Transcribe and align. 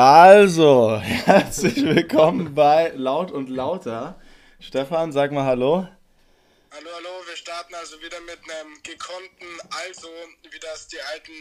Also, 0.00 1.00
herzlich 1.02 1.74
willkommen 1.84 2.54
bei 2.54 2.92
Laut 2.94 3.32
und 3.32 3.48
Lauter. 3.48 4.14
Stefan, 4.60 5.10
sag 5.10 5.32
mal 5.32 5.44
Hallo. 5.44 5.88
Hallo, 6.70 6.90
hallo, 6.94 7.26
wir 7.26 7.34
starten 7.34 7.74
also 7.74 8.00
wieder 8.00 8.20
mit 8.20 8.38
einem 8.44 8.80
gekonnten 8.84 9.60
Also, 9.70 10.06
wie 10.52 10.58
das 10.60 10.86
die 10.86 11.00
alten 11.00 11.32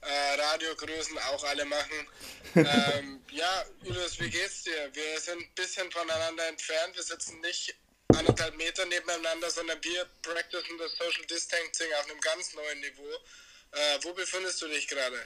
äh, 0.00 0.40
Radiogrößen 0.40 1.18
auch 1.18 1.44
alle 1.44 1.66
machen. 1.66 2.08
ähm, 2.54 3.20
ja, 3.30 3.64
Julius, 3.82 4.18
wie 4.20 4.30
geht's 4.30 4.62
dir? 4.62 4.88
Wir 4.94 5.20
sind 5.20 5.42
ein 5.42 5.54
bisschen 5.54 5.92
voneinander 5.92 6.48
entfernt, 6.48 6.96
wir 6.96 7.02
sitzen 7.02 7.38
nicht 7.42 7.74
anderthalb 8.16 8.56
Meter 8.56 8.86
nebeneinander, 8.86 9.50
sondern 9.50 9.84
wir 9.84 10.06
practicen 10.22 10.78
das 10.78 10.92
Social 10.92 11.26
Distancing 11.26 11.92
auf 12.00 12.10
einem 12.10 12.20
ganz 12.22 12.54
neuen 12.54 12.80
Niveau. 12.80 13.12
Äh, 13.72 13.98
wo 14.00 14.14
befindest 14.14 14.62
du 14.62 14.68
dich 14.68 14.88
gerade? 14.88 15.20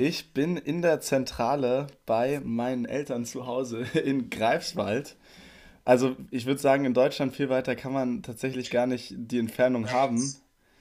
Ich 0.00 0.32
bin 0.32 0.56
in 0.56 0.80
der 0.80 1.00
Zentrale 1.00 1.88
bei 2.06 2.40
meinen 2.44 2.84
Eltern 2.84 3.24
zu 3.24 3.46
Hause 3.46 3.78
in 3.94 4.30
Greifswald. 4.30 5.16
Also 5.84 6.16
ich 6.30 6.46
würde 6.46 6.60
sagen, 6.60 6.84
in 6.84 6.94
Deutschland 6.94 7.34
viel 7.34 7.48
weiter 7.48 7.74
kann 7.74 7.92
man 7.92 8.22
tatsächlich 8.22 8.70
gar 8.70 8.86
nicht 8.86 9.12
die 9.16 9.38
Entfernung 9.38 9.86
Wir 9.86 9.92
haben. 9.92 10.36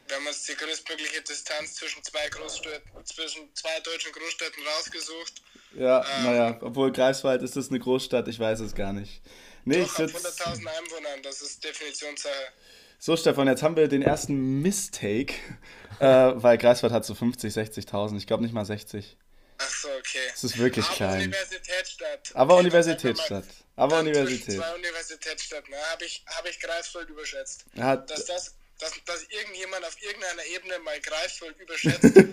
Wir 0.08 0.16
haben 0.16 0.27
uns 0.27 0.44
die 0.44 0.55
größtmögliche 0.55 1.22
Distanz 1.23 1.75
zwischen 1.75 2.03
zwei 2.03 2.30
Großstädten, 2.30 3.05
zwischen 3.05 3.53
zwei 3.55 3.80
deutschen 3.84 4.11
Großstädten 4.11 4.63
rausgesucht. 4.75 5.41
Ja, 5.75 6.06
Ähm, 6.17 6.23
naja, 6.23 6.58
obwohl 6.61 6.91
Greifswald 6.91 7.41
ist 7.41 7.58
es 7.58 7.69
eine 7.69 7.80
Großstadt, 7.80 8.28
ich 8.28 8.39
weiß 8.39 8.59
es 8.59 8.75
gar 8.75 8.94
nicht. 8.94 9.22
Nee, 9.66 9.80
ich 9.80 9.88
Doch, 9.88 9.97
sitz... 9.97 10.13
100.000 10.13 10.66
Einwohnern, 10.66 11.23
das 11.23 11.41
ist 11.41 11.63
Definitionssache. 11.63 12.53
So, 13.00 13.16
Stefan, 13.16 13.48
jetzt 13.48 13.62
haben 13.64 13.76
wir 13.76 13.88
den 13.88 14.02
ersten 14.02 14.62
Mistake, 14.62 15.34
äh, 16.00 16.06
weil 16.36 16.58
Greifswald 16.58 16.94
hat 16.94 17.06
so 17.06 17.14
50, 17.16 17.53
60.000. 17.53 18.17
Ich 18.17 18.28
glaube 18.28 18.44
nicht 18.44 18.53
mal 18.53 18.66
60. 18.66 19.17
Ach 19.59 19.70
so, 19.70 19.88
okay. 20.00 20.20
Es 20.34 20.44
ist 20.44 20.58
wirklich 20.58 20.86
Aber 20.86 20.95
klein. 20.95 21.22
Universitätsstadt. 21.23 22.31
Aber 22.34 22.53
Okay, 22.56 22.62
Universitätsstadt. 22.62 23.45
Aber 23.75 24.00
Universität. 24.00 24.56
Zwei 24.56 24.75
Universitätsstädten. 24.75 25.73
Ja, 25.73 25.92
habe 25.92 26.06
ich, 26.06 26.23
hab 26.28 26.48
ich 26.48 26.59
Greifswald 26.59 27.09
überschätzt. 27.09 27.66
Hat, 27.80 28.09
Dass, 28.09 28.25
das, 28.25 28.56
dass, 28.80 28.92
dass 29.06 29.23
irgendjemand 29.30 29.86
auf 29.86 29.95
irgendeiner 30.02 30.45
Ebene 30.56 30.80
mal 30.84 31.00
Greifswald 31.00 31.59
überschätzt, 31.59 32.03
äh, 32.18 32.31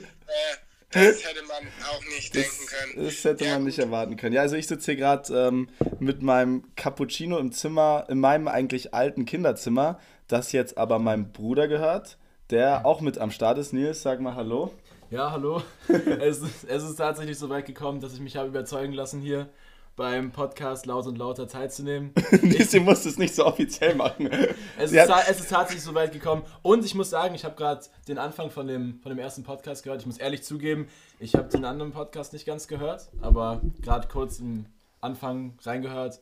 das 0.91 1.25
hätte 1.25 1.43
man 1.43 1.67
auch 1.91 2.05
nicht 2.05 2.35
denken 2.35 2.67
können. 2.67 3.07
Das 3.07 3.25
hätte 3.25 3.45
Ja, 3.45 3.55
man 3.55 3.65
nicht 3.65 3.79
erwarten 3.79 4.17
können. 4.17 4.35
Ja, 4.35 4.43
also 4.43 4.55
ich 4.57 4.67
sitze 4.69 4.93
hier 4.93 4.97
gerade 4.97 5.35
ähm, 5.35 5.69
mit 5.99 6.23
meinem 6.23 6.73
Cappuccino 6.77 7.39
im 7.39 7.53
Zimmer, 7.53 8.07
in 8.09 8.21
meinem 8.21 8.47
eigentlich 8.49 8.95
alten 8.95 9.25
Kinderzimmer, 9.25 10.01
das 10.29 10.53
jetzt 10.53 10.79
aber 10.79 10.99
meinem 10.99 11.33
Bruder 11.33 11.69
gehört, 11.69 12.19
der 12.51 12.87
auch 12.87 13.01
mit 13.01 13.19
am 13.19 13.31
Start 13.31 13.59
ist. 13.59 13.73
Nils, 13.73 14.03
sag 14.03 14.21
mal 14.21 14.35
Hallo. 14.35 14.73
Ja, 15.11 15.31
hallo. 15.31 15.63
es, 15.89 16.39
ist, 16.39 16.65
es 16.65 16.83
ist 16.83 16.97
tatsächlich 16.97 17.39
so 17.39 17.49
weit 17.49 17.67
gekommen, 17.67 18.01
dass 18.01 18.15
ich 18.15 18.21
mich 18.21 18.37
habe 18.37 18.49
überzeugen 18.49 18.93
lassen, 18.93 19.21
hier 19.21 19.49
beim 19.97 20.33
Podcast 20.33 20.87
Laut 20.87 21.07
und 21.07 21.19
Lauter 21.19 21.47
teilzunehmen. 21.47 22.13
Nils, 22.43 22.75
ihr 22.75 22.81
musst 22.81 23.07
es 23.07 23.17
nicht 23.17 23.35
so 23.35 23.47
offiziell 23.47 23.95
machen. 23.95 24.29
Es 24.77 24.91
Sie 24.91 24.99
ist, 24.99 25.11
es 25.29 25.41
ist 25.41 25.51
tatsächlich 25.51 25.85
so 25.85 25.95
weit 25.95 26.13
gekommen. 26.13 26.43
Und 26.63 26.85
ich 26.85 26.95
muss 26.95 27.11
sagen, 27.11 27.35
ich 27.35 27.45
habe 27.45 27.55
gerade 27.55 27.85
den 28.09 28.19
Anfang 28.19 28.51
von 28.51 28.67
dem, 28.67 28.99
von 29.03 29.11
dem 29.11 29.19
ersten 29.19 29.45
Podcast 29.45 29.85
gehört. 29.85 30.01
Ich 30.01 30.07
muss 30.07 30.19
ehrlich 30.19 30.43
zugeben, 30.43 30.89
ich 31.21 31.35
habe 31.35 31.49
den 31.49 31.65
anderen 31.65 31.93
Podcast 31.93 32.33
nicht 32.33 32.47
ganz 32.47 32.67
gehört, 32.67 33.09
aber 33.23 33.61
gerade 33.83 34.09
kurz 34.09 34.41
im 34.41 34.67
Anfang 35.01 35.57
reingehört. 35.63 36.21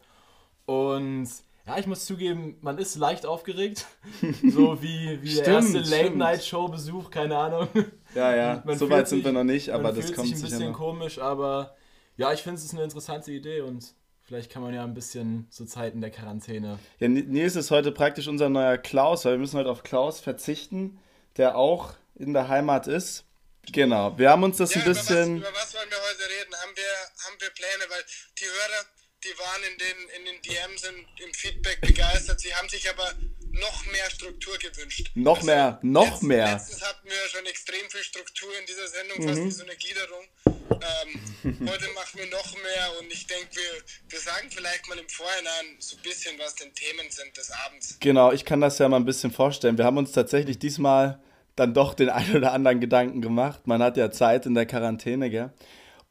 Und 0.66 1.28
ja, 1.66 1.78
ich 1.78 1.86
muss 1.86 2.04
zugeben, 2.06 2.56
man 2.60 2.78
ist 2.78 2.96
leicht 2.96 3.24
aufgeregt. 3.26 3.86
So 4.50 4.82
wie, 4.82 5.20
wie 5.22 5.34
der 5.34 5.42
Stimmt, 5.42 5.74
erste 5.74 5.84
stimmt. 5.84 5.90
Late-Night-Show-Besuch, 5.90 7.10
keine 7.10 7.36
Ahnung. 7.36 7.68
Ja, 8.14 8.34
ja, 8.34 8.62
Man 8.66 8.78
so 8.78 8.88
weit 8.90 9.08
sind 9.08 9.18
sich- 9.18 9.24
wir 9.24 9.32
noch 9.32 9.44
nicht, 9.44 9.70
aber 9.70 9.84
man 9.84 9.94
das 9.96 10.06
fühlt 10.06 10.16
kommt 10.16 10.28
sich 10.28 10.36
ein 10.38 10.42
bisschen 10.42 10.70
noch. 10.72 10.76
komisch, 10.78 11.18
aber 11.18 11.76
ja, 12.16 12.32
ich 12.32 12.42
finde 12.42 12.58
es 12.58 12.64
ist 12.64 12.72
eine 12.74 12.82
interessante 12.84 13.32
Idee 13.32 13.60
und 13.62 13.94
vielleicht 14.22 14.50
kann 14.50 14.62
man 14.62 14.74
ja 14.74 14.84
ein 14.84 14.94
bisschen 14.94 15.46
zu 15.50 15.64
Zeiten 15.64 16.00
der 16.00 16.10
Quarantäne. 16.10 16.78
Ja, 16.98 17.08
Ni- 17.08 17.22
Nils 17.22 17.56
ist 17.56 17.70
heute 17.70 17.92
praktisch 17.92 18.28
unser 18.28 18.48
neuer 18.48 18.76
Klaus, 18.78 19.24
weil 19.24 19.32
wir 19.32 19.38
müssen 19.38 19.58
heute 19.58 19.70
auf 19.70 19.82
Klaus 19.82 20.20
verzichten, 20.20 20.98
der 21.36 21.56
auch 21.56 21.94
in 22.14 22.32
der 22.34 22.48
Heimat 22.48 22.86
ist. 22.86 23.24
Genau, 23.72 24.18
wir 24.18 24.30
haben 24.30 24.42
uns 24.42 24.56
das 24.58 24.74
Ja, 24.74 24.80
ein 24.80 24.86
über, 24.86 24.96
was, 24.96 25.06
bisschen... 25.06 25.36
über 25.38 25.46
was 25.54 25.74
wollen 25.74 25.88
wir 25.88 25.96
heute 25.98 26.28
reden? 26.28 26.54
Haben 26.54 26.72
wir, 26.76 27.24
haben 27.24 27.36
wir 27.40 27.50
Pläne? 27.50 27.84
Weil 27.90 28.02
die 28.38 28.44
Hörer, 28.44 28.84
die 29.24 29.38
waren 29.38 29.62
in 29.70 29.78
den, 29.78 30.08
in 30.18 30.24
den 30.26 30.42
DMs 30.42 30.82
im, 30.84 31.06
im 31.26 31.32
Feedback 31.34 31.80
begeistert. 31.80 32.40
Sie 32.40 32.54
haben 32.54 32.68
sich 32.68 32.88
aber 32.90 33.12
noch 33.52 33.84
mehr 33.86 34.08
Struktur 34.10 34.56
gewünscht. 34.58 35.10
Also 35.14 35.20
Noch 35.20 35.42
mehr, 35.42 35.78
noch 35.82 36.04
letzt- 36.06 36.22
mehr. 36.22 36.46
Mhm. 36.46 36.52
Letztens 36.54 36.82
hatten 36.82 37.04
wir 37.08 37.28
schon 37.30 37.46
extrem 37.46 37.90
viel 37.90 38.02
Struktur 38.02 38.48
in 38.58 38.66
dieser 38.66 38.88
Sendung, 38.88 39.28
fast 39.28 39.44
wie 39.44 39.50
so 39.50 39.64
eine 39.64 39.76
Gliederung. 39.76 40.24
Ähm, 40.70 41.68
heute 41.68 41.88
machen 41.94 42.18
wir 42.18 42.26
noch 42.30 42.54
mehr 42.54 42.98
und 42.98 43.12
ich 43.12 43.26
denke, 43.26 43.48
wir, 43.54 43.82
wir 44.08 44.18
sagen 44.20 44.48
vielleicht 44.50 44.88
mal 44.88 44.98
im 44.98 45.08
Vorhinein 45.08 45.76
so 45.78 45.96
ein 45.96 46.02
bisschen, 46.02 46.38
was 46.38 46.54
denn 46.54 46.72
Themen 46.74 47.10
sind 47.10 47.36
des 47.36 47.50
Abends. 47.50 47.96
Genau, 48.00 48.32
ich 48.32 48.44
kann 48.44 48.60
das 48.60 48.78
ja 48.78 48.88
mal 48.88 48.96
ein 48.96 49.04
bisschen 49.04 49.30
vorstellen. 49.32 49.76
Wir 49.78 49.84
haben 49.84 49.98
uns 49.98 50.12
tatsächlich 50.12 50.58
diesmal 50.58 51.20
dann 51.54 51.74
doch 51.74 51.92
den 51.92 52.08
ein 52.08 52.34
oder 52.34 52.52
anderen 52.52 52.80
Gedanken 52.80 53.20
gemacht. 53.20 53.66
Man 53.66 53.82
hat 53.82 53.98
ja 53.98 54.10
Zeit 54.10 54.46
in 54.46 54.54
der 54.54 54.64
Quarantäne, 54.64 55.28
gell? 55.28 55.52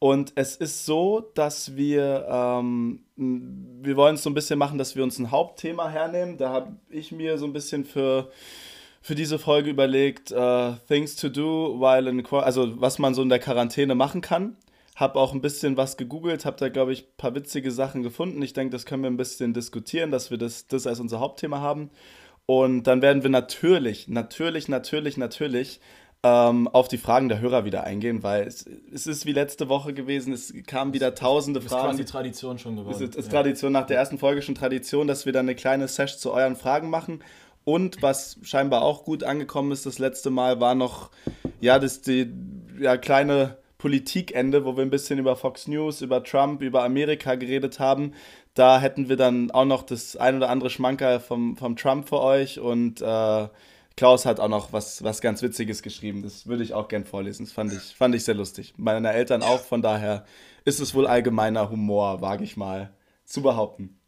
Und 0.03 0.33
es 0.33 0.55
ist 0.55 0.87
so, 0.87 1.29
dass 1.35 1.75
wir, 1.75 2.25
ähm, 2.27 3.03
wir 3.15 3.95
wollen 3.95 4.15
es 4.15 4.23
so 4.23 4.31
ein 4.31 4.33
bisschen 4.33 4.57
machen, 4.57 4.79
dass 4.79 4.95
wir 4.95 5.03
uns 5.03 5.19
ein 5.19 5.29
Hauptthema 5.29 5.89
hernehmen. 5.89 6.39
Da 6.39 6.49
habe 6.49 6.75
ich 6.89 7.11
mir 7.11 7.37
so 7.37 7.45
ein 7.45 7.53
bisschen 7.53 7.85
für, 7.85 8.31
für 9.03 9.13
diese 9.13 9.37
Folge 9.37 9.69
überlegt, 9.69 10.31
äh, 10.31 10.71
Things 10.87 11.17
to 11.17 11.29
do 11.29 11.79
while 11.79 12.09
in 12.09 12.25
also 12.25 12.81
was 12.81 12.97
man 12.97 13.13
so 13.13 13.21
in 13.21 13.29
der 13.29 13.37
Quarantäne 13.37 13.93
machen 13.93 14.21
kann. 14.21 14.57
Hab 14.95 15.15
auch 15.15 15.33
ein 15.33 15.41
bisschen 15.41 15.77
was 15.77 15.97
gegoogelt, 15.97 16.45
hab 16.45 16.57
da, 16.57 16.69
glaube 16.69 16.93
ich, 16.93 17.03
ein 17.03 17.17
paar 17.17 17.35
witzige 17.35 17.69
Sachen 17.69 18.01
gefunden. 18.01 18.41
Ich 18.41 18.53
denke, 18.53 18.71
das 18.71 18.87
können 18.87 19.03
wir 19.03 19.11
ein 19.11 19.17
bisschen 19.17 19.53
diskutieren, 19.53 20.09
dass 20.09 20.31
wir 20.31 20.39
das, 20.39 20.65
das 20.65 20.87
als 20.87 20.99
unser 20.99 21.19
Hauptthema 21.19 21.59
haben. 21.59 21.91
Und 22.47 22.87
dann 22.87 23.03
werden 23.03 23.21
wir 23.21 23.29
natürlich, 23.29 24.07
natürlich, 24.07 24.67
natürlich, 24.67 25.17
natürlich 25.17 25.79
ähm, 26.23 26.67
auf 26.67 26.87
die 26.87 26.97
Fragen 26.97 27.29
der 27.29 27.39
Hörer 27.39 27.65
wieder 27.65 27.83
eingehen, 27.83 28.21
weil 28.21 28.45
es, 28.45 28.65
es 28.93 29.07
ist 29.07 29.25
wie 29.25 29.31
letzte 29.31 29.69
Woche 29.69 29.93
gewesen, 29.93 30.33
es 30.33 30.53
kamen 30.67 30.93
wieder 30.93 31.15
tausende 31.15 31.59
Das 31.59 31.65
ist 31.65 31.71
Fragen. 31.71 31.89
quasi 31.89 32.05
Tradition 32.05 32.59
schon 32.59 32.75
geworden. 32.75 32.95
Es 32.95 33.01
ist, 33.01 33.15
ist 33.15 33.31
ja. 33.31 33.41
Tradition, 33.41 33.71
nach 33.71 33.87
der 33.87 33.97
ersten 33.97 34.19
Folge 34.19 34.41
schon 34.41 34.55
Tradition, 34.55 35.07
dass 35.07 35.25
wir 35.25 35.33
dann 35.33 35.45
eine 35.45 35.55
kleine 35.55 35.87
Sesh 35.87 36.17
zu 36.17 36.31
euren 36.31 36.55
Fragen 36.55 36.89
machen. 36.89 37.23
Und 37.63 38.01
was 38.01 38.37
scheinbar 38.43 38.83
auch 38.83 39.03
gut 39.03 39.23
angekommen 39.23 39.71
ist 39.71 39.85
das 39.85 39.99
letzte 39.99 40.29
Mal, 40.29 40.59
war 40.59 40.75
noch 40.75 41.11
ja, 41.59 41.79
das 41.79 42.01
die 42.01 42.31
ja, 42.79 42.97
kleine 42.97 43.57
Politikende, 43.77 44.63
wo 44.63 44.77
wir 44.77 44.83
ein 44.83 44.89
bisschen 44.91 45.17
über 45.17 45.35
Fox 45.35 45.67
News, 45.67 46.01
über 46.01 46.23
Trump, 46.23 46.61
über 46.61 46.83
Amerika 46.83 47.33
geredet 47.35 47.79
haben. 47.79 48.13
Da 48.53 48.79
hätten 48.79 49.09
wir 49.09 49.15
dann 49.15 49.49
auch 49.51 49.65
noch 49.65 49.83
das 49.83 50.15
ein 50.15 50.37
oder 50.37 50.49
andere 50.49 50.69
Schmankerl 50.69 51.19
vom, 51.19 51.57
vom 51.57 51.75
Trump 51.75 52.09
für 52.09 52.21
euch 52.21 52.59
und 52.59 53.01
äh, 53.01 53.47
Klaus 54.01 54.25
hat 54.25 54.39
auch 54.39 54.47
noch 54.47 54.73
was, 54.73 55.03
was 55.03 55.21
ganz 55.21 55.43
Witziges 55.43 55.83
geschrieben. 55.83 56.23
Das 56.23 56.47
würde 56.47 56.63
ich 56.63 56.73
auch 56.73 56.87
gern 56.87 57.05
vorlesen. 57.05 57.45
Das 57.45 57.53
fand 57.53 57.71
ich, 57.71 57.95
fand 57.95 58.15
ich 58.15 58.23
sehr 58.25 58.33
lustig. 58.33 58.73
Meine 58.75 59.13
Eltern 59.13 59.43
auch, 59.43 59.63
von 59.63 59.83
daher 59.83 60.25
ist 60.65 60.79
es 60.79 60.95
wohl 60.95 61.05
allgemeiner 61.05 61.69
Humor, 61.69 62.19
wage 62.19 62.43
ich 62.43 62.57
mal 62.57 62.91
zu 63.25 63.43
behaupten. 63.43 64.01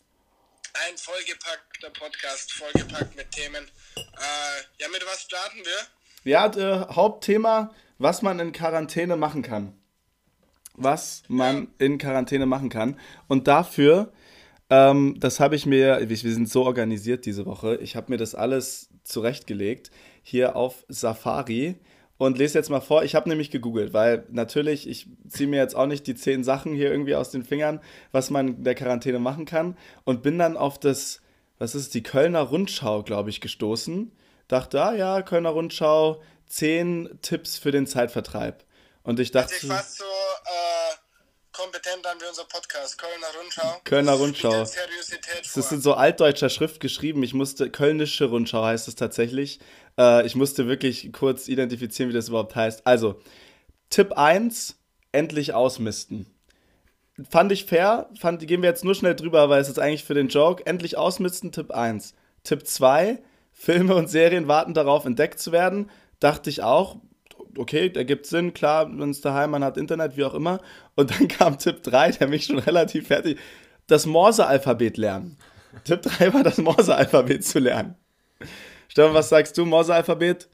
Ein 0.74 0.98
vollgepackter 0.98 1.92
Podcast, 1.92 2.54
vollgepackt 2.54 3.16
mit 3.16 3.30
Themen. 3.30 3.70
Äh, 3.96 4.82
ja, 4.82 4.88
mit 4.92 5.06
was 5.06 5.22
starten 5.22 5.60
wir? 5.60 6.32
Ja, 6.32 6.48
äh, 6.48 6.88
Hauptthema, 6.92 7.72
was 8.00 8.24
man 8.24 8.40
in 8.40 8.52
Quarantäne 8.52 9.16
machen 9.16 9.44
kann. 9.44 9.80
Was 10.74 11.22
man 11.28 11.68
in 11.78 12.00
Quarantäne 12.00 12.48
machen 12.48 12.70
kann. 12.70 13.00
Und 13.28 13.48
dafür, 13.48 14.12
ähm, 14.74 15.16
das 15.20 15.40
habe 15.40 15.56
ich 15.56 15.68
mir, 15.68 16.00
wir 16.10 16.18
sind 16.18 16.50
so 16.50 16.66
organisiert 16.66 17.28
diese 17.28 17.46
Woche, 17.46 17.76
ich 17.76 17.96
habe 17.96 18.12
mir 18.12 18.18
das 18.18 18.34
alles 18.34 18.90
zurechtgelegt, 19.04 19.92
hier 20.24 20.56
auf 20.56 20.84
Safari. 20.88 21.76
Und 22.18 22.38
lese 22.38 22.58
jetzt 22.58 22.70
mal 22.70 22.80
vor, 22.80 23.04
ich 23.04 23.16
habe 23.16 23.30
nämlich 23.30 23.52
gegoogelt, 23.52 23.94
weil 23.94 24.26
natürlich, 24.32 24.88
ich 24.88 25.08
ziehe 25.28 25.50
mir 25.50 25.58
jetzt 25.58 25.76
auch 25.76 25.86
nicht 25.86 26.08
die 26.08 26.16
zehn 26.16 26.44
Sachen 26.44 26.74
hier 26.74 26.90
irgendwie 26.90 27.16
aus 27.16 27.30
den 27.32 27.44
Fingern, 27.44 27.82
was 28.12 28.30
man 28.30 28.48
in 28.50 28.64
der 28.64 28.76
Quarantäne 28.76 29.20
machen 29.20 29.46
kann. 29.46 29.78
Und 30.06 30.24
bin 30.24 30.40
dann 30.40 30.56
auf 30.58 30.80
das, 30.80 31.22
was 31.60 31.76
ist 31.76 31.94
die 31.94 32.04
Kölner 32.04 32.42
Rundschau, 32.42 33.04
glaube 33.04 33.30
ich, 33.30 33.42
gestoßen. 33.42 34.12
Dachte, 34.48 34.82
ah 34.82 34.96
ja, 34.96 35.22
Kölner 35.22 35.50
Rundschau, 35.50 36.22
zehn 36.48 37.10
Tipps 37.22 37.58
für 37.58 37.72
den 37.72 37.86
Zeitvertreib. 37.86 38.64
Und 39.04 39.20
ich 39.20 39.32
dachte, 39.32 39.54
Sich 39.54 39.70
fast 39.70 39.98
so 39.98 40.06
äh, 40.06 41.03
kompetent 41.54 42.06
an 42.06 42.18
wie 42.20 42.28
unser 42.28 42.46
Podcast. 42.46 42.98
Kölner 42.98 43.28
Rundschau. 43.40 43.82
Kölner 43.84 44.14
Rundschau. 44.14 44.60
Das 44.60 45.58
ist 45.58 45.72
in 45.72 45.82
so 45.82 45.94
altdeutscher 45.94 46.50
Schrift 46.50 46.80
geschrieben. 46.80 47.24
Ich 47.24 47.34
musste, 47.34 47.70
Kölnische 47.70 48.26
Rundschau 48.26 48.64
heißt 48.64 48.88
es 48.88 48.96
tatsächlich. 48.96 49.60
Äh, 49.98 50.26
ich 50.26 50.36
musste 50.36 50.68
wirklich 50.68 51.14
kurz 51.14 51.48
identifizieren, 51.48 52.10
wie 52.10 52.16
das 52.16 52.30
überhaupt 52.30 52.56
heißt. 52.56 52.86
Also, 52.86 53.22
Tipp 53.90 54.14
1, 54.14 54.78
endlich 55.12 55.54
ausmisten. 55.54 56.26
Fand 57.30 57.52
ich 57.52 57.66
fair, 57.66 58.10
fand, 58.20 58.46
gehen 58.48 58.64
wir 58.64 58.70
jetzt 58.70 58.84
nur 58.84 58.96
schnell 58.96 59.16
drüber, 59.16 59.48
weil 59.50 59.62
es 59.62 59.70
ist 59.70 59.78
eigentlich 59.78 60.04
für 60.04 60.16
den 60.16 60.30
Joke. 60.30 60.66
Endlich 60.66 60.98
ausmisten, 60.98 61.52
Tipp 61.52 61.72
1. 61.72 62.16
Tipp 62.44 62.66
2, 62.66 63.22
Filme 63.52 63.96
und 63.96 64.10
Serien 64.10 64.48
warten 64.48 64.74
darauf, 64.74 65.06
entdeckt 65.06 65.40
zu 65.40 65.52
werden. 65.52 65.92
Dachte 66.20 66.50
ich 66.50 66.64
auch, 66.64 66.98
okay, 67.58 67.90
der 67.90 68.06
gibt 68.06 68.26
Sinn, 68.26 68.54
klar, 68.54 68.86
man 68.86 69.12
ist 69.12 69.24
daheim, 69.26 69.52
man 69.52 69.64
hat 69.64 69.78
Internet, 69.78 70.18
wie 70.18 70.24
auch 70.24 70.34
immer. 70.34 70.62
Und 70.96 71.12
dann 71.12 71.28
kam 71.28 71.58
Tipp 71.58 71.84
3, 71.84 72.12
der 72.12 72.28
mich 72.28 72.46
schon 72.46 72.60
relativ 72.60 73.08
fertig. 73.08 73.40
Das 73.88 74.06
Morse-Alphabet 74.06 74.98
lernen. 74.98 75.38
Tipp 75.84 76.02
3 76.04 76.34
war 76.34 76.44
das 76.44 76.58
Morse-Alphabet 76.58 77.46
zu 77.46 77.60
lernen. 77.60 77.96
Stefan, 78.88 79.14
was 79.14 79.30
sagst 79.30 79.58
du, 79.58 79.66
Morse-Alphabet? 79.66 80.48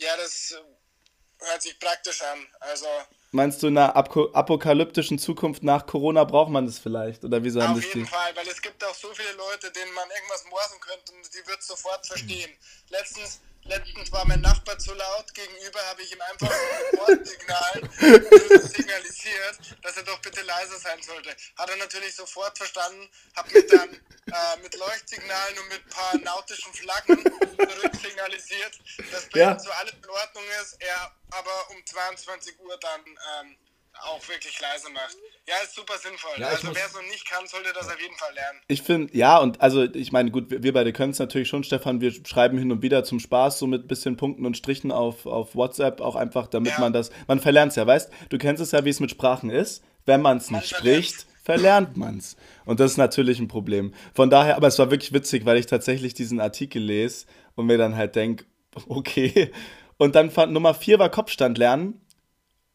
Ja, 0.00 0.16
das 0.16 0.52
äh, 0.52 1.46
hört 1.46 1.62
sich 1.62 1.78
praktisch 1.78 2.22
an. 2.22 2.38
Also. 2.60 2.86
Meinst 3.32 3.62
du, 3.62 3.66
in 3.66 3.76
einer 3.76 3.94
apokalyptischen 3.96 5.18
Zukunft 5.18 5.62
nach 5.62 5.86
Corona 5.86 6.24
braucht 6.24 6.50
man 6.50 6.66
das 6.66 6.78
vielleicht? 6.78 7.24
Oder 7.24 7.42
wieso 7.44 7.62
haben 7.62 7.76
Auf 7.76 7.84
jeden 7.84 8.04
die? 8.04 8.10
Fall, 8.10 8.34
weil 8.34 8.48
es 8.48 8.62
gibt 8.62 8.82
auch 8.84 8.94
so 8.94 9.08
viele 9.12 9.32
Leute, 9.32 9.70
denen 9.72 9.92
man 9.94 10.08
irgendwas 10.08 10.44
morsen 10.48 10.80
könnte 10.80 11.12
und 11.12 11.34
die 11.34 11.46
wird 11.48 11.62
sofort 11.62 12.06
verstehen. 12.06 12.50
Letztens 12.88 13.40
Letztens 13.68 14.12
war 14.12 14.24
mein 14.26 14.40
Nachbar 14.40 14.78
zu 14.78 14.94
laut, 14.94 15.34
gegenüber 15.34 15.80
habe 15.86 16.02
ich 16.02 16.12
ihm 16.12 16.20
einfach 16.20 16.50
ein 16.50 16.98
Wortsignal 16.98 18.60
signalisiert, 18.60 19.58
dass 19.82 19.96
er 19.96 20.04
doch 20.04 20.20
bitte 20.20 20.42
leiser 20.42 20.78
sein 20.78 21.02
sollte. 21.02 21.30
Hat 21.56 21.68
er 21.68 21.76
natürlich 21.76 22.14
sofort 22.14 22.56
verstanden, 22.56 23.08
habe 23.34 23.52
mir 23.52 23.66
dann 23.66 23.92
äh, 23.92 24.62
mit 24.62 24.76
Leuchtsignalen 24.76 25.58
und 25.58 25.68
mit 25.68 25.84
ein 25.84 25.90
paar 25.90 26.16
nautischen 26.18 26.72
Flaggen 26.74 27.22
zurücksignalisiert, 27.56 28.78
dass 29.10 29.28
bei 29.30 29.40
ja. 29.40 29.52
ihm 29.52 29.58
so 29.58 29.70
alles 29.72 29.94
in 29.94 30.10
Ordnung 30.10 30.44
ist, 30.62 30.76
er 30.80 31.12
aber 31.30 31.70
um 31.70 31.84
22 31.84 32.60
Uhr 32.60 32.78
dann 32.78 33.00
ähm, 33.04 33.56
auch 34.02 34.28
wirklich 34.28 34.60
leise 34.60 34.90
macht. 34.90 35.16
Ja, 35.48 35.54
ist 35.62 35.74
super 35.74 35.94
sinnvoll. 35.98 36.32
Ja, 36.38 36.48
also 36.48 36.74
wer 36.74 36.86
es 36.86 36.94
noch 36.94 37.02
nicht 37.02 37.28
kann, 37.28 37.46
sollte 37.46 37.72
das 37.72 37.88
auf 37.88 38.00
jeden 38.00 38.16
Fall 38.16 38.34
lernen. 38.34 38.60
Ich 38.68 38.82
finde, 38.82 39.16
ja, 39.16 39.38
und 39.38 39.60
also 39.60 39.84
ich 39.84 40.12
meine, 40.12 40.30
gut, 40.30 40.46
wir 40.48 40.72
beide 40.72 40.92
können 40.92 41.12
es 41.12 41.18
natürlich 41.18 41.48
schon, 41.48 41.64
Stefan, 41.64 42.00
wir 42.00 42.12
schreiben 42.12 42.58
hin 42.58 42.72
und 42.72 42.82
wieder 42.82 43.04
zum 43.04 43.20
Spaß, 43.20 43.58
so 43.58 43.66
mit 43.66 43.84
ein 43.84 43.88
bisschen 43.88 44.16
Punkten 44.16 44.44
und 44.46 44.56
Strichen 44.56 44.92
auf, 44.92 45.26
auf 45.26 45.54
WhatsApp, 45.54 46.00
auch 46.00 46.16
einfach, 46.16 46.46
damit 46.48 46.72
ja. 46.72 46.80
man 46.80 46.92
das, 46.92 47.10
man 47.26 47.40
verlernt 47.40 47.70
es 47.70 47.76
ja, 47.76 47.86
weißt 47.86 48.10
du, 48.28 48.38
kennst 48.38 48.62
es 48.62 48.72
ja, 48.72 48.84
wie 48.84 48.90
es 48.90 49.00
mit 49.00 49.10
Sprachen 49.10 49.50
ist. 49.50 49.82
Wenn 50.04 50.22
man 50.22 50.36
es 50.36 50.50
nicht 50.52 50.68
spricht, 50.68 51.26
verlernt 51.42 51.96
man 51.96 52.18
es. 52.18 52.36
Und 52.64 52.80
das 52.80 52.92
ist 52.92 52.96
natürlich 52.96 53.40
ein 53.40 53.48
Problem. 53.48 53.92
Von 54.14 54.30
daher, 54.30 54.56
aber 54.56 54.68
es 54.68 54.78
war 54.78 54.90
wirklich 54.90 55.12
witzig, 55.12 55.44
weil 55.44 55.56
ich 55.56 55.66
tatsächlich 55.66 56.14
diesen 56.14 56.40
Artikel 56.40 56.80
lese 56.80 57.26
und 57.56 57.66
mir 57.66 57.76
dann 57.76 57.96
halt 57.96 58.14
denke, 58.14 58.44
okay. 58.88 59.50
Und 59.96 60.14
dann 60.14 60.30
fand 60.30 60.52
Nummer 60.52 60.74
vier 60.74 60.98
war 60.98 61.08
Kopfstand 61.08 61.58
lernen 61.58 62.05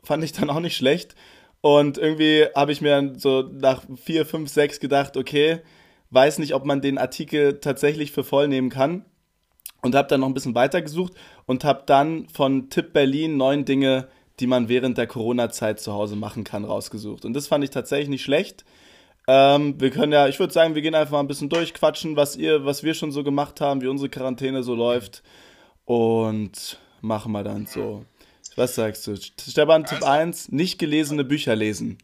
fand 0.04 0.24
ich 0.24 0.32
dann 0.34 0.50
auch 0.50 0.60
nicht 0.60 0.76
schlecht. 0.76 1.16
Und 1.62 1.98
irgendwie 1.98 2.48
habe 2.56 2.72
ich 2.72 2.82
mir 2.82 3.14
so 3.18 3.44
nach 3.44 3.84
vier, 3.96 4.26
fünf, 4.26 4.50
sechs 4.50 4.80
gedacht, 4.80 5.16
okay, 5.16 5.60
weiß 6.10 6.40
nicht, 6.40 6.56
ob 6.56 6.66
man 6.66 6.82
den 6.82 6.98
Artikel 6.98 7.60
tatsächlich 7.60 8.12
für 8.12 8.24
voll 8.24 8.48
nehmen 8.48 8.70
kann. 8.70 9.06
Und 9.84 9.96
habe 9.96 10.08
dann 10.08 10.22
noch 10.22 10.28
ein 10.28 10.36
bisschen 10.36 10.54
weitergesucht 10.54 11.14
und 11.48 11.64
habe 11.64 11.84
dann 11.88 12.28
von 12.30 12.70
Tipp 12.70 12.94
Berlin 12.94 13.36
neun 13.36 13.66
Dinge, 13.66 14.10
die 14.40 14.46
man 14.46 14.70
während 14.70 15.00
der 15.00 15.08
Corona-Zeit 15.08 15.80
zu 15.80 15.94
Hause 15.94 16.16
machen 16.16 16.44
kann, 16.44 16.66
rausgesucht. 16.66 17.26
Und 17.26 17.34
das 17.34 17.48
fand 17.48 17.64
ich 17.64 17.72
tatsächlich 17.72 18.10
nicht 18.10 18.22
schlecht. 18.22 18.64
Ähm, 19.28 19.80
wir 19.80 19.90
können 19.90 20.12
ja, 20.12 20.28
ich 20.28 20.40
würde 20.40 20.54
sagen, 20.54 20.76
wir 20.76 20.84
gehen 20.84 20.94
einfach 20.94 21.14
mal 21.14 21.20
ein 21.20 21.28
bisschen 21.28 21.50
durchquatschen, 21.50 22.16
was 22.16 22.36
ihr, 22.36 22.64
was 22.64 22.84
wir 22.84 22.94
schon 22.94 23.12
so 23.12 23.24
gemacht 23.24 23.60
haben, 23.60 23.82
wie 23.82 23.88
unsere 23.88 24.10
Quarantäne 24.10 24.62
so 24.62 24.76
läuft. 24.76 25.24
Und 25.86 26.80
machen 27.02 27.32
wir 27.32 27.44
dann 27.44 27.66
so 27.66 28.06
was 28.56 28.76
sagst 28.76 29.08
du? 29.08 29.16
Stefan, 29.16 29.86
Tipp 29.86 30.04
1, 30.04 30.50
nicht 30.50 30.80
gelesene 30.80 31.24
Bücher 31.24 31.56
lesen. 31.56 31.98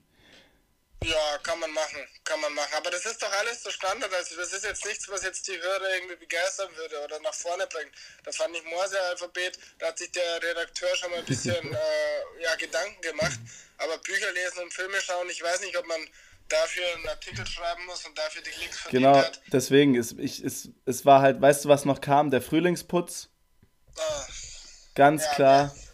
Ja, 1.04 1.38
kann 1.44 1.60
man 1.60 1.72
machen, 1.72 2.00
kann 2.24 2.42
man 2.42 2.54
machen. 2.54 2.74
Aber 2.76 2.90
das 2.90 3.06
ist 3.06 3.22
doch 3.22 3.32
alles 3.40 3.62
so 3.62 3.70
Standard. 3.70 4.12
Also 4.14 4.36
das 4.36 4.52
ist 4.52 4.66
jetzt 4.66 4.84
nichts, 4.86 5.08
was 5.10 5.24
jetzt 5.24 5.48
die 5.48 5.60
Hörer 5.60 5.96
irgendwie 5.96 6.16
begeistern 6.16 6.70
würde 6.76 7.04
oder 7.04 7.20
nach 7.20 7.34
vorne 7.34 7.68
bringt. 7.68 7.92
Das 8.24 8.38
fand 8.38 8.56
ich 8.56 8.64
Morse-Alphabet, 8.64 9.60
da 9.78 9.88
hat 9.88 10.00
sich 10.00 10.12
der 10.12 10.42
Redakteur 10.42 10.96
schon 10.96 11.12
mal 11.12 11.20
ein 11.20 11.26
bisschen 11.26 11.56
äh, 11.74 12.44
ja, 12.44 12.56
Gedanken 12.56 13.00
gemacht. 13.02 13.40
Aber 13.78 13.98
Bücher 14.00 14.32
lesen 14.32 14.64
und 14.64 14.74
Filme 14.74 15.00
schauen, 15.00 15.30
ich 15.30 15.44
weiß 15.44 15.62
nicht, 15.62 15.78
ob 15.78 15.86
man 15.86 16.00
dafür 16.50 16.84
einen 16.96 17.08
Artikel 17.10 17.46
schreiben 17.46 17.86
muss 17.86 18.04
und 18.06 18.18
dafür 18.18 18.42
die 18.42 18.50
Klicks 18.50 18.80
verdient 18.80 19.04
genau, 19.04 19.18
hat. 19.18 19.34
Genau, 19.34 19.46
deswegen, 19.52 19.96
ist, 19.96 20.16
ich, 20.18 20.44
ist, 20.44 20.70
es 20.86 21.06
war 21.06 21.22
halt, 21.22 21.40
weißt 21.40 21.66
du, 21.66 21.70
was 21.70 21.86
noch 21.86 22.02
kam? 22.02 22.32
Der 22.32 22.42
Frühlingsputz. 22.42 23.30
Ah, 23.98 24.28
Ganz 24.96 25.24
ja, 25.26 25.34
klar. 25.36 25.76
Ja 25.76 25.87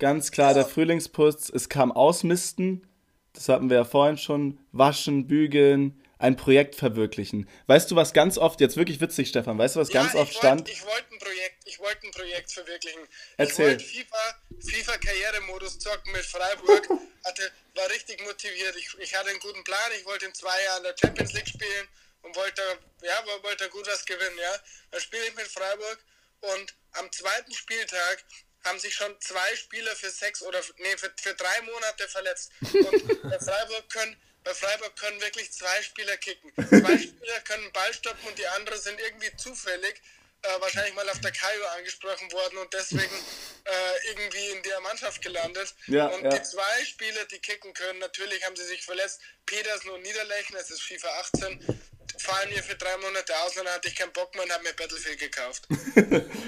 Ganz 0.00 0.32
klar 0.32 0.54
der 0.54 0.64
Frühlingsputz. 0.64 1.50
Es 1.50 1.68
kam 1.68 1.92
Ausmisten. 1.92 2.86
Das 3.34 3.50
hatten 3.50 3.68
wir 3.68 3.76
ja 3.76 3.84
vorhin 3.84 4.16
schon. 4.16 4.58
Waschen, 4.72 5.28
bügeln, 5.28 6.02
ein 6.18 6.36
Projekt 6.36 6.74
verwirklichen. 6.74 7.46
Weißt 7.66 7.90
du, 7.90 7.96
was 7.96 8.14
ganz 8.14 8.38
oft, 8.38 8.62
jetzt 8.62 8.78
wirklich 8.78 9.02
witzig, 9.02 9.28
Stefan, 9.28 9.58
weißt 9.58 9.76
du, 9.76 9.80
was 9.80 9.92
ja, 9.92 10.02
ganz 10.02 10.14
oft 10.14 10.32
wollt, 10.32 10.38
stand? 10.38 10.68
Ich 10.70 10.82
wollte 10.84 11.14
ein 11.14 11.18
Projekt, 11.18 11.56
ich 11.66 11.78
wollte 11.78 12.06
ein 12.06 12.10
Projekt 12.12 12.50
verwirklichen. 12.50 13.00
Erzähl. 13.36 13.76
Ich 13.76 13.94
wollte 13.94 14.06
FIFA, 14.08 14.70
FIFA 14.70 14.96
Karrieremodus 14.96 15.78
zocken 15.78 16.12
mit 16.12 16.24
Freiburg. 16.24 16.88
Hatte, 17.24 17.52
war 17.74 17.90
richtig 17.90 18.24
motiviert. 18.24 18.74
Ich, 18.76 18.88
ich 19.00 19.14
hatte 19.14 19.28
einen 19.28 19.40
guten 19.40 19.62
Plan. 19.64 19.90
Ich 19.98 20.06
wollte 20.06 20.24
in 20.24 20.32
zwei 20.32 20.64
Jahren 20.64 20.82
der 20.82 20.94
Champions 20.98 21.34
League 21.34 21.48
spielen 21.48 21.86
und 22.22 22.34
wollte, 22.34 22.62
ja, 23.02 23.22
wollte 23.42 23.68
gut 23.68 23.86
was 23.86 24.06
gewinnen, 24.06 24.38
ja. 24.40 24.56
Dann 24.90 25.00
spiele 25.02 25.26
ich 25.26 25.34
mit 25.34 25.46
Freiburg 25.46 25.98
und 26.40 26.74
am 26.92 27.12
zweiten 27.12 27.52
Spieltag 27.52 28.24
haben 28.64 28.78
sich 28.78 28.94
schon 28.94 29.18
zwei 29.20 29.56
Spieler 29.56 29.94
für 29.96 30.10
sechs 30.10 30.42
oder 30.42 30.60
nee, 30.78 30.96
für, 30.96 31.12
für 31.20 31.34
drei 31.34 31.62
Monate 31.62 32.08
verletzt. 32.08 32.50
Und 32.60 33.22
bei 33.22 33.38
Freiburg 33.38 33.88
können 33.90 34.16
bei 34.42 34.54
Freiburg 34.54 34.96
können 34.96 35.20
wirklich 35.20 35.52
zwei 35.52 35.82
Spieler 35.82 36.16
kicken. 36.16 36.50
Zwei 36.68 36.96
Spieler 36.96 37.40
können 37.44 37.70
Ball 37.72 37.92
stoppen 37.92 38.26
und 38.26 38.38
die 38.38 38.46
anderen 38.46 38.80
sind 38.80 38.98
irgendwie 38.98 39.36
zufällig 39.36 40.00
äh, 40.42 40.60
wahrscheinlich 40.60 40.94
mal 40.94 41.08
auf 41.10 41.20
der 41.20 41.32
Kaio 41.32 41.66
angesprochen 41.76 42.32
worden 42.32 42.58
und 42.58 42.72
deswegen 42.72 43.14
äh, 43.64 44.08
irgendwie 44.10 44.46
in 44.48 44.62
der 44.62 44.80
Mannschaft 44.80 45.20
gelandet. 45.22 45.74
Ja, 45.86 46.06
und 46.06 46.24
ja. 46.24 46.30
die 46.30 46.42
zwei 46.42 46.84
Spieler, 46.84 47.24
die 47.26 47.38
kicken 47.38 47.74
können, 47.74 47.98
natürlich 47.98 48.44
haben 48.44 48.56
sie 48.56 48.64
sich 48.64 48.82
verletzt. 48.82 49.20
Petersen 49.44 49.90
und 49.90 50.02
Niederlechner, 50.02 50.58
es 50.58 50.70
ist 50.70 50.82
FIFA 50.82 51.08
18, 51.20 51.80
fallen 52.18 52.50
mir 52.50 52.62
für 52.62 52.76
drei 52.76 52.96
Monate 52.96 53.32
aus 53.44 53.56
und 53.56 53.64
dann 53.64 53.74
hatte 53.74 53.88
ich 53.88 53.96
keinen 53.96 54.12
Bock 54.12 54.34
mehr 54.34 54.44
und 54.44 54.52
habe 54.52 54.64
mir 54.64 54.72
Battlefield 54.72 55.18
gekauft. 55.18 55.68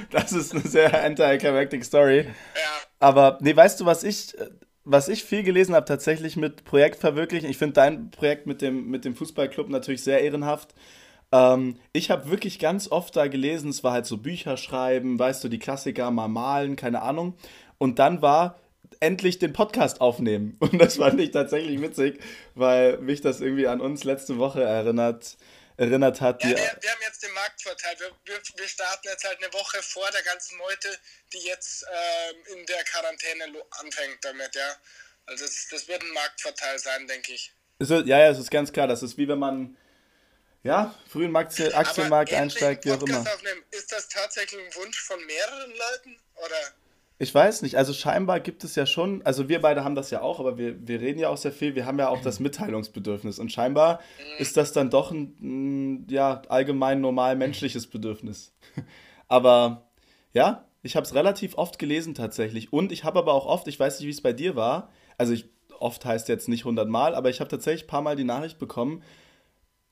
das 0.10 0.32
ist 0.32 0.52
eine 0.52 0.62
sehr 0.62 1.04
anti-charactic 1.04 1.84
Story. 1.84 2.26
Ja. 2.54 2.62
Aber, 3.00 3.38
nee, 3.40 3.54
weißt 3.54 3.80
du, 3.80 3.86
was 3.86 4.04
ich, 4.04 4.36
was 4.84 5.08
ich 5.08 5.24
viel 5.24 5.42
gelesen 5.42 5.74
habe, 5.74 5.86
tatsächlich 5.86 6.36
mit 6.36 6.64
Projekt 6.64 7.00
verwirklichen? 7.00 7.48
Ich 7.50 7.58
finde 7.58 7.74
dein 7.74 8.10
Projekt 8.10 8.46
mit 8.46 8.62
dem, 8.62 8.88
mit 8.88 9.04
dem 9.04 9.14
Fußballclub 9.14 9.68
natürlich 9.68 10.02
sehr 10.02 10.20
ehrenhaft. 10.20 10.74
Ähm, 11.32 11.78
ich 11.92 12.10
habe 12.10 12.30
wirklich 12.30 12.58
ganz 12.58 12.90
oft 12.90 13.16
da 13.16 13.26
gelesen, 13.26 13.70
es 13.70 13.82
war 13.82 13.92
halt 13.92 14.06
so 14.06 14.18
Bücher 14.18 14.56
schreiben, 14.56 15.18
weißt 15.18 15.42
du, 15.42 15.48
die 15.48 15.58
Klassiker 15.58 16.10
mal 16.10 16.28
malen, 16.28 16.76
keine 16.76 17.02
Ahnung. 17.02 17.34
Und 17.78 17.98
dann 17.98 18.22
war 18.22 18.58
endlich 19.00 19.38
den 19.38 19.52
Podcast 19.52 20.00
aufnehmen. 20.00 20.56
Und 20.60 20.78
das 20.78 20.96
fand 20.96 21.20
ich 21.20 21.30
tatsächlich 21.30 21.80
witzig, 21.80 22.20
weil 22.54 22.98
mich 22.98 23.20
das 23.20 23.40
irgendwie 23.40 23.66
an 23.66 23.80
uns 23.80 24.04
letzte 24.04 24.38
Woche 24.38 24.62
erinnert, 24.62 25.36
erinnert 25.76 26.20
hat. 26.20 26.42
Ja, 26.42 26.50
wir, 26.50 26.56
wir, 26.56 26.64
haben 26.64 27.02
jetzt 27.02 27.22
den 27.22 27.32
Marktvorteil. 27.32 27.96
Wir, 27.98 28.10
wir, 28.24 28.42
wir, 28.56 28.68
starten 28.68 29.08
jetzt 29.08 29.24
halt 29.24 29.38
eine 29.42 29.52
Woche 29.52 29.82
vor 29.82 30.08
der 30.12 30.22
ganzen 30.22 30.58
Meute, 30.58 30.88
die 31.32 31.46
jetzt 31.46 31.84
äh, 31.84 32.52
in 32.52 32.66
der 32.66 32.84
Quarantäne 32.84 33.44
anfängt 33.80 34.18
damit, 34.22 34.54
ja. 34.54 34.76
Also 35.26 35.44
das, 35.44 35.68
das 35.70 35.88
wird 35.88 36.02
ein 36.02 36.10
Marktvorteil 36.10 36.78
sein, 36.78 37.06
denke 37.06 37.32
ich. 37.32 37.52
Ist, 37.78 37.90
ja, 37.90 38.00
ja, 38.00 38.28
es 38.28 38.38
ist 38.38 38.50
ganz 38.50 38.72
klar. 38.72 38.86
Das 38.86 39.02
ist 39.02 39.16
wie 39.16 39.28
wenn 39.28 39.38
man 39.38 39.76
ja, 40.62 40.94
frühen 41.08 41.34
Aktienmarkt 41.34 42.32
einsteigt, 42.32 42.84
wie 42.84 42.92
auch 42.92 43.02
immer. 43.02 43.20
Aufnehmen. 43.20 43.64
Ist 43.70 43.90
das 43.90 44.08
tatsächlich 44.08 44.60
ein 44.60 44.74
Wunsch 44.76 45.00
von 45.00 45.24
mehreren 45.26 45.70
Leuten? 45.70 46.20
Oder? 46.36 46.74
Ich 47.18 47.34
weiß 47.34 47.62
nicht, 47.62 47.76
also 47.76 47.92
scheinbar 47.92 48.40
gibt 48.40 48.64
es 48.64 48.74
ja 48.74 48.84
schon, 48.84 49.22
also 49.22 49.48
wir 49.48 49.60
beide 49.60 49.84
haben 49.84 49.94
das 49.94 50.10
ja 50.10 50.22
auch, 50.22 50.40
aber 50.40 50.58
wir, 50.58 50.86
wir 50.86 51.00
reden 51.00 51.20
ja 51.20 51.28
auch 51.28 51.36
sehr 51.36 51.52
viel, 51.52 51.74
wir 51.74 51.86
haben 51.86 51.98
ja 51.98 52.08
auch 52.08 52.20
das 52.20 52.40
Mitteilungsbedürfnis 52.40 53.38
und 53.38 53.52
scheinbar 53.52 54.00
ist 54.38 54.56
das 54.56 54.72
dann 54.72 54.90
doch 54.90 55.12
ein, 55.12 55.36
ein 55.40 56.06
ja, 56.10 56.42
allgemein 56.48 57.00
normal 57.00 57.36
menschliches 57.36 57.86
Bedürfnis. 57.86 58.54
aber 59.28 59.90
ja, 60.32 60.64
ich 60.82 60.96
habe 60.96 61.06
es 61.06 61.14
relativ 61.14 61.56
oft 61.56 61.78
gelesen 61.78 62.14
tatsächlich 62.14 62.72
und 62.72 62.90
ich 62.90 63.04
habe 63.04 63.20
aber 63.20 63.34
auch 63.34 63.46
oft, 63.46 63.68
ich 63.68 63.78
weiß 63.78 64.00
nicht, 64.00 64.08
wie 64.08 64.12
es 64.12 64.22
bei 64.22 64.32
dir 64.32 64.56
war, 64.56 64.90
also 65.16 65.32
ich, 65.32 65.48
oft 65.78 66.04
heißt 66.04 66.28
jetzt 66.28 66.48
nicht 66.48 66.62
100 66.62 66.88
Mal, 66.88 67.14
aber 67.14 67.30
ich 67.30 67.40
habe 67.40 67.50
tatsächlich 67.50 67.84
ein 67.84 67.88
paar 67.90 68.02
Mal 68.02 68.16
die 68.16 68.24
Nachricht 68.24 68.58
bekommen, 68.58 69.02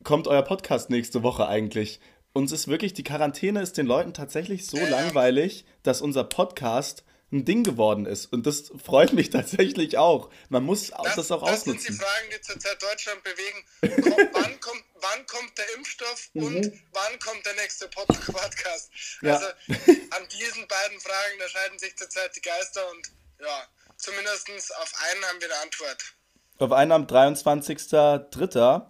kommt 0.03 0.27
euer 0.27 0.43
Podcast 0.43 0.91
nächste 0.91 1.23
Woche 1.23 1.47
eigentlich? 1.47 2.01
Uns 2.33 2.53
ist 2.53 2.69
wirklich, 2.69 2.95
die 2.95 3.03
Quarantäne 3.03 3.61
ist 3.61 3.77
den 3.77 3.87
Leuten 3.87 4.15
tatsächlich 4.15 4.67
so 4.67 4.79
langweilig, 4.79 5.65
dass 5.83 6.01
unser 6.01 6.25
Podcast 6.25 7.03
ein 7.33 7.45
Ding 7.45 7.65
geworden 7.65 8.07
ist. 8.07 8.27
Und 8.33 8.47
das 8.47 8.71
freut 8.83 9.13
mich 9.13 9.31
tatsächlich 9.39 9.99
auch. 9.99 10.31
Man 10.49 10.65
muss 10.65 10.91
das, 10.91 11.17
das 11.17 11.33
auch 11.33 11.43
das 11.43 11.61
ausnutzen. 11.61 11.75
Das 11.75 11.83
sind 11.85 11.95
die 11.95 12.05
Fragen, 12.05 12.31
die 12.33 12.41
zurzeit 12.41 12.83
Deutschland 12.83 13.23
bewegen. 13.23 13.65
Komm, 14.03 14.29
wann, 14.43 14.61
kommt, 14.61 14.85
wann 15.01 15.27
kommt 15.27 15.59
der 15.59 15.75
Impfstoff 15.77 16.31
mhm. 16.35 16.45
und 16.45 16.73
wann 16.93 17.19
kommt 17.19 17.45
der 17.47 17.55
nächste 17.55 17.89
Podcast? 17.89 18.91
Ja. 19.23 19.35
Also 19.35 19.47
an 19.47 20.29
diesen 20.33 20.67
beiden 20.69 21.01
Fragen, 21.01 21.39
da 21.39 21.49
scheiden 21.49 21.79
sich 21.79 21.97
zurzeit 21.97 22.35
die 22.37 22.43
Geister 22.43 22.89
und 22.91 23.11
ja, 23.41 23.67
zumindest 23.97 24.49
auf 24.77 24.93
einen 25.11 25.25
haben 25.25 25.41
wir 25.41 25.49
eine 25.53 25.63
Antwort. 25.63 26.15
Auf 26.59 26.73
einen 26.73 26.93
am 26.93 27.07
23.03 27.07 28.83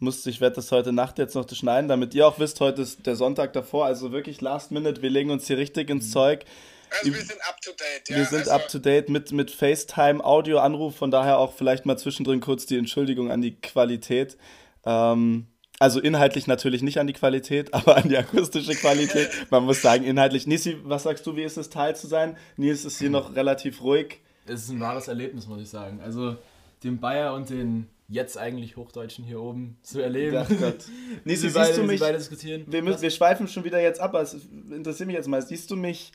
musste, 0.00 0.30
ich 0.30 0.40
werde 0.40 0.56
das 0.56 0.72
heute 0.72 0.92
Nacht 0.92 1.18
jetzt 1.18 1.34
noch 1.34 1.48
schneiden, 1.48 1.88
damit 1.88 2.14
ihr 2.14 2.26
auch 2.26 2.38
wisst, 2.38 2.60
heute 2.60 2.82
ist 2.82 3.06
der 3.06 3.16
Sonntag 3.16 3.52
davor, 3.52 3.86
also 3.86 4.12
wirklich 4.12 4.40
last 4.40 4.70
minute, 4.70 5.02
wir 5.02 5.10
legen 5.10 5.30
uns 5.30 5.46
hier 5.46 5.58
richtig 5.58 5.90
ins 5.90 6.06
mhm. 6.08 6.12
Zeug. 6.12 6.44
Also 6.90 7.14
wir 7.14 7.20
sind 7.22 7.40
up 7.48 7.60
to 7.60 7.70
date, 7.70 8.08
ja. 8.08 8.16
Wir 8.16 8.24
sind 8.24 8.40
also, 8.40 8.50
up 8.50 8.68
to 8.68 8.78
date 8.78 9.08
mit, 9.08 9.32
mit 9.32 9.50
FaceTime, 9.50 10.24
Audio-Anruf, 10.24 10.96
von 10.96 11.10
daher 11.10 11.38
auch 11.38 11.52
vielleicht 11.52 11.86
mal 11.86 11.96
zwischendrin 11.96 12.40
kurz 12.40 12.66
die 12.66 12.76
Entschuldigung 12.76 13.30
an 13.30 13.42
die 13.42 13.54
Qualität. 13.60 14.36
Ähm, 14.84 15.46
also 15.78 15.98
inhaltlich 15.98 16.46
natürlich 16.46 16.82
nicht 16.82 16.98
an 16.98 17.06
die 17.06 17.12
Qualität, 17.12 17.72
aber 17.74 17.96
an 17.96 18.08
die 18.08 18.16
akustische 18.16 18.74
Qualität. 18.74 19.30
Man 19.50 19.64
muss 19.64 19.82
sagen, 19.82 20.04
inhaltlich. 20.04 20.46
Nisi, 20.46 20.76
was 20.84 21.04
sagst 21.04 21.26
du, 21.26 21.36
wie 21.36 21.42
ist 21.42 21.56
es, 21.56 21.70
Teil 21.70 21.96
zu 21.96 22.06
sein? 22.06 22.36
Nils 22.56 22.84
ist 22.84 22.98
hier 22.98 23.10
noch 23.10 23.34
relativ 23.34 23.82
ruhig. 23.82 24.20
Es 24.46 24.64
ist 24.64 24.70
ein 24.70 24.80
wahres 24.80 25.08
Erlebnis, 25.08 25.46
muss 25.46 25.60
ich 25.60 25.68
sagen. 25.68 26.00
Also 26.02 26.36
den 26.82 26.98
Bayer 26.98 27.34
und 27.34 27.50
den 27.50 27.88
jetzt 28.10 28.36
eigentlich 28.36 28.76
Hochdeutschen 28.76 29.24
hier 29.24 29.40
oben 29.40 29.78
zu 29.82 30.00
erleben. 30.00 30.36
Ach 30.36 30.48
Gott. 30.48 30.82
Sie 31.24 31.36
siehst 31.36 31.54
beide, 31.54 31.74
du 31.76 31.84
mich? 31.84 32.00
beide 32.00 32.18
diskutieren. 32.18 32.64
Wir, 32.66 32.82
müssen, 32.82 33.00
wir 33.02 33.10
schweifen 33.10 33.46
schon 33.48 33.64
wieder 33.64 33.80
jetzt 33.80 34.00
ab, 34.00 34.10
aber 34.14 34.22
es 34.22 34.34
interessiert 34.70 35.06
mich 35.06 35.16
jetzt 35.16 35.28
mal. 35.28 35.40
Siehst 35.40 35.70
du 35.70 35.76
mich 35.76 36.10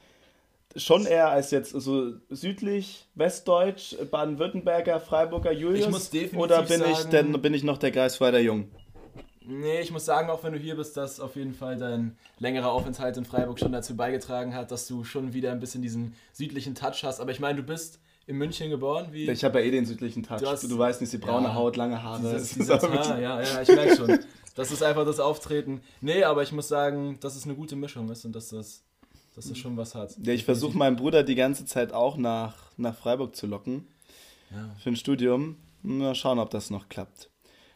schon 0.76 1.06
eher 1.06 1.30
als 1.30 1.52
jetzt 1.52 1.72
so 1.72 2.14
südlich, 2.30 3.08
westdeutsch, 3.16 3.96
Baden-Württemberger, 4.12 5.00
Freiburger 5.00 5.54
Julius? 5.54 5.86
Ich 5.86 5.90
muss 5.92 6.10
definitiv 6.10 6.40
Oder 6.40 6.62
bin 6.64 6.82
ich 6.84 6.98
sagen- 6.98 7.12
denn 7.12 7.42
bin 7.42 7.54
ich 7.54 7.64
noch 7.64 7.78
der 7.78 7.92
Greifswalder 7.92 8.40
Jung? 8.40 8.70
Nee, 9.48 9.80
ich 9.80 9.92
muss 9.92 10.06
sagen, 10.06 10.30
auch 10.32 10.44
wenn 10.44 10.54
du 10.54 10.60
hier 10.60 10.76
bist, 10.76 10.98
dass 10.98 11.20
auf 11.20 11.36
jeden 11.36 11.54
Fall 11.54 11.78
dein 11.78 12.18
längerer 12.40 12.72
Aufenthalt 12.72 13.16
in 13.16 13.26
Freiburg 13.26 13.60
schon 13.60 13.72
dazu 13.72 13.96
beigetragen 13.96 14.56
hat, 14.56 14.72
dass 14.72 14.88
du 14.88 15.04
schon 15.04 15.34
wieder 15.34 15.52
ein 15.52 15.60
bisschen 15.60 15.84
diesen 15.84 16.16
südlichen 16.34 16.74
Touch 16.74 17.04
hast. 17.04 17.20
Aber 17.20 17.32
ich 17.32 17.40
meine, 17.40 17.58
du 17.58 17.64
bist 17.64 18.00
in 18.28 18.38
München 18.38 18.70
geboren, 18.70 19.08
wie 19.12 19.30
Ich 19.30 19.44
habe 19.44 19.60
ja 19.60 19.66
eh 19.66 19.72
den 19.72 19.86
südlichen 19.86 20.24
Touch. 20.24 20.40
Du, 20.40 20.46
Du 20.46 20.52
hast- 20.52 20.78
weißt 20.78 21.02
nicht, 21.02 21.14
die 21.14 21.18
braune 21.18 21.48
Ja. 21.48 21.54
Haut, 21.56 21.76
lange 21.78 22.02
Haare. 22.02 22.22
Dieses, 22.34 22.54
dieses 22.56 22.70
Haar, 22.82 23.20
ja, 23.20 23.42
ja, 23.42 23.62
ich 23.62 23.68
merke 23.70 23.96
schon. 23.96 24.20
Das 24.56 24.72
ist 24.72 24.82
einfach 24.82 25.06
das 25.06 25.20
Auftreten. 25.20 25.82
Nee, 26.02 26.24
aber 26.24 26.42
ich 26.44 26.52
muss 26.52 26.68
sagen, 26.68 27.18
dass 27.20 27.36
es 27.36 27.44
eine 27.46 27.56
gute 27.56 27.76
Mischung 27.76 28.10
ist 28.10 28.24
und 28.26 28.34
dass 28.36 28.50
das, 28.50 28.84
dass 29.36 29.50
das 29.50 29.58
schon 29.58 29.76
was 29.78 29.94
hat. 29.96 30.16
Ja, 30.24 30.34
ich 30.34 30.46
versuche 30.46 30.78
meinen 30.78 30.96
Bruder 30.96 31.24
die 31.24 31.36
ganze 31.36 31.66
Zeit 31.66 31.92
auch 31.94 32.16
nach, 32.18 32.56
nach 32.78 32.96
Freiburg 32.96 33.36
zu 33.36 33.48
locken. 33.48 33.88
Ja. 34.52 34.70
Für 34.82 34.90
ein 34.90 34.96
Studium. 34.96 35.58
Mal 35.84 36.16
schauen, 36.16 36.40
ob 36.40 36.50
das 36.50 36.70
noch 36.72 36.88
klappt. 36.90 37.30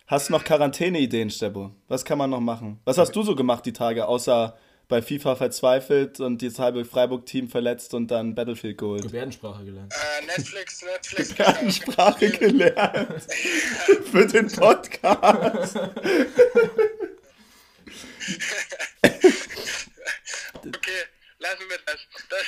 Hast 0.07 0.29
du 0.29 0.33
noch 0.33 0.43
Quarantäne-Ideen, 0.43 1.29
Stebo? 1.29 1.71
Was 1.87 2.03
kann 2.05 2.17
man 2.17 2.29
noch 2.31 2.39
machen? 2.39 2.79
Was 2.85 2.97
hast 2.97 3.11
du 3.15 3.21
so 3.21 3.35
gemacht 3.35 3.65
die 3.67 3.73
Tage, 3.73 4.07
außer 4.07 4.57
bei 4.89 5.01
FIFA 5.01 5.35
verzweifelt 5.35 6.19
und 6.19 6.41
das 6.41 6.59
halbe 6.59 6.83
Freiburg-Team 6.83 7.47
verletzt 7.47 7.93
und 7.93 8.07
dann 8.09 8.35
Battlefield 8.35 8.77
geholt? 8.77 9.03
Gebärdensprache 9.03 9.63
gelernt. 9.63 9.93
äh, 9.93 10.25
Netflix, 10.25 10.81
Netflix. 10.81 11.75
Sprache 11.75 12.29
gelernt. 12.31 13.23
Für 14.11 14.25
den 14.27 14.51
Podcast. 14.51 15.77
Okay, 20.53 21.03
lassen 21.39 21.69
wir 21.69 21.77
das. 21.85 21.99
Das, 22.29 22.45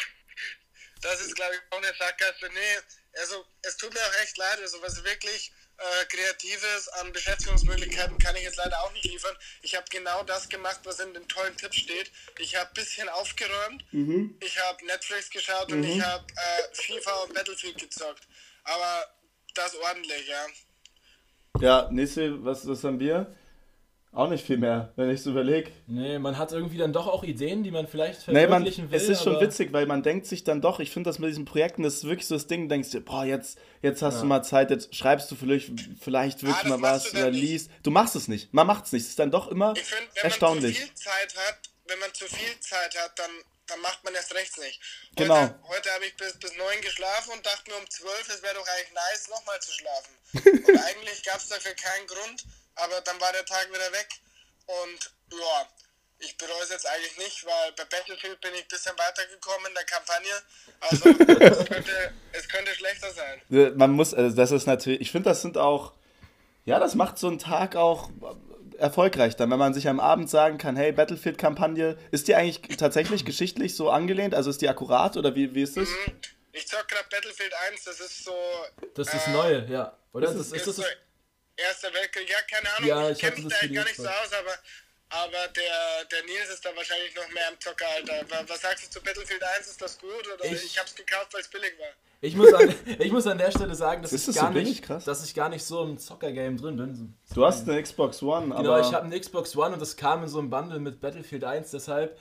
das 1.01 1.21
ist, 1.21 1.35
glaube 1.35 1.53
ich, 1.55 1.61
auch 1.71 1.77
eine 1.77 1.93
Sackgasse. 1.97 2.49
Nee, 2.53 3.19
also 3.19 3.45
es 3.63 3.77
tut 3.77 3.93
mir 3.93 3.99
auch 3.99 4.23
echt 4.23 4.37
leid. 4.37 4.59
Also 4.61 4.81
was 4.81 5.03
wirklich 5.03 5.51
äh, 5.81 6.05
Kreatives 6.05 6.87
an 6.89 7.11
Beschäftigungsmöglichkeiten 7.11 8.17
kann 8.19 8.35
ich 8.35 8.43
jetzt 8.43 8.57
leider 8.57 8.81
auch 8.83 8.93
nicht 8.93 9.05
liefern. 9.05 9.35
Ich 9.61 9.75
habe 9.75 9.85
genau 9.89 10.23
das 10.23 10.47
gemacht, 10.49 10.79
was 10.83 10.99
in 10.99 11.13
den 11.13 11.27
tollen 11.27 11.55
Tipps 11.57 11.77
steht. 11.77 12.11
Ich 12.39 12.55
habe 12.55 12.69
ein 12.69 12.73
bisschen 12.73 13.09
aufgeräumt, 13.09 13.83
ich 14.39 14.59
habe 14.59 14.85
Netflix 14.85 15.29
geschaut 15.29 15.71
und 15.71 15.83
ich 15.83 16.01
habe 16.01 16.25
äh, 16.35 16.75
FIFA 16.75 17.13
und 17.23 17.33
Battlefield 17.33 17.77
gezockt. 17.77 18.27
Aber 18.63 19.05
das 19.55 19.75
ordentlich, 19.75 20.27
ja. 20.27 20.45
Ja, 21.59 21.89
nächste, 21.91 22.43
was, 22.43 22.67
was 22.67 22.83
haben 22.83 22.99
wir? 22.99 23.35
Auch 24.13 24.27
nicht 24.27 24.45
viel 24.45 24.57
mehr, 24.57 24.91
wenn 24.97 25.09
ich 25.09 25.21
es 25.21 25.25
überlege. 25.25 25.71
Nee, 25.87 26.19
man 26.19 26.37
hat 26.37 26.51
irgendwie 26.51 26.77
dann 26.77 26.91
doch 26.91 27.07
auch 27.07 27.23
Ideen, 27.23 27.63
die 27.63 27.71
man 27.71 27.87
vielleicht 27.87 28.27
Nee, 28.27 28.33
man, 28.41 28.49
verwirklichen 28.63 28.91
will. 28.91 28.97
es 28.97 29.07
ist 29.07 29.23
schon 29.23 29.39
witzig, 29.39 29.71
weil 29.71 29.85
man 29.85 30.03
denkt 30.03 30.25
sich 30.25 30.43
dann 30.43 30.59
doch, 30.61 30.81
ich 30.81 30.91
finde 30.91 31.09
das 31.09 31.17
mit 31.17 31.29
diesen 31.29 31.45
Projekten, 31.45 31.81
das 31.83 31.93
ist 31.95 32.03
wirklich 32.03 32.27
so 32.27 32.35
das 32.35 32.45
Ding, 32.47 32.67
denkst 32.67 32.89
du, 32.91 32.99
boah, 32.99 33.23
jetzt, 33.23 33.57
jetzt 33.81 34.01
hast 34.01 34.15
Ja. 34.15 34.21
du 34.21 34.27
mal 34.27 34.43
Zeit, 34.43 34.69
jetzt 34.69 34.93
schreibst 34.93 35.31
du 35.31 35.35
vielleicht, 35.37 35.71
vielleicht 36.01 36.43
wirklich 36.43 36.65
Ah, 36.65 36.77
mal 36.77 36.81
was 36.81 37.09
oder 37.13 37.31
nicht. 37.31 37.39
liest. 37.41 37.71
Du 37.83 37.91
machst 37.91 38.17
es 38.17 38.27
nicht. 38.27 38.53
Man 38.53 38.67
macht 38.67 38.85
es 38.85 38.91
nicht. 38.91 39.03
Es 39.03 39.09
ist 39.11 39.19
dann 39.19 39.31
doch 39.31 39.47
immer 39.47 39.73
Ich 39.77 39.83
finde, 39.83 40.11
wenn 40.15 40.23
erstaunlich. 40.25 40.77
man 40.77 40.87
zu 40.87 40.93
viel 40.93 40.95
Zeit 41.05 41.35
hat, 41.47 41.59
wenn 41.87 41.99
man 41.99 42.13
zu 42.13 42.25
viel 42.25 42.59
Zeit 42.59 42.97
hat, 43.01 43.17
dann, 43.17 43.31
dann 43.67 43.79
macht 43.79 44.03
man 44.03 44.13
erst 44.13 44.35
rechts 44.35 44.57
nicht. 44.57 44.81
Heute, 45.11 45.23
Genau. 45.23 45.39
Heute 45.69 45.89
habe 45.95 46.03
ich 46.05 46.17
bis, 46.17 46.33
bis 46.33 46.51
neun 46.57 46.81
geschlafen 46.81 47.31
und 47.31 47.45
dachte 47.45 47.71
mir 47.71 47.77
um 47.77 47.89
zwölf, 47.89 48.27
es 48.27 48.43
wäre 48.43 48.55
doch 48.55 48.67
eigentlich 48.67 48.93
nice, 48.93 49.29
nochmal 49.29 49.59
zu 49.61 49.71
schlafen. 49.71 50.13
und 50.67 50.79
eigentlich 50.83 51.23
gab 51.23 51.37
es 51.37 51.47
dafür 51.47 51.71
keinen 51.75 52.07
Grund, 52.07 52.43
aber 52.83 53.01
dann 53.01 53.19
war 53.19 53.31
der 53.31 53.45
Tag 53.45 53.67
wieder 53.69 53.91
weg 53.91 54.09
und 54.65 55.11
ja, 55.31 55.67
ich 56.19 56.37
bereue 56.37 56.63
es 56.63 56.69
jetzt 56.69 56.87
eigentlich 56.87 57.17
nicht, 57.17 57.45
weil 57.45 57.71
bei 57.75 57.83
Battlefield 57.85 58.39
bin 58.41 58.51
ich 58.53 58.61
ein 58.61 58.67
bisschen 58.67 58.93
weitergekommen 58.97 59.67
in 59.67 59.73
der 59.73 59.83
Kampagne. 59.85 60.31
Also 60.79 61.09
es 61.59 61.69
könnte, 61.69 62.13
es 62.31 62.47
könnte 62.47 62.75
schlechter 62.75 63.11
sein. 63.11 63.77
Man 63.77 63.91
muss, 63.91 64.13
also 64.13 64.35
das 64.35 64.51
ist 64.51 64.67
natürlich, 64.67 65.01
ich 65.01 65.11
finde, 65.11 65.29
das 65.29 65.41
sind 65.41 65.57
auch, 65.57 65.93
ja, 66.65 66.79
das 66.79 66.95
macht 66.95 67.17
so 67.17 67.27
einen 67.27 67.39
Tag 67.39 67.75
auch 67.75 68.09
erfolgreich 68.77 69.35
dann, 69.35 69.51
wenn 69.51 69.59
man 69.59 69.73
sich 69.73 69.87
am 69.87 69.99
Abend 69.99 70.29
sagen 70.29 70.57
kann, 70.57 70.75
hey, 70.75 70.91
Battlefield-Kampagne, 70.91 71.97
ist 72.11 72.27
die 72.27 72.35
eigentlich 72.35 72.77
tatsächlich 72.77 73.25
geschichtlich 73.25 73.75
so 73.75 73.89
angelehnt? 73.89 74.35
Also 74.35 74.49
ist 74.49 74.61
die 74.61 74.69
akkurat 74.69 75.17
oder 75.17 75.35
wie, 75.35 75.53
wie 75.55 75.63
ist 75.63 75.77
das? 75.77 75.87
Mhm. 75.89 76.13
Ich 76.53 76.67
zock 76.67 76.87
gerade 76.87 77.05
Battlefield 77.09 77.53
1, 77.71 77.83
das 77.85 77.99
ist 77.99 78.25
so. 78.25 78.33
Das 78.95 79.07
ist 79.07 79.13
das 79.13 79.27
äh, 79.27 79.31
Neue, 79.31 79.65
ja. 79.69 79.97
Oder? 80.11 80.27
Ist 80.27 80.37
Das 80.37 80.47
ist, 80.47 80.53
Ist 80.53 80.67
das 80.67 80.75
so 80.75 80.81
das, 80.81 80.91
Erster 81.67 81.93
Weltkrieg, 81.93 82.29
ja, 82.29 82.37
keine 82.49 82.73
Ahnung. 82.75 82.89
Ja, 82.89 83.09
ich 83.09 83.17
ich 83.17 83.19
kenne 83.19 83.35
mich 83.35 83.47
das 83.47 83.59
da 83.61 83.67
gar 83.67 83.83
nicht 83.83 83.95
so 83.95 84.07
aus, 84.07 84.33
aber, 84.33 84.53
aber 85.09 85.47
der, 85.49 86.05
der 86.11 86.23
Nils 86.23 86.49
ist 86.49 86.65
da 86.65 86.75
wahrscheinlich 86.75 87.15
noch 87.15 87.27
mehr 87.29 87.49
im 87.51 87.59
Zockeralter. 87.59 88.29
Wa- 88.29 88.43
Was 88.47 88.61
sagst 88.61 88.85
du 88.85 88.89
zu 88.89 89.03
Battlefield 89.03 89.43
1? 89.43 89.67
Ist 89.67 89.81
das 89.81 89.97
gut? 89.99 90.27
Oder 90.33 90.45
Ich- 90.45 90.63
ich, 90.65 90.79
hab's 90.79 90.95
gekauft, 90.95 91.33
weil 91.33 91.41
es 91.41 91.47
billig 91.49 91.73
war. 91.79 91.87
ich, 92.21 92.35
muss 92.35 92.53
an, 92.53 92.73
ich 92.99 93.11
muss 93.11 93.27
an 93.27 93.37
der 93.37 93.51
Stelle 93.51 93.75
sagen, 93.75 94.01
dass, 94.01 94.13
Ist 94.13 94.21
ich, 94.21 94.25
das 94.27 94.35
so 94.35 94.41
gar 94.41 94.51
billig? 94.51 94.69
nicht, 94.69 94.83
Krass. 94.85 95.03
dass 95.05 95.23
ich 95.25 95.33
gar 95.35 95.49
nicht 95.49 95.63
so 95.65 95.83
im 95.83 95.97
Zocker-Game 95.97 96.57
drin 96.57 96.77
bin. 96.77 97.13
Du 97.33 97.45
hast 97.45 97.67
eine 97.67 97.81
Xbox 97.81 98.21
One, 98.23 98.55
Genau, 98.55 98.57
aber 98.73 98.79
ich 98.81 98.93
habe 98.93 99.05
eine 99.05 99.19
Xbox 99.19 99.55
One 99.55 99.73
und 99.73 99.79
das 99.79 99.97
kam 99.97 100.23
in 100.23 100.29
so 100.29 100.39
einem 100.39 100.49
Bundle 100.49 100.79
mit 100.79 100.99
Battlefield 101.01 101.43
1, 101.43 101.71
deshalb 101.71 102.17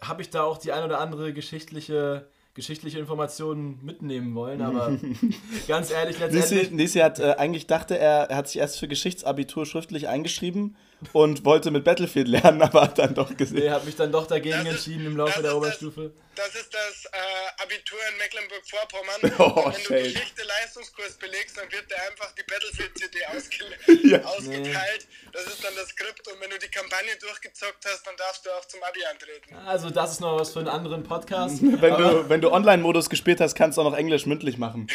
habe 0.00 0.22
ich 0.22 0.30
da 0.30 0.44
auch 0.44 0.56
die 0.58 0.72
ein 0.72 0.82
oder 0.84 0.98
andere 0.98 1.32
geschichtliche, 1.34 2.26
geschichtliche 2.60 2.98
Informationen 2.98 3.78
mitnehmen 3.82 4.34
wollen, 4.34 4.60
aber 4.60 4.98
ganz 5.68 5.90
ehrlich, 5.90 6.20
Nisi, 6.20 6.36
letztendlich... 6.36 6.70
Nisi 6.70 6.98
hat 6.98 7.18
äh, 7.18 7.36
eigentlich 7.38 7.66
dachte 7.66 7.98
er, 7.98 8.30
er 8.30 8.36
hat 8.36 8.48
sich 8.48 8.58
erst 8.60 8.78
für 8.78 8.86
Geschichtsabitur 8.86 9.64
schriftlich 9.64 10.08
eingeschrieben 10.08 10.76
und 11.12 11.44
wollte 11.44 11.70
mit 11.70 11.84
Battlefield 11.84 12.28
lernen, 12.28 12.62
aber 12.66 12.82
hat 12.82 12.98
dann 12.98 13.14
doch 13.14 13.36
gesehen. 13.36 13.60
Nee, 13.60 13.70
habe 13.70 13.86
mich 13.86 13.96
dann 13.96 14.12
doch 14.12 14.26
dagegen 14.26 14.56
Das 14.64 14.74
ist- 14.74 14.86
entschieden 14.86 15.06
im 15.06 15.16
Laufe 15.16 15.32
das 15.34 15.42
der 15.42 15.50
ist 15.52 15.56
Oberstufe. 15.56 16.12
Das 16.36 16.54
ist 16.54 16.72
das 16.72 17.04
äh, 17.12 17.62
Abitur 17.62 17.98
in 18.12 18.18
Mecklenburg-Vorpommern. 18.18 19.20
Oh, 19.40 19.66
wenn 19.66 19.72
shade. 19.82 20.02
du 20.04 20.12
Geschichte-Leistungskurs 20.12 21.14
belegst, 21.18 21.56
dann 21.58 21.70
wird 21.70 21.90
dir 21.90 21.96
einfach 22.08 22.32
die 22.32 22.42
Battlefield-CD 22.44 23.18
ausge 23.26 24.08
Ja. 24.08 24.22
ausgeteilt. 24.24 25.06
Das 25.32 25.44
ist 25.46 25.62
dann 25.62 25.72
das 25.76 25.88
Skript. 25.88 26.26
Und 26.28 26.40
wenn 26.40 26.50
du 26.50 26.58
die 26.58 26.68
Kampagne 26.68 27.10
durchgezockt 27.20 27.84
hast, 27.84 28.06
dann 28.06 28.14
darfst 28.16 28.46
du 28.46 28.50
auch 28.50 28.64
zum 28.66 28.80
Abi 28.82 29.00
antreten. 29.10 29.54
Also 29.66 29.90
das 29.90 30.12
ist 30.12 30.20
noch 30.20 30.38
was 30.38 30.52
für 30.52 30.60
einen 30.60 30.68
anderen 30.68 31.02
Podcast. 31.02 31.58
Wenn 31.62 31.96
du, 31.96 32.28
wenn 32.28 32.40
du 32.40 32.50
Online-Modus 32.52 33.10
gespielt 33.10 33.40
hast, 33.40 33.54
kannst 33.54 33.76
du 33.76 33.82
auch 33.82 33.90
noch 33.90 33.96
Englisch 33.98 34.24
mündlich 34.26 34.56
machen. 34.56 34.86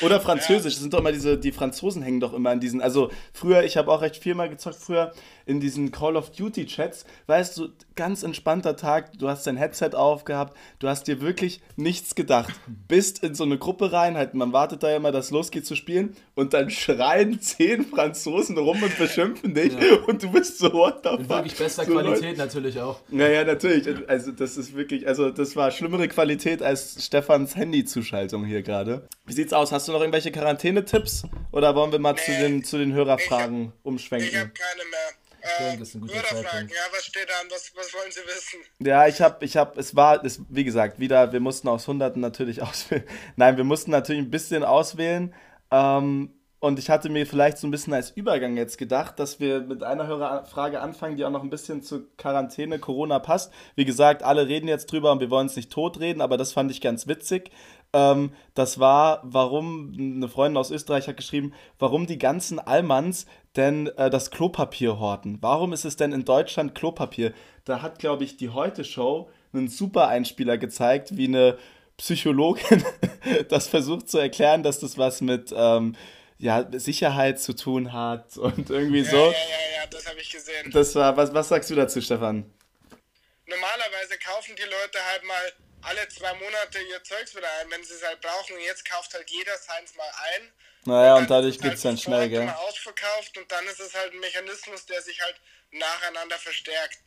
Oder 0.00 0.20
Französisch. 0.20 0.74
Das 0.74 0.80
sind 0.82 0.92
doch 0.92 0.98
immer 0.98 1.12
diese, 1.12 1.38
die 1.38 1.52
Franzosen 1.52 2.02
hängen 2.02 2.20
doch 2.20 2.32
immer 2.32 2.50
an 2.50 2.60
diesen. 2.60 2.80
Also 2.82 3.10
früher, 3.32 3.62
ich 3.64 3.76
habe 3.76 3.90
auch 3.90 4.02
recht 4.02 4.16
viel 4.16 4.34
mal 4.34 4.48
gezockt, 4.48 4.76
früher 4.76 5.09
in 5.46 5.58
diesen 5.60 5.90
Call 5.90 6.16
of 6.16 6.30
Duty 6.30 6.66
Chats, 6.66 7.04
weißt 7.26 7.56
du, 7.58 7.68
ganz 7.96 8.22
entspannter 8.22 8.76
Tag, 8.76 9.18
du 9.18 9.28
hast 9.28 9.46
dein 9.46 9.56
Headset 9.56 9.90
aufgehabt, 9.94 10.56
du 10.78 10.88
hast 10.88 11.08
dir 11.08 11.20
wirklich 11.20 11.60
nichts 11.76 12.14
gedacht. 12.14 12.54
Bist 12.86 13.22
in 13.24 13.34
so 13.34 13.44
eine 13.44 13.58
Gruppe 13.58 13.92
rein, 13.92 14.16
halt, 14.16 14.34
man 14.34 14.52
wartet 14.52 14.82
da 14.82 14.90
ja 14.90 14.96
immer, 14.96 15.10
dass 15.12 15.26
es 15.26 15.30
losgeht 15.32 15.66
zu 15.66 15.74
spielen 15.74 16.14
und 16.36 16.54
dann 16.54 16.70
schreien 16.70 17.40
zehn 17.40 17.84
Franzosen 17.84 18.56
rum 18.58 18.80
und 18.82 18.96
beschimpfen 18.98 19.54
dich 19.54 19.72
und 20.06 20.22
du 20.22 20.30
bist 20.30 20.58
so, 20.58 20.72
what 20.72 21.00
the 21.02 21.10
In 21.10 21.18
fuck. 21.18 21.28
wirklich 21.30 21.56
bester 21.56 21.84
So, 21.84 21.94
Leute, 21.94 22.08
Qualität 22.10 22.38
natürlich 22.38 22.78
auch. 22.80 23.00
naja, 23.08 23.42
natürlich. 23.44 23.88
Also 24.08 24.30
das 24.32 24.56
ist 24.56 24.76
wirklich, 24.76 25.08
also 25.08 25.30
das 25.30 25.56
war 25.56 25.70
schlimmere 25.72 26.06
Qualität 26.08 26.62
als 26.62 27.04
Stefans 27.04 27.56
Handy-Zuschaltung 27.56 28.44
hier 28.44 28.62
gerade. 28.62 29.08
Wie 29.26 29.32
sieht's 29.32 29.52
aus? 29.52 29.72
Hast 29.72 29.88
du 29.88 29.92
noch 29.92 30.00
irgendwelche 30.00 30.30
Quarantäne-Tipps? 30.30 31.24
Oder 31.52 31.74
wollen 31.74 31.90
wir 31.92 31.98
mal 31.98 32.14
zu, 32.16 32.30
Nee. 32.30 32.38
den, 32.42 32.64
zu 32.64 32.78
den 32.78 32.92
Hörerfragen 32.92 33.60
Ich 33.62 33.66
habe 33.68 33.72
umschwenken? 33.82 34.30
keine 34.30 34.44
mehr. 34.90 34.99
Äh, 35.42 35.76
das 35.78 35.88
ist 35.88 35.94
ein 35.94 36.00
guter 36.02 36.14
Hörerfragen, 36.14 36.44
Zeitpunkt. 36.44 36.72
ja, 36.72 36.82
was 36.92 37.04
steht 37.04 37.28
da 37.28 37.40
an? 37.40 37.46
Was, 37.50 37.72
was 37.74 37.94
wollen 37.94 38.10
Sie 38.10 38.20
wissen? 38.20 38.60
Ja, 38.78 39.06
ich 39.06 39.20
habe, 39.20 39.44
ich 39.44 39.56
habe, 39.56 39.78
es 39.78 39.94
war, 39.96 40.24
es, 40.24 40.40
wie 40.48 40.64
gesagt, 40.64 40.98
wieder, 40.98 41.32
wir 41.32 41.40
mussten 41.40 41.68
aus 41.68 41.86
Hunderten 41.88 42.20
natürlich 42.20 42.62
auswählen. 42.62 43.04
Nein, 43.36 43.56
wir 43.56 43.64
mussten 43.64 43.90
natürlich 43.90 44.22
ein 44.22 44.30
bisschen 44.30 44.64
auswählen. 44.64 45.34
Ähm, 45.70 46.34
und 46.60 46.78
ich 46.78 46.90
hatte 46.90 47.08
mir 47.08 47.26
vielleicht 47.26 47.56
so 47.56 47.66
ein 47.66 47.70
bisschen 47.70 47.94
als 47.94 48.10
Übergang 48.10 48.56
jetzt 48.56 48.76
gedacht, 48.76 49.18
dass 49.18 49.40
wir 49.40 49.62
mit 49.62 49.82
einer 49.82 50.06
Hörerfrage 50.06 50.80
anfangen, 50.80 51.16
die 51.16 51.24
auch 51.24 51.30
noch 51.30 51.42
ein 51.42 51.48
bisschen 51.48 51.82
zur 51.82 52.02
Quarantäne, 52.18 52.78
Corona 52.78 53.18
passt. 53.18 53.50
Wie 53.76 53.86
gesagt, 53.86 54.22
alle 54.22 54.46
reden 54.46 54.68
jetzt 54.68 54.92
drüber 54.92 55.10
und 55.10 55.20
wir 55.20 55.30
wollen 55.30 55.46
es 55.46 55.56
nicht 55.56 55.72
totreden, 55.72 56.20
aber 56.20 56.36
das 56.36 56.52
fand 56.52 56.70
ich 56.70 56.82
ganz 56.82 57.06
witzig. 57.06 57.50
Ähm, 57.94 58.32
das 58.54 58.78
war, 58.78 59.22
warum, 59.24 59.94
eine 59.98 60.28
Freundin 60.28 60.58
aus 60.58 60.70
Österreich 60.70 61.08
hat 61.08 61.16
geschrieben, 61.16 61.54
warum 61.78 62.06
die 62.06 62.18
ganzen 62.18 62.58
Allmanns 62.58 63.24
denn 63.56 63.86
äh, 63.96 64.10
das 64.10 64.30
Klopapier 64.30 65.00
horten. 65.00 65.38
Warum 65.40 65.72
ist 65.72 65.86
es 65.86 65.96
denn 65.96 66.12
in 66.12 66.26
Deutschland 66.26 66.74
Klopapier? 66.74 67.32
Da 67.64 67.80
hat, 67.80 67.98
glaube 67.98 68.24
ich, 68.24 68.36
die 68.36 68.50
Heute-Show 68.50 69.30
einen 69.54 69.68
super 69.68 70.08
Einspieler 70.08 70.58
gezeigt, 70.58 71.16
wie 71.16 71.26
eine 71.26 71.56
Psychologin 71.96 72.84
das 73.48 73.66
versucht 73.66 74.10
zu 74.10 74.18
erklären, 74.18 74.62
dass 74.62 74.78
das 74.78 74.98
was 74.98 75.22
mit 75.22 75.54
ähm, 75.56 75.96
ja, 76.40 76.66
Sicherheit 76.72 77.40
zu 77.40 77.54
tun 77.54 77.92
hat 77.92 78.36
und 78.38 78.70
irgendwie 78.70 79.02
Ja, 79.02 79.10
so. 79.10 79.30
ja, 79.30 79.38
ja, 79.38 79.80
ja, 79.80 79.86
das 79.86 80.06
habe 80.06 80.20
ich 80.20 80.30
gesehen. 80.30 80.70
Das 80.70 80.94
war, 80.94 81.16
was, 81.16 81.32
was 81.34 81.48
sagst 81.48 81.68
du 81.70 81.74
dazu, 81.74 82.00
Stefan? 82.00 82.50
Normalerweise 83.46 84.18
kaufen 84.18 84.56
die 84.56 84.62
Leute 84.62 85.04
halt 85.04 85.24
mal 85.24 85.52
alle 85.82 86.08
zwei 86.08 86.32
Monate 86.34 86.78
ihr 86.80 87.02
Zeugs 87.04 87.34
wieder 87.34 87.48
ein, 87.60 87.70
wenn 87.70 87.82
sie 87.84 87.94
es 87.94 88.02
halt 88.06 88.20
brauchen. 88.20 88.54
Und 88.56 88.62
jetzt 88.62 88.84
kauft 88.88 89.12
halt 89.14 89.28
jeder 89.30 89.56
seins 89.58 89.94
mal 89.96 90.10
ein. 90.34 90.52
Naja, 90.84 91.14
dann 91.14 91.22
und 91.24 91.30
dadurch 91.30 91.58
gibt 91.58 91.74
es 91.74 91.82
dann 91.82 91.96
sofort 91.96 92.16
schnell, 92.16 92.28
gell? 92.30 92.48
ausverkauft 92.48 93.36
und 93.36 93.50
dann 93.52 93.66
ist 93.66 93.80
es 93.80 93.94
halt 93.94 94.12
ein 94.14 94.20
Mechanismus, 94.20 94.86
der 94.86 95.02
sich 95.02 95.20
halt 95.20 95.36
nacheinander 95.72 96.38
verstärkt. 96.38 96.98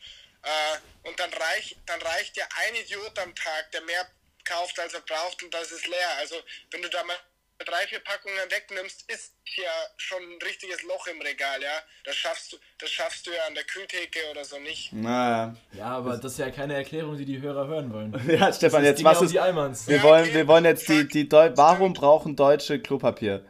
Äh, 0.44 1.08
und 1.08 1.20
dann, 1.20 1.34
reich, 1.34 1.76
dann 1.86 2.02
reicht 2.02 2.38
ja 2.38 2.46
ein 2.68 2.76
Idiot 2.76 3.18
am 3.20 3.34
Tag, 3.34 3.72
der 3.72 3.82
mehr 3.82 4.08
kauft, 4.46 4.80
als 4.80 4.94
er 4.94 5.02
braucht 5.02 5.42
und 5.42 5.54
das 5.54 5.72
ist 5.72 5.88
leer. 5.88 6.18
Also 6.18 6.36
wenn 6.72 6.82
du 6.82 6.90
da 6.90 7.04
mal 7.04 7.18
drei, 7.60 7.88
vier 7.88 8.00
Packungen 8.00 8.38
wegnimmst, 8.50 9.10
ist 9.10 9.34
ja 9.56 9.72
schon 9.98 10.22
ein 10.22 10.42
richtiges 10.42 10.82
Loch 10.84 11.08
im 11.08 11.22
Regal, 11.22 11.62
ja. 11.62 11.82
Das 12.04 12.16
schaffst 12.16 12.52
du, 12.54 12.58
das 12.80 12.90
schaffst 12.92 13.26
du 13.28 13.32
ja 13.32 13.46
an 13.48 13.56
der 13.56 13.64
Kühltheke 13.64 14.20
oder 14.32 14.44
so 14.44 14.60
nicht. 14.60 14.92
Naja. 14.94 15.56
Ja, 15.74 15.86
aber 15.86 16.18
das 16.18 16.34
ist 16.34 16.40
ja 16.40 16.50
keine 16.52 16.76
Erklärung, 16.76 17.18
die 17.18 17.26
die 17.26 17.40
Hörer 17.42 17.68
hören 17.68 17.94
wollen. 17.94 18.14
Ja, 18.40 18.52
Stefan, 18.52 18.84
jetzt 18.84 19.04
was 19.04 19.22
ist. 19.22 19.34
Wir 19.34 19.98
Ja, 19.98 20.04
wollen, 20.04 20.24
okay. 20.26 20.34
wir 20.34 20.48
wollen 20.48 20.66
jetzt 20.66 20.88
die, 20.90 21.08
die 21.08 21.30
Deu 21.30 21.52
Warum 21.56 21.94
brauchen 21.94 22.36
Deutsche 22.36 22.80
Klopapier? 22.82 23.46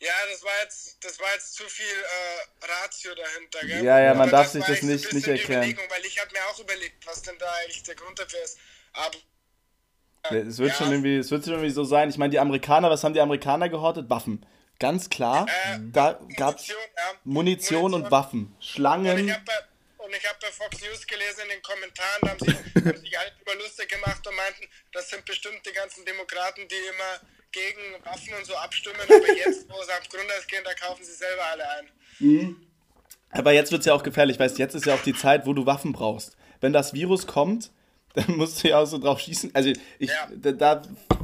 Ja, 0.00 0.12
das 0.30 0.44
war 0.44 0.52
jetzt, 0.62 1.04
das 1.04 1.18
war 1.18 1.32
jetzt 1.34 1.54
zu 1.54 1.64
viel 1.64 1.84
äh, 1.86 2.64
Ratio 2.66 3.14
dahinter, 3.16 3.66
gell? 3.66 3.84
Ja, 3.84 4.00
ja, 4.00 4.14
man 4.14 4.28
Aber 4.28 4.30
darf 4.38 4.46
sich 4.46 4.64
das 4.64 4.82
nicht- 4.82 5.12
nicht 5.12 5.26
erklären. 5.26 5.76
Weil 5.88 6.04
ich 6.06 6.20
habe 6.20 6.30
mir 6.32 6.46
auch 6.46 6.58
überlegt, 6.60 7.04
was 7.04 7.22
denn 7.22 7.36
da 7.38 7.50
eigentlich 7.62 7.82
der 7.82 7.96
Grund 7.96 8.16
dafür 8.16 8.40
ist. 8.44 8.58
Aber 8.92 9.16
Es 10.30 10.58
wird, 10.58 10.70
Ja. 10.70 10.74
schon 10.76 10.90
irgendwie, 10.92 11.16
es 11.16 11.30
wird 11.30 11.44
schon 11.44 11.54
irgendwie 11.54 11.70
so 11.70 11.84
sein. 11.84 12.08
Ich 12.10 12.18
meine, 12.18 12.30
die 12.30 12.38
Amerikaner, 12.38 12.90
was 12.90 13.04
haben 13.04 13.14
die 13.14 13.20
Amerikaner 13.20 13.68
gehortet? 13.68 14.08
Waffen. 14.10 14.44
Ganz 14.78 15.10
klar. 15.10 15.46
Äh, 15.48 15.78
da 15.92 16.20
gab's 16.36 16.68
Munition, 16.68 16.76
ja. 16.96 17.02
Munition 17.24 17.94
und 17.94 18.10
Waffen. 18.10 18.40
Und 18.46 18.56
ich 18.60 18.70
Schlangen. 18.70 19.32
habe 19.32 19.42
bei, 19.44 20.04
und 20.04 20.14
ich 20.14 20.28
hab 20.28 20.38
bei 20.40 20.46
Fox 20.48 20.80
News 20.80 21.06
gelesen 21.06 21.40
in 21.44 21.48
den 21.50 21.62
Kommentaren, 21.62 22.20
da 22.22 22.28
haben 22.30 22.38
sich, 22.38 22.54
haben 22.84 23.00
sich 23.00 23.18
alle 23.18 23.30
drüber 23.38 23.54
lustig 23.62 23.88
gemacht 23.88 24.26
und 24.26 24.36
meinten, 24.36 24.64
das 24.92 25.10
sind 25.10 25.24
bestimmt 25.24 25.60
die 25.66 25.72
ganzen 25.72 26.04
Demokraten, 26.04 26.62
die 26.68 26.74
immer 26.74 27.28
gegen 27.50 28.04
Waffen 28.04 28.34
und 28.38 28.44
so 28.46 28.54
abstimmen, 28.56 29.00
aber 29.02 29.36
jetzt, 29.36 29.68
wo 29.68 29.80
es 29.80 29.88
auf 29.88 30.08
Grundeis 30.08 30.46
gehen, 30.46 30.62
da 30.64 30.74
kaufen 30.74 31.02
sie 31.04 31.12
selber 31.12 31.42
alle 31.50 31.64
ein. 31.78 32.56
Aber 33.30 33.52
jetzt 33.52 33.72
wird's 33.72 33.86
ja 33.86 33.94
auch 33.94 34.02
gefährlich. 34.02 34.38
Weißt 34.38 34.58
jetzt 34.58 34.74
ist 34.74 34.86
ja 34.86 34.94
auch 34.94 35.02
die 35.02 35.14
Zeit, 35.14 35.46
wo 35.46 35.52
du 35.52 35.66
Waffen 35.66 35.92
brauchst. 35.92 36.36
Wenn 36.60 36.72
das 36.72 36.94
Virus 36.94 37.26
kommt, 37.26 37.70
dann 38.26 38.36
musst 38.36 38.62
du 38.62 38.68
ja 38.68 38.78
auch 38.78 38.86
so 38.86 38.98
drauf 38.98 39.20
schießen. 39.20 39.54
Also 39.54 39.70
ich, 39.98 40.10
Ja. 40.10 40.28
da, 40.34 40.52
da 40.52 40.72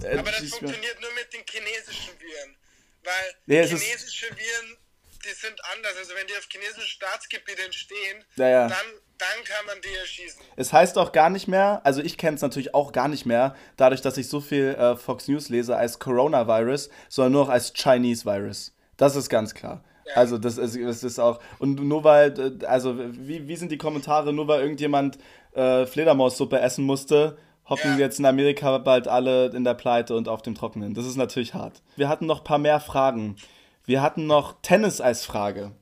äh, 0.03 0.19
Aber 0.19 0.31
das 0.31 0.41
funktioniert 0.41 1.01
nur 1.01 1.13
mit 1.15 1.33
den 1.33 1.43
chinesischen 1.49 2.13
Viren. 2.19 2.57
Weil 3.03 3.57
Ja, 3.57 3.63
chinesische 3.65 4.27
Viren, 4.27 4.77
die 5.25 5.35
sind 5.35 5.59
anders. 5.75 5.93
Also 5.99 6.15
wenn 6.15 6.27
die 6.27 6.35
auf 6.35 6.47
chinesischen 6.51 6.87
Staatsgebiet 6.87 7.59
entstehen, 7.65 8.25
Ja. 8.37 8.69
Dann, 8.69 8.79
dann 9.19 9.45
kann 9.45 9.67
man 9.67 9.77
die 9.81 9.95
erschießen. 9.95 10.41
Es 10.57 10.73
heißt 10.73 10.99
auch 10.99 11.13
gar 11.13 11.31
nicht 11.31 11.49
mehr, 11.49 11.81
also 11.85 12.03
ich 12.03 12.19
kenne 12.19 12.37
es 12.37 12.43
natürlich 12.43 12.75
auch 12.75 12.93
gar 12.93 13.09
nicht 13.09 13.27
mehr, 13.27 13.57
dadurch, 13.77 14.01
dass 14.03 14.17
ich 14.17 14.29
so 14.29 14.41
viel 14.41 14.75
äh, 14.75 14.97
Fox 14.97 15.29
News 15.29 15.49
lese, 15.49 15.77
als 15.77 15.99
Coronavirus, 15.99 16.91
sondern 17.09 17.33
nur 17.33 17.45
noch 17.45 17.51
als 17.51 17.73
Chinese 17.75 18.25
Virus. 18.25 18.75
Das 18.97 19.17
ist 19.17 19.29
ganz 19.29 19.55
klar. 19.55 19.85
Ja. 20.07 20.17
Also 20.17 20.37
das 20.37 20.59
ist, 20.59 20.77
das 20.77 21.03
ist 21.03 21.19
auch, 21.19 21.41
und 21.59 21.77
nur 21.77 22.05
weil, 22.05 22.59
also 22.67 22.95
wie, 22.99 23.49
wie 23.49 23.57
sind 23.57 23.73
die 23.73 23.79
Kommentare, 23.79 24.33
nur 24.35 24.47
weil 24.49 24.61
irgendjemand 24.61 25.19
äh, 25.55 25.87
Fledermaussuppe 25.87 26.59
essen 26.61 26.85
musste, 26.85 27.37
hocken 27.69 27.93
Ja. 27.93 27.99
jetzt 27.99 28.19
in 28.19 28.27
Amerika 28.27 28.79
bald 28.79 29.09
alle 29.09 29.47
in 29.47 29.65
der 29.65 29.75
Pleite 29.75 30.15
und 30.17 30.29
auf 30.29 30.43
dem 30.43 30.55
Trockenen. 30.55 30.95
Das 30.95 31.07
ist 31.07 31.17
natürlich 31.17 31.55
hart. 31.55 31.83
Wir 31.97 32.09
hatten 32.09 32.27
noch 32.27 32.41
ein 32.41 32.45
paar 32.45 32.59
mehr 32.59 32.81
Fragen. 32.81 33.37
Wir 33.85 34.03
hatten 34.03 34.27
noch 34.27 34.61
Tennis 34.63 35.01
als 35.01 35.25
Frage. 35.25 35.73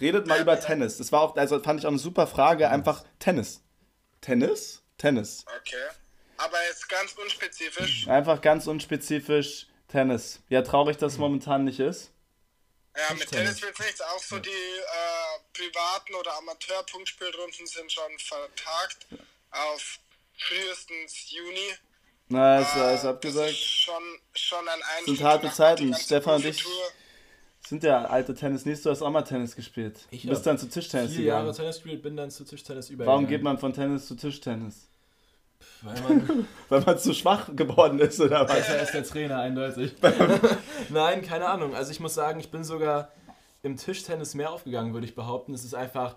Redet 0.00 0.26
mal 0.26 0.40
über 0.40 0.58
Tennis. 0.58 0.96
Das 0.98 1.12
war 1.12 1.20
auch, 1.20 1.36
also 1.36 1.58
fand 1.60 1.80
ich 1.80 1.86
auch 1.86 1.90
eine 1.90 1.98
super 1.98 2.26
Frage, 2.26 2.68
einfach 2.68 3.04
Tennis. 3.18 3.62
Tennis? 4.20 4.82
Tennis. 4.98 5.44
Okay. 5.60 5.76
Aber 6.36 6.56
jetzt 6.68 6.88
ganz 6.88 7.14
unspezifisch. 7.22 8.08
Einfach 8.08 8.40
ganz 8.40 8.66
unspezifisch 8.66 9.68
Tennis. 9.88 10.42
Ja, 10.48 10.62
traurig, 10.62 10.96
dass 10.96 11.12
es 11.14 11.18
momentan 11.18 11.64
nicht 11.64 11.78
ist. 11.80 12.10
Ja, 12.96 13.14
mit. 13.14 13.28
Tennis 13.28 13.60
wird's 13.62 13.78
nichts. 13.80 14.00
Auch 14.00 14.20
so 14.22 14.38
die 14.38 14.50
äh, 14.50 15.38
privaten 15.52 16.14
oder 16.14 16.36
Amateur-Punktspielrunden 16.38 17.66
sind 17.66 17.90
schon 17.92 18.18
vertagt 18.18 19.06
auf 19.50 19.98
frühestens 20.36 21.30
Juni. 21.30 21.74
Na, 22.28 22.60
ist, 22.60 22.76
Äh, 22.76 22.94
ist 22.94 23.02
Das 23.02 23.04
abgesagt. 23.04 23.50
ist 23.50 23.58
schon, 23.64 24.02
schon 24.34 24.68
ein 24.68 24.80
Einstieg. 24.96 25.16
Sind 25.16 25.26
harte 25.26 25.52
Zeiten. 25.52 25.94
Stefan 25.94 26.36
und 26.36 26.44
ich 26.46 26.64
sind 27.66 27.82
ja 27.82 28.04
alte 28.04 28.34
Tennis. 28.34 28.64
du 28.64 28.90
hast 28.90 29.02
auch 29.02 29.10
mal 29.10 29.22
Tennis 29.22 29.56
gespielt. 29.56 29.98
Ich 30.10 30.22
du 30.22 30.28
bist 30.28 30.46
dann 30.46 30.58
zu 30.58 30.68
Tischtennis 30.68 31.12
Vier 31.12 31.24
Jahre 31.24 31.40
gegangen. 31.46 31.56
Tennis 31.56 31.76
gespielt, 31.76 32.02
bin 32.02 32.16
dann 32.16 32.30
zu 32.30 32.44
Tischtennis 32.44 32.90
übergegangen. 32.90 33.06
Warum 33.22 33.26
geht 33.26 33.42
man 33.42 33.58
von 33.58 33.72
Tennis 33.72 34.06
zu 34.06 34.14
Tischtennis? 34.16 34.88
Weil 35.84 36.00
man 36.02 36.48
Weil 36.68 36.80
man 36.80 36.98
zu 36.98 37.12
schwach 37.14 37.54
geworden 37.54 37.98
ist, 37.98 38.20
oder 38.20 38.48
was? 38.48 38.52
besser 38.56 38.82
ist 38.82 38.92
der 38.94 39.04
Trainer, 39.04 39.38
eindeutig. 39.38 39.94
Nein, 40.88 41.22
keine 41.22 41.46
Ahnung. 41.46 41.74
Also 41.74 41.90
ich 41.90 42.00
muss 42.00 42.14
sagen, 42.14 42.40
ich 42.40 42.50
bin 42.50 42.64
sogar 42.64 43.10
im 43.62 43.76
Tischtennis 43.76 44.34
mehr 44.34 44.50
aufgegangen, 44.50 44.92
würde 44.92 45.06
ich 45.06 45.14
behaupten. 45.14 45.54
Es 45.54 45.64
ist 45.64 45.74
einfach, 45.74 46.16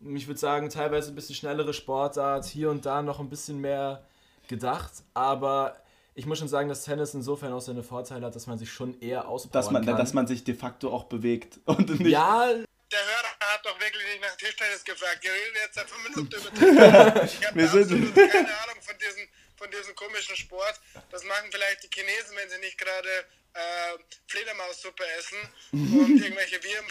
ich 0.00 0.26
würde 0.26 0.40
sagen, 0.40 0.68
teilweise 0.70 1.10
ein 1.12 1.14
bisschen 1.14 1.34
schnellere 1.34 1.72
Sportart, 1.72 2.44
hier 2.46 2.70
und 2.70 2.86
da 2.86 3.02
noch 3.02 3.20
ein 3.20 3.28
bisschen 3.28 3.58
mehr 3.60 4.04
gedacht, 4.48 4.92
aber 5.14 5.76
ich 6.14 6.26
muss 6.26 6.38
schon 6.38 6.48
sagen, 6.48 6.68
dass 6.68 6.84
Tennis 6.84 7.14
insofern 7.14 7.52
auch 7.52 7.60
seine 7.60 7.82
Vorteile 7.84 8.26
hat, 8.26 8.34
dass 8.34 8.46
man 8.48 8.58
sich 8.58 8.72
schon 8.72 8.98
eher 9.00 9.28
auspowern 9.28 9.52
Dass 9.52 9.70
man, 9.70 9.84
kann. 9.84 9.96
dass 9.96 10.14
man 10.14 10.26
sich 10.26 10.42
de 10.42 10.54
facto 10.54 10.90
auch 10.92 11.04
bewegt. 11.04 11.60
Und 11.64 11.90
nicht. 12.00 12.10
ja, 12.10 12.46
Der 12.90 13.04
Hörer 13.04 13.52
hat 13.52 13.66
doch 13.66 13.78
wirklich 13.80 14.06
nicht 14.06 14.22
nach 14.22 14.36
Tischtennis 14.36 14.82
gefragt. 14.84 15.22
Wir 15.22 15.32
reden 15.32 15.56
jetzt 15.62 15.74
seit 15.74 15.90
fünf 15.90 16.02
Minuten 16.08 16.34
über 16.34 16.50
Tischtennis. 16.50 17.34
Ich 17.34 17.46
habe 17.46 17.62
absolut 17.62 18.14
keine 18.14 18.58
Ahnung 18.62 18.82
von 18.82 18.98
diesem, 18.98 19.28
von 19.56 19.70
diesem 19.70 19.94
komischen 19.94 20.36
Sport. 20.36 20.80
Das 21.10 21.22
machen 21.24 21.50
vielleicht 21.50 21.82
die 21.82 21.90
Chinesen, 21.92 22.36
wenn 22.36 22.48
sie 22.48 22.58
nicht 22.58 22.78
gerade 22.78 23.26
äh, 23.54 23.98
Fledermaussuppe 24.26 25.04
essen 25.18 25.38
und 25.72 26.22
irgendwelche 26.22 26.62
Viren. 26.62 26.86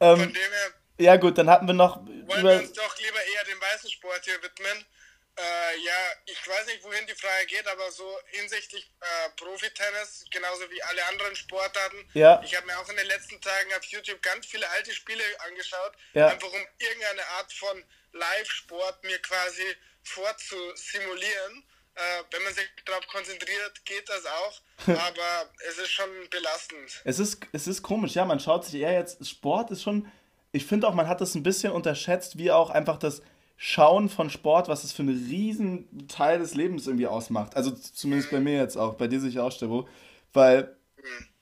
Ähm, 0.00 0.18
Von 0.18 0.32
dem 0.32 0.52
her 0.52 0.72
ja, 0.98 1.16
gut, 1.16 1.36
dann 1.36 1.50
hatten 1.50 1.66
wir 1.66 1.74
noch 1.74 1.96
wollen 1.96 2.44
wir 2.44 2.60
uns 2.60 2.72
doch 2.72 2.98
lieber 2.98 3.18
eher 3.18 3.44
dem 3.44 3.60
weißen 3.60 3.90
Sport 3.90 4.20
hier 4.24 4.40
widmen. 4.42 4.84
Äh, 5.34 5.78
ja, 5.84 5.92
ich 6.26 6.46
weiß 6.46 6.66
nicht, 6.66 6.84
wohin 6.84 7.06
die 7.06 7.14
Frage 7.14 7.46
geht, 7.46 7.66
aber 7.66 7.90
so 7.90 8.04
hinsichtlich 8.26 8.90
äh, 9.00 9.30
Profi-Tennis, 9.36 10.26
genauso 10.30 10.70
wie 10.70 10.82
alle 10.82 11.04
anderen 11.06 11.34
Sportarten. 11.34 11.96
Ja. 12.12 12.42
Ich 12.44 12.54
habe 12.54 12.66
mir 12.66 12.78
auch 12.78 12.88
in 12.90 12.96
den 12.96 13.06
letzten 13.06 13.40
Tagen 13.40 13.72
auf 13.74 13.84
YouTube 13.84 14.20
ganz 14.20 14.44
viele 14.46 14.68
alte 14.68 14.92
Spiele 14.92 15.24
angeschaut, 15.48 15.92
Ja. 16.12 16.28
einfach 16.28 16.48
um 16.52 16.66
irgendeine 16.78 17.26
Art 17.38 17.50
von 17.52 17.82
Live-Sport 18.12 19.04
mir 19.04 19.18
quasi 19.20 19.64
vorzusimulieren. 20.02 21.64
Äh, 21.94 22.24
wenn 22.30 22.42
man 22.42 22.54
sich 22.54 22.64
darauf 22.86 23.06
konzentriert, 23.08 23.84
geht 23.84 24.08
das 24.08 24.24
auch, 24.24 24.60
aber 24.86 25.50
es 25.68 25.76
ist 25.78 25.90
schon 25.92 26.08
belastend. 26.30 27.02
Es 27.04 27.18
ist, 27.18 27.38
es 27.52 27.66
ist 27.66 27.82
komisch, 27.82 28.14
ja, 28.14 28.24
man 28.24 28.40
schaut 28.40 28.64
sich 28.64 28.80
eher 28.80 28.92
jetzt, 28.94 29.26
Sport 29.28 29.70
ist 29.70 29.82
schon, 29.82 30.10
ich 30.52 30.64
finde 30.64 30.88
auch, 30.88 30.94
man 30.94 31.06
hat 31.08 31.20
das 31.20 31.34
ein 31.34 31.42
bisschen 31.42 31.72
unterschätzt, 31.72 32.38
wie 32.38 32.50
auch 32.50 32.70
einfach 32.70 32.98
das 32.98 33.20
Schauen 33.56 34.08
von 34.08 34.30
Sport, 34.30 34.68
was 34.68 34.84
es 34.84 34.92
für 34.92 35.02
einen 35.02 35.26
riesen 35.28 36.06
Teil 36.08 36.38
des 36.38 36.54
Lebens 36.54 36.86
irgendwie 36.86 37.06
ausmacht. 37.06 37.56
Also 37.56 37.70
zumindest 37.70 38.30
bei 38.30 38.40
mir 38.40 38.54
jetzt 38.54 38.76
auch, 38.76 38.94
bei 38.94 39.06
dir 39.06 39.20
sicher 39.20 39.44
auch, 39.44 39.52
Stebo. 39.52 39.86
Weil, 40.32 40.76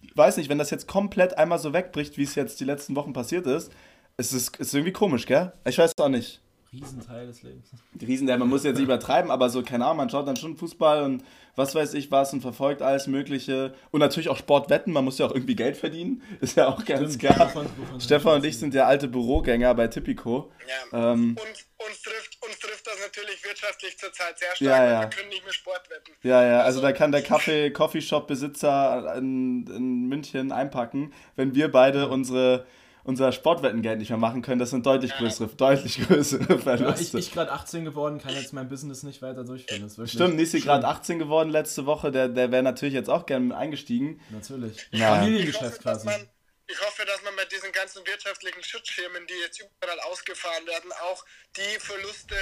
ich 0.02 0.16
weiß 0.16 0.36
nicht, 0.36 0.48
wenn 0.48 0.58
das 0.58 0.70
jetzt 0.70 0.86
komplett 0.86 1.38
einmal 1.38 1.58
so 1.58 1.72
wegbricht, 1.72 2.18
wie 2.18 2.24
es 2.24 2.34
jetzt 2.34 2.60
die 2.60 2.64
letzten 2.64 2.94
Wochen 2.96 3.12
passiert 3.12 3.46
ist, 3.46 3.72
es 4.16 4.32
ist, 4.32 4.56
ist 4.56 4.74
irgendwie 4.74 4.92
komisch, 4.92 5.26
gell? 5.26 5.52
Ich 5.64 5.78
weiß 5.78 5.92
auch 5.98 6.08
nicht. 6.08 6.40
Riesenteil 6.72 7.26
des 7.26 7.42
Lebens. 7.42 7.70
Die 7.94 8.04
Riesen, 8.04 8.28
ja, 8.28 8.36
man 8.36 8.48
muss 8.48 8.64
jetzt 8.64 8.76
nicht 8.76 8.84
übertreiben, 8.84 9.30
aber 9.30 9.50
so, 9.50 9.62
keine 9.62 9.86
Ahnung, 9.86 9.98
man 9.98 10.10
schaut 10.10 10.28
dann 10.28 10.36
schon 10.36 10.56
Fußball 10.56 11.02
und 11.02 11.24
was 11.56 11.74
weiß 11.74 11.94
ich 11.94 12.10
was 12.10 12.32
und 12.32 12.40
verfolgt 12.40 12.82
alles 12.82 13.06
Mögliche. 13.06 13.74
Und 13.90 14.00
natürlich 14.00 14.28
auch 14.28 14.36
Sportwetten, 14.38 14.92
man 14.92 15.04
muss 15.04 15.18
ja 15.18 15.26
auch 15.26 15.32
irgendwie 15.34 15.56
Geld 15.56 15.76
verdienen, 15.76 16.22
ist 16.40 16.56
ja 16.56 16.68
auch 16.68 16.84
ganz 16.84 17.14
Stimmt, 17.14 17.34
klar. 17.36 17.48
wovon- 17.50 17.66
wovon- 17.66 18.00
Stefan 18.00 18.36
und 18.36 18.44
ich 18.44 18.58
sind 18.58 18.74
ja 18.74 18.86
alte 18.86 19.08
Bürogänger 19.08 19.74
bei 19.74 19.88
Tipico. 19.88 20.50
Ja. 20.92 21.12
Ähm, 21.12 21.36
Und 21.40 21.86
uns 21.88 22.02
trifft, 22.02 22.38
uns 22.46 22.58
trifft 22.58 22.86
das 22.86 22.94
natürlich 23.02 23.42
wirtschaftlich 23.44 23.98
zurzeit 23.98 24.38
sehr 24.38 24.48
stark, 24.54 24.60
Ja, 24.60 24.84
ja. 24.86 25.00
wir 25.02 25.08
können 25.08 25.28
nicht 25.30 25.44
mehr 25.44 25.52
Sport 25.52 25.88
wetten. 25.90 26.12
Ja, 26.22 26.44
ja, 26.44 26.60
also 26.62 26.80
da 26.80 26.92
kann 26.92 27.10
der 27.12 27.22
Kaffee, 27.30 27.70
Coffeeshop-Besitzer 27.70 29.14
in, 29.16 29.66
in 29.66 30.08
München 30.08 30.52
einpacken, 30.52 31.12
wenn 31.36 31.54
wir 31.54 31.70
beide 31.70 32.08
unsere, 32.08 32.66
unser 33.04 33.32
Sportwettengeld 33.32 33.98
nicht 33.98 34.10
mehr 34.10 34.18
machen 34.18 34.42
können. 34.42 34.58
Das 34.58 34.70
sind 34.70 34.84
deutlich 34.86 35.12
größere, 35.16 35.48
deutlich 35.48 36.00
größere 36.06 36.42
Ja, 36.48 36.54
ich 36.56 36.62
Verluste. 36.62 37.18
ich 37.18 37.32
gerade 37.32 37.52
18 37.52 37.84
geworden, 37.84 38.18
kann 38.18 38.34
jetzt 38.34 38.52
mein 38.52 38.68
Business 38.68 39.02
nicht 39.02 39.22
weiter 39.22 39.44
durchführen. 39.44 39.82
Das 39.82 39.92
ist 39.92 39.98
wirklich 39.98 40.12
Stimmt, 40.12 40.36
Nisi 40.36 40.60
gerade 40.60 40.86
18 40.86 41.18
geworden 41.18 41.50
letzte 41.50 41.86
Woche, 41.86 42.10
der, 42.10 42.28
der 42.28 42.50
wäre 42.52 42.62
natürlich 42.62 42.94
jetzt 42.94 43.10
auch 43.10 43.26
gerne 43.26 43.46
mit 43.46 43.56
eingestiegen. 43.56 44.20
Natürlich. 44.30 44.86
Ja. 44.90 45.14
Ich 45.14 45.18
Familiengeschäft 45.20 45.62
hoffe, 45.64 45.82
dass 45.84 46.02
quasi. 46.02 46.06
man, 46.06 46.28
ich 46.66 46.80
hoffe, 46.80 47.04
dass 47.04 47.22
man 47.24 47.34
mit 47.34 47.50
diesen 47.50 47.72
ganzen 47.72 48.06
wirtschaftlichen 48.06 48.62
Schutzschirmen, 48.62 49.26
die 49.26 49.34
jetzt 49.44 49.58
überall 49.60 49.98
ausgefahren 50.10 50.66
werden, 50.66 50.92
auch 51.10 51.24
die 51.56 51.80
Verluste 51.80 52.36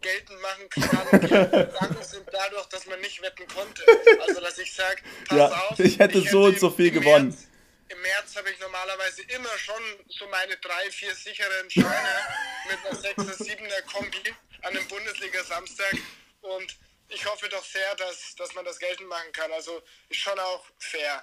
geltend 0.00 0.40
machen 0.40 0.68
kann, 0.70 1.20
die 2.00 2.04
sind 2.04 2.24
dadurch, 2.32 2.66
dass 2.70 2.86
man 2.86 2.98
nicht 3.00 3.20
wetten 3.20 3.46
konnte. 3.46 3.82
Also, 4.26 4.40
dass 4.40 4.58
ich 4.58 4.72
sage, 4.72 5.02
pass 5.28 5.36
Ja, 5.38 5.48
auf, 5.68 5.78
ich 5.78 5.98
hätte 5.98 6.20
so 6.22 6.44
und 6.44 6.58
so 6.58 6.70
viel 6.70 6.90
gewonnen. 6.92 7.28
März, 7.28 7.46
Im 7.94 8.02
März 8.02 8.34
habe 8.36 8.50
ich 8.50 8.58
normalerweise 8.60 9.22
immer 9.22 9.56
schon 9.58 9.82
so 10.08 10.26
meine 10.28 10.56
drei, 10.56 10.90
vier 10.90 11.14
sicheren 11.14 11.70
Scheine 11.70 11.86
mit 12.68 12.78
einer 12.84 12.98
6er, 12.98 13.36
7er 13.40 13.82
Kombi 13.92 14.34
an 14.62 14.76
einem 14.76 14.86
Bundesliga-Samstag 14.88 15.96
und 16.40 16.76
ich 17.08 17.24
hoffe 17.26 17.48
doch 17.48 17.64
sehr, 17.64 17.94
dass, 17.96 18.34
dass 18.36 18.54
man 18.54 18.64
das 18.64 18.78
geltend 18.78 19.08
machen 19.08 19.30
kann. 19.32 19.52
Also 19.52 19.80
ist 20.08 20.18
schon 20.18 20.38
auch 20.38 20.64
fair. 20.78 21.22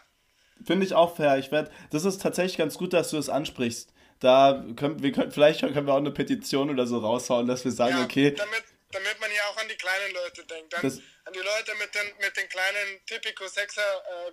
Finde 0.64 0.86
ich 0.86 0.94
auch 0.94 1.16
fair. 1.16 1.38
Ich 1.38 1.52
werd, 1.52 1.72
das 1.92 2.06
ist 2.06 2.22
tatsächlich 2.22 2.58
ganz 2.58 2.78
gut, 2.78 2.94
dass 2.94 3.10
du 3.10 3.18
das 3.18 3.30
ansprichst. 3.30 3.92
Da 4.20 4.64
können 4.76 5.02
wir 5.02 5.12
können, 5.12 5.32
vielleicht 5.32 5.62
können 5.62 5.88
wir 5.88 5.94
auch 5.94 5.98
eine 5.98 6.12
Petition 6.12 6.70
oder 6.70 6.86
so 6.86 7.00
raushauen, 7.00 7.48
dass 7.48 7.66
wir 7.66 7.72
sagen, 7.72 7.98
Ja, 7.98 8.04
okay, 8.04 8.32
damit, 8.32 8.64
damit 8.92 9.20
man 9.20 9.30
ja 9.32 9.42
auch 9.52 9.58
an 9.58 9.68
die 9.70 9.76
kleinen 9.76 10.14
Leute 10.14 10.46
denkt. 10.46 10.74
Dann 10.74 10.82
Das- 10.82 11.00
an 11.24 11.34
die 11.34 11.40
Leute 11.40 11.72
mit 11.80 11.94
den, 11.94 12.08
mit 12.20 12.36
den 12.36 12.50
kleinen 12.50 13.00
Typico 13.06 13.44
6er 13.46 13.82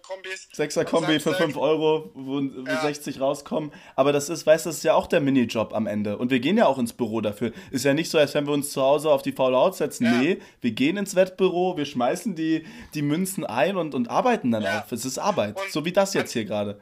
Kombis. 0.03 0.49
Sechser 0.53 0.81
am 0.81 0.87
Kombi 0.87 1.15
für 1.21 1.31
Samstag. 1.31 1.45
5 1.45 1.57
Euro, 1.59 2.11
wo, 2.15 2.41
wo 2.41 2.65
Ja. 2.67 2.81
60 2.81 3.21
rauskommen. 3.21 3.73
Aber 3.95 4.13
das 4.13 4.29
ist, 4.31 4.47
weißt 4.47 4.65
du, 4.67 4.71
das 4.71 4.79
ist 4.79 4.85
ja 4.85 4.95
auch 4.95 5.07
der 5.07 5.21
Minijob 5.21 5.75
am 5.75 5.87
Ende. 5.87 6.17
Und 6.17 6.31
wir 6.31 6.41
gehen 6.41 6.57
ja 6.57 6.67
auch 6.67 6.79
ins 6.79 6.95
Büro 6.95 7.21
dafür. 7.21 7.53
Ist 7.71 7.85
ja 7.85 7.93
nicht 7.95 8.11
so, 8.11 8.17
als 8.19 8.33
wenn 8.35 8.47
wir 8.47 8.55
uns 8.55 8.73
zu 8.73 8.81
Hause 8.83 9.11
auf 9.11 9.21
die 9.23 9.33
faule 9.33 9.57
Haut 9.59 9.77
setzen. 9.77 10.05
Ja. 10.07 10.13
Nee, 10.13 10.43
wir 10.63 10.71
gehen 10.73 10.97
ins 10.97 11.15
Wettbüro, 11.15 11.77
wir 11.77 11.85
schmeißen 11.85 12.35
die, 12.35 12.67
die 12.95 13.03
Münzen 13.03 13.45
ein 13.45 13.77
und, 13.77 13.95
und 13.95 14.09
arbeiten 14.09 14.51
dann 14.51 14.63
Ja. 14.63 14.81
auf. 14.81 14.91
Es 14.93 15.05
ist 15.05 15.19
Arbeit. 15.19 15.61
Und- 15.61 15.71
so 15.71 15.85
wie 15.85 15.93
das 15.93 16.15
jetzt 16.15 16.33
hier 16.33 16.45
gerade. 16.45 16.81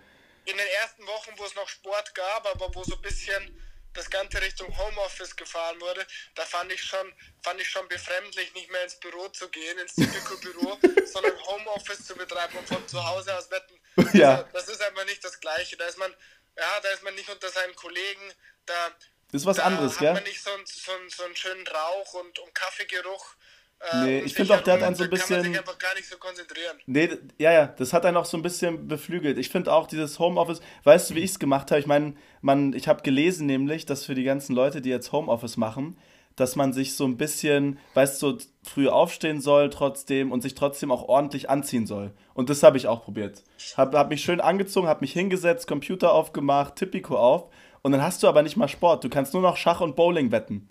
in 0.48 0.56
den 0.56 0.66
ersten 0.80 1.02
Wochen, 1.08 1.30
wo 1.38 1.44
es 1.44 1.56
noch 1.56 1.68
Sport 1.68 2.14
gab, 2.14 2.46
aber 2.54 2.72
wo 2.72 2.84
so 2.84 2.94
ein 2.94 3.02
bisschen 3.02 3.60
das 3.96 4.10
Ganze 4.10 4.40
Richtung 4.40 4.76
Homeoffice 4.76 5.34
gefahren 5.36 5.80
wurde, 5.80 6.06
da 6.34 6.44
fand 6.44 6.70
ich 6.72 6.82
schon, 6.82 7.12
fand 7.42 7.60
ich 7.60 7.68
schon 7.68 7.88
befremdlich, 7.88 8.52
nicht 8.54 8.70
mehr 8.70 8.82
ins 8.84 8.98
Büro 9.00 9.28
zu 9.28 9.48
gehen, 9.48 9.78
ins 9.78 9.94
Typico-Büro, 9.94 10.78
sondern 11.06 11.38
Homeoffice 11.46 12.04
zu 12.06 12.14
betreiben 12.14 12.56
und 12.58 12.68
von 12.68 12.86
zu 12.88 13.04
Hause 13.04 13.36
aus 13.36 13.50
wetten. 13.50 13.80
Ja. 14.12 14.36
Also, 14.42 14.48
das 14.52 14.68
ist 14.68 14.82
einfach 14.82 15.04
nicht 15.06 15.24
das 15.24 15.40
Gleiche. 15.40 15.76
Da 15.76 15.86
ist 15.86 15.98
man, 15.98 16.14
ja, 16.56 16.80
da 16.80 16.88
ist 16.90 17.02
man 17.02 17.14
nicht 17.14 17.28
unter 17.30 17.48
seinen 17.48 17.74
Kollegen, 17.74 18.32
da, 18.66 18.90
Das 19.32 19.40
ist 19.42 19.46
was 19.46 19.56
da 19.56 19.64
anderes, 19.64 19.92
hat 19.94 19.98
gell? 20.00 20.12
man 20.12 20.22
nicht 20.24 20.42
so, 20.42 20.50
einen- 20.52 20.66
so, 20.66 20.92
einen- 20.92 21.08
so 21.10 21.24
einen 21.24 21.36
schönen 21.36 21.66
Rauch 21.66 22.14
und, 22.14 22.38
und 22.38 22.54
Kaffeegeruch. 22.54 23.34
Äh, 23.80 24.04
Nee, 24.04 24.18
ich 24.18 24.24
sich 24.24 24.34
find 24.34 24.52
auch, 24.52 24.60
der 24.62 24.74
hat 24.74 24.82
einen 24.82 24.94
so 24.96 25.04
ein 25.04 25.10
da 25.10 25.16
kann 25.16 25.26
man 25.30 25.38
bisschen- 25.40 25.52
sich 25.52 25.58
einfach 25.60 25.78
gar 25.78 25.94
nicht 25.94 26.08
so 26.08 26.16
konzentrieren. 26.16 26.76
Nee, 26.86 27.08
ja, 27.38 27.52
ja, 27.52 27.66
das 27.66 27.92
hat 27.92 28.04
einen 28.06 28.16
auch 28.16 28.24
so 28.24 28.36
ein 28.36 28.42
bisschen 28.42 28.88
beflügelt. 28.88 29.38
Ich 29.38 29.48
finde 29.50 29.72
auch 29.72 29.86
dieses 29.86 30.18
Homeoffice, 30.18 30.60
weißt 30.84 31.10
du, 31.10 31.14
wie 31.14 31.20
ich 31.20 31.30
es 31.32 31.38
gemacht 31.38 31.70
habe? 31.70 31.80
Ich 31.80 31.86
meine, 31.86 32.14
man, 32.40 32.72
ich 32.72 32.88
habe 32.88 33.02
gelesen 33.02 33.46
nämlich, 33.46 33.86
dass 33.86 34.04
für 34.04 34.14
die 34.14 34.24
ganzen 34.24 34.54
Leute, 34.54 34.80
die 34.80 34.90
jetzt 34.90 35.12
Homeoffice 35.12 35.56
machen, 35.56 35.96
dass 36.36 36.54
man 36.54 36.74
sich 36.74 36.94
so 36.96 37.06
ein 37.06 37.16
bisschen, 37.16 37.78
weißt 37.94 38.22
du, 38.22 38.38
so 38.38 38.46
früh 38.62 38.88
aufstehen 38.88 39.40
soll 39.40 39.70
trotzdem 39.70 40.32
und 40.32 40.42
sich 40.42 40.54
trotzdem 40.54 40.90
auch 40.90 41.08
ordentlich 41.08 41.48
anziehen 41.48 41.86
soll. 41.86 42.12
Und 42.34 42.50
das 42.50 42.62
habe 42.62 42.76
ich 42.76 42.88
auch 42.88 43.02
probiert. 43.04 43.42
Habe 43.78 43.96
hab 43.98 44.10
mich 44.10 44.22
schön 44.22 44.42
angezogen, 44.42 44.86
habe 44.86 45.00
mich 45.00 45.12
hingesetzt, 45.14 45.66
Computer 45.66 46.12
aufgemacht, 46.12 46.76
Tipico 46.76 47.16
auf 47.16 47.48
und 47.80 47.92
dann 47.92 48.02
hast 48.02 48.22
du 48.22 48.28
aber 48.28 48.42
nicht 48.42 48.56
mal 48.58 48.68
Sport. 48.68 49.02
Du 49.04 49.08
kannst 49.08 49.32
nur 49.32 49.40
noch 49.42 49.56
Schach 49.56 49.80
und 49.80 49.96
Bowling 49.96 50.30
wetten. 50.30 50.68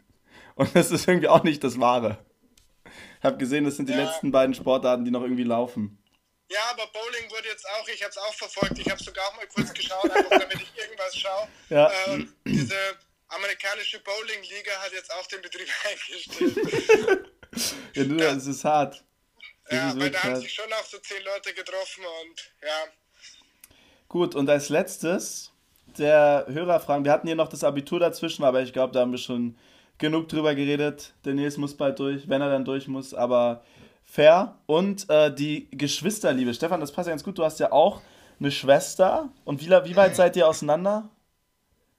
Und 0.53 0.75
das 0.75 0.91
ist 0.91 1.07
irgendwie 1.07 1.29
auch 1.29 1.43
nicht 1.43 1.63
das 1.63 1.79
Wahre. 1.79 2.19
Ich 3.25 3.27
habe 3.27 3.37
gesehen, 3.39 3.63
das 3.65 3.75
sind 3.77 3.89
die 3.89 3.93
Ja. 3.93 4.03
letzten 4.03 4.31
beiden 4.31 4.53
Sportarten, 4.53 5.03
die 5.03 5.09
noch 5.09 5.23
irgendwie 5.23 5.43
laufen. 5.43 5.97
Ja, 6.47 6.59
aber 6.69 6.85
Bowling 6.93 7.27
wurde 7.31 7.47
jetzt 7.47 7.65
auch, 7.67 7.87
ich 7.87 8.03
habe 8.03 8.11
es 8.11 8.17
auch 8.19 8.33
verfolgt, 8.35 8.77
ich 8.77 8.87
habe 8.87 9.03
sogar 9.03 9.25
auch 9.27 9.35
mal 9.35 9.47
kurz 9.47 9.73
geschaut, 9.73 10.11
einfach 10.11 10.29
damit 10.29 10.61
ich 10.61 10.71
irgendwas 10.77 11.17
schaue. 11.17 11.47
Ja. 11.69 11.91
Ähm, 12.05 12.31
diese 12.45 12.75
amerikanische 13.29 13.99
Bowling-Liga 14.01 14.73
hat 14.79 14.91
jetzt 14.93 15.11
auch 15.11 15.25
den 15.25 15.41
Betrieb 15.41 15.67
eingestellt. 15.89 17.31
Ja, 17.95 18.03
du, 18.03 18.15
das 18.15 18.45
ist 18.45 18.63
hart. 18.63 19.03
Das 19.69 19.73
ja, 19.73 19.89
ist 19.89 19.99
weil 19.99 20.11
da 20.11 20.19
haben 20.21 20.33
hart. 20.33 20.41
sich 20.43 20.53
schon 20.53 20.71
auch 20.73 20.85
so 20.85 20.99
zehn 20.99 21.23
Leute 21.23 21.51
getroffen 21.55 22.03
und 22.21 22.53
ja. 22.61 22.83
Gut, 24.07 24.35
und 24.35 24.47
als 24.51 24.69
letztes 24.69 25.51
der 25.97 26.45
Hörerfragen. 26.47 27.03
Wir 27.05 27.11
hatten 27.11 27.25
hier 27.25 27.35
noch 27.35 27.47
das 27.49 27.63
Abitur 27.63 27.99
dazwischen, 27.99 28.43
aber 28.43 28.61
ich 28.61 28.71
glaube, 28.71 28.93
da 28.93 28.99
haben 28.99 29.11
wir 29.13 29.17
schon 29.17 29.57
genug 29.97 30.27
drüber 30.29 30.55
geredet. 30.55 31.13
Der 31.23 31.33
Nils 31.33 31.57
muss 31.57 31.75
bald 31.75 31.99
durch, 31.99 32.27
wenn 32.27 32.41
er 32.41 32.49
dann 32.49 32.65
durch 32.65 32.87
muss, 32.87 33.13
aber 33.13 33.63
fair. 34.03 34.55
Und 34.65 35.09
äh, 35.09 35.33
die 35.33 35.67
Geschwisterliebe. 35.71 36.53
Stefan, 36.53 36.79
das 36.79 36.91
passt 36.91 37.07
ja 37.07 37.11
ganz 37.11 37.23
gut. 37.23 37.37
Du 37.37 37.43
hast 37.43 37.59
ja 37.59 37.71
auch 37.71 38.01
eine 38.39 38.51
Schwester. 38.51 39.29
Und 39.43 39.61
wie, 39.61 39.69
wie 39.69 39.95
weit 39.95 40.15
seid 40.15 40.35
ihr 40.35 40.47
auseinander? 40.47 41.09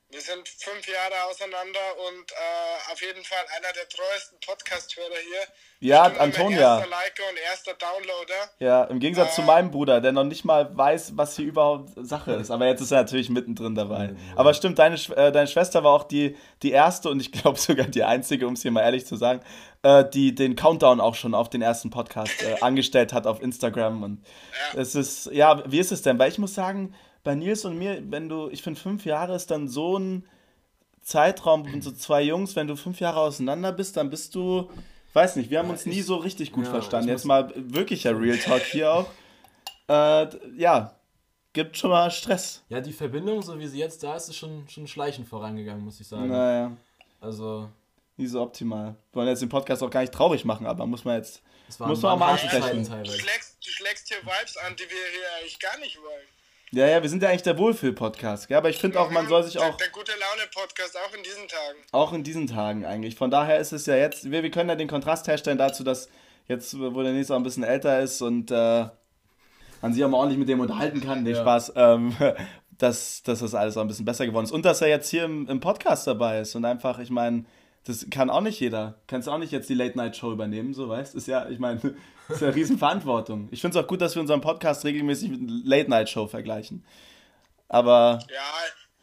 Wir 0.09 0.21
sind 0.21 0.49
fünf 0.49 0.87
Jahre 0.87 1.25
auseinander 1.29 1.81
und 2.07 2.31
äh, 2.31 2.93
auf 2.93 3.01
jeden 3.03 3.25
Fall 3.25 3.41
einer 3.57 3.73
der 3.75 3.89
treuesten 3.89 4.39
Podcast-Hörer 4.47 5.09
hier. 5.21 5.41
Ja, 5.89 6.05
Antonia. 6.05 6.77
Erster 6.79 6.89
Liker 6.89 7.23
und 7.29 7.39
erster 7.51 7.73
Downloader. 7.75 8.51
Ja, 8.61 8.85
im 8.85 9.01
Gegensatz 9.01 9.35
zu 9.35 9.43
Äh. 9.43 9.47
meinem 9.47 9.73
Bruder, 9.73 10.01
der 10.01 10.13
noch 10.13 10.23
nicht 10.23 10.45
mal 10.45 10.75
weiß, 10.77 11.17
was 11.17 11.35
hier 11.35 11.47
überhaupt 11.47 11.91
Sache 11.97 12.35
ist. 12.35 12.53
Aber 12.53 12.67
jetzt 12.67 12.83
ist 12.83 12.93
er 12.93 12.99
natürlich 12.99 13.31
mittendrin 13.31 13.75
dabei. 13.75 14.15
Aber 14.37 14.55
stimmt, 14.55 14.79
deine, 14.79 14.95
äh, 14.95 15.33
deine 15.33 15.49
Schwester 15.49 15.83
war 15.83 15.93
auch 15.93 16.05
die, 16.05 16.37
die 16.63 16.71
erste 16.71 17.11
und 17.11 17.19
ich 17.19 17.33
glaube 17.33 17.59
sogar 17.59 17.87
die 17.89 18.05
einzige, 18.05 18.47
um 18.47 18.53
es 18.55 18.63
hier 18.63 18.71
mal 18.71 18.83
ehrlich 18.83 19.07
zu 19.07 19.17
sagen, 19.17 19.41
äh, 19.83 20.05
die 20.09 20.37
den 20.37 20.55
Countdown 20.55 21.01
auch 21.01 21.17
schon 21.17 21.35
auf 21.35 21.51
den 21.51 21.63
ersten 21.63 21.91
Podcast 21.91 22.41
äh, 22.45 22.59
angestellt 22.61 23.13
hat 23.13 23.27
auf 23.27 23.43
Instagram. 23.43 24.05
Und 24.05 24.25
Ja. 24.73 24.81
es 24.81 24.95
ist, 24.95 25.27
ja, 25.33 25.65
wie 25.69 25.81
ist 25.81 25.91
es 25.91 26.03
denn? 26.03 26.17
Weil 26.21 26.31
ich 26.31 26.39
muss 26.39 26.55
sagen, 26.55 26.95
bei 27.27 27.35
Nils 27.35 27.65
und 27.65 27.77
mir, 27.77 28.01
wenn 28.09 28.29
du, 28.29 28.49
ich 28.51 28.63
finde, 28.63 28.81
fünf 28.81 29.05
Jahre 29.05 29.35
ist 29.35 29.51
dann 29.51 29.67
so 29.67 29.99
ein 29.99 30.29
Zeitraum 31.03 31.67
von 31.67 31.83
so 31.83 31.91
zwei 31.91 32.23
Jungs, 32.23 32.55
wenn 32.55 32.69
du 32.69 32.77
fünf 32.77 33.01
Jahre 33.01 33.19
auseinander 33.19 33.73
bist, 33.73 33.97
dann 33.97 34.11
bist 34.11 34.37
du, 34.37 34.71
weiß 35.13 35.35
nicht, 35.35 35.51
wir 35.51 35.59
haben 35.59 35.69
uns 35.69 35.87
nie 35.87 36.03
so 36.03 36.17
richtig 36.17 36.53
gut 36.53 36.67
ja, 36.67 36.71
verstanden. 36.71 37.09
ich 37.09 37.15
Jetzt 37.15 37.25
mal 37.25 37.53
wirklicher 37.57 38.17
Real 38.17 38.39
Talk 38.39 38.63
hier 38.63 38.93
auch. 38.93 39.07
Äh, 39.89 40.29
ja, 40.57 40.95
gibt 41.53 41.77
schon 41.77 41.91
mal 41.91 42.13
Stress. 42.13 42.63
Ja, 42.69 42.81
die 42.81 42.93
Verbindung, 42.93 43.43
so 43.43 43.59
wie 43.59 43.67
sie 43.67 43.81
jetzt 43.81 44.05
da 44.05 44.15
ist, 44.15 44.29
ist 44.29 44.37
schon, 44.37 44.69
schon 44.69 44.87
schleichend 44.87 45.27
vorangegangen, 45.27 45.85
muss 45.85 45.99
ich 46.01 46.07
sagen. 46.07 46.29
Naja, 46.29 46.77
Also, 47.21 47.69
nie 48.17 48.29
so 48.29 48.41
optimal. 48.41 48.95
Wir 49.11 49.17
wollen 49.19 49.29
jetzt 49.29 49.43
den 49.43 49.49
Podcast 49.49 49.83
auch 49.83 49.91
gar 49.91 50.03
nicht 50.03 50.15
traurig 50.15 50.45
machen, 50.45 50.65
aber 50.65 50.87
muss 50.87 51.05
man 51.05 51.17
jetzt. 51.17 51.43
Muss 51.79 52.03
man 52.03 52.13
auch 52.13 52.19
mal 52.19 52.33
ansprechen. 52.33 52.85
Du 52.85 53.11
schlägst, 53.11 53.57
du 53.65 53.71
schlägst 53.71 54.07
hier 54.07 54.19
Vibes 54.19 54.57
an, 54.59 54.77
die 54.77 54.85
wir 54.85 54.89
hier 54.89 55.41
eigentlich 55.41 55.59
gar 55.59 55.77
nicht 55.79 55.99
wollen. 55.99 56.36
Ja, 56.73 56.87
ja, 56.89 57.01
wir 57.03 57.09
sind 57.09 57.23
ja 57.23 57.29
eigentlich 57.29 57.43
der 57.43 57.57
Wohlfühl-Podcast, 57.59 58.51
aber 58.53 58.69
ich 58.69 58.79
finde 58.79 58.99
auch, 59.01 59.11
man 59.11 59.29
soll 59.29 59.45
sich 59.45 59.53
der, 59.55 59.63
auch, 59.63 59.77
Der 59.77 59.89
gute 59.91 60.11
Laune-Podcast 60.13 60.97
auch 60.99 61.17
in 61.17 61.23
diesen 61.23 61.47
Tagen. 61.49 61.79
auch 61.93 62.13
in 62.13 62.25
diesen 62.25 62.47
Tagen 62.49 62.85
eigentlich. 62.85 63.15
Von 63.15 63.31
daher 63.31 63.59
ist 63.59 63.73
es 63.73 63.87
ja 63.87 63.95
jetzt, 63.97 64.31
wir, 64.31 64.43
wir 64.43 64.51
können 64.51 64.69
ja 64.69 64.75
den 64.75 64.89
Kontrast 64.89 65.29
herstellen 65.29 65.59
dazu, 65.59 65.85
dass 65.85 66.09
jetzt, 66.49 66.79
wo 66.79 67.03
der 67.03 67.13
nächste 67.13 67.35
auch 67.35 67.39
ein 67.39 67.45
bisschen 67.45 67.63
älter 67.63 68.01
ist 68.01 68.21
und 68.21 68.51
äh, 68.51 68.87
man 69.81 69.93
sich 69.93 70.05
auch 70.05 70.09
mal 70.09 70.19
ordentlich 70.19 70.39
mit 70.41 70.49
dem 70.49 70.59
unterhalten 70.61 71.01
kann, 71.01 71.25
den 71.25 71.35
Ja. 71.37 71.41
Spaß, 71.43 71.73
ähm, 71.77 72.17
dass, 72.79 73.23
dass 73.23 73.39
das 73.39 73.55
alles 73.55 73.77
auch 73.77 73.83
ein 73.83 73.89
bisschen 73.89 74.05
besser 74.05 74.27
geworden 74.27 74.45
ist. 74.47 74.53
Und 74.53 74.65
dass 74.65 74.83
er 74.83 74.89
jetzt 74.89 75.09
hier 75.09 75.25
im, 75.25 75.49
im 75.49 75.61
Podcast 75.61 76.07
dabei 76.07 76.41
ist 76.41 76.55
und 76.57 76.65
einfach, 76.65 76.99
ich 76.99 77.11
meine, 77.11 77.45
das 77.87 78.07
kann 78.11 78.31
auch 78.31 78.41
nicht 78.41 78.59
jeder. 78.59 79.01
Kannst 79.07 79.29
auch 79.29 79.39
nicht 79.39 79.53
jetzt 79.53 79.69
die 79.69 79.75
Late-Night-Show 79.75 80.33
übernehmen, 80.33 80.75
so 80.75 80.89
weißt 80.89 81.15
Ist 81.15 81.29
ja, 81.29 81.49
ich 81.49 81.61
meine, 81.61 81.81
ist 82.29 82.41
ja 82.41 82.49
eine 82.49 82.57
Riesenverantwortung. 82.57 83.49
Ich 83.53 83.61
finde 83.61 83.79
es 83.79 83.85
auch 83.85 83.89
gut, 83.89 84.01
dass 84.01 84.15
wir 84.17 84.21
unseren 84.23 84.41
Podcast 84.41 84.85
regelmäßig 84.85 85.31
mit 85.31 85.41
Late-Night-Show 85.65 86.27
vergleichen. 86.27 86.85
Aber 87.69 88.19
Ja, 88.29 88.53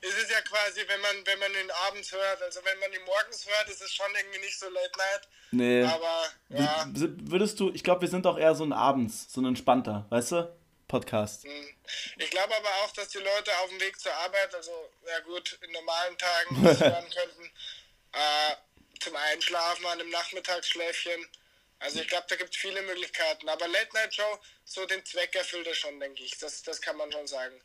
es 0.01 0.17
ist 0.17 0.29
ja 0.29 0.41
quasi, 0.41 0.81
wenn 0.85 0.99
man, 0.99 1.25
wenn 1.25 1.39
man 1.39 1.51
ihn 1.51 1.71
abends 1.87 2.11
hört, 2.11 2.41
also 2.41 2.59
wenn 2.65 2.77
man 2.79 2.91
ihn 2.91 3.05
morgens 3.05 3.47
hört, 3.47 3.69
ist 3.69 3.81
es 3.81 3.93
schon 3.93 4.05
irgendwie 4.19 4.39
nicht 4.39 4.59
so 4.59 4.65
Late 4.67 4.97
Night. 4.97 5.29
nee. 5.51 5.83
Aber 5.83 6.23
ja, 6.49 6.85
Würdest 7.23 7.59
du, 7.61 7.71
ich 7.71 7.85
glaube, 7.85 8.01
wir 8.01 8.09
sind 8.09 8.27
auch 8.27 8.37
eher 8.37 8.53
so 8.53 8.65
ein 8.65 8.73
Abends, 8.73 9.31
so 9.31 9.39
ein 9.39 9.45
entspannter, 9.45 10.05
weißt 10.09 10.33
du? 10.33 10.55
Podcast. 10.89 11.45
ich 11.45 12.29
glaube 12.29 12.55
aber 12.55 12.69
auch, 12.83 12.91
dass 12.91 13.07
die 13.07 13.17
Leute 13.17 13.51
auf 13.63 13.69
dem 13.69 13.79
Weg 13.79 13.97
zur 13.99 14.13
Arbeit, 14.13 14.53
also 14.53 14.71
ja 15.07 15.19
gut, 15.21 15.57
in 15.65 15.71
normalen 15.71 16.17
Tagen 16.17 16.63
das 16.63 16.79
hören 16.81 17.09
könnten, 17.09 17.51
äh, 18.11 18.55
zum 19.03 19.15
Einschlafen 19.15 19.85
an 19.85 19.99
einem 19.99 20.09
Nachmittagsschläfchen. 20.09 21.25
Also 21.79 21.99
ich 21.99 22.07
glaube, 22.07 22.25
da 22.29 22.35
gibt 22.37 22.51
es 22.51 22.57
viele 22.57 22.81
Möglichkeiten. 22.83 23.49
Aber 23.49 23.67
Late 23.67 23.89
Night 23.93 24.13
Show, 24.15 24.37
so 24.63 24.85
den 24.85 25.03
Zweck 25.05 25.35
erfüllt 25.35 25.67
er 25.67 25.75
schon, 25.75 25.99
denke 25.99 26.23
ich. 26.23 26.37
Das, 26.39 26.63
das 26.63 26.81
kann 26.81 26.95
man 26.97 27.11
schon 27.11 27.27
sagen. 27.27 27.55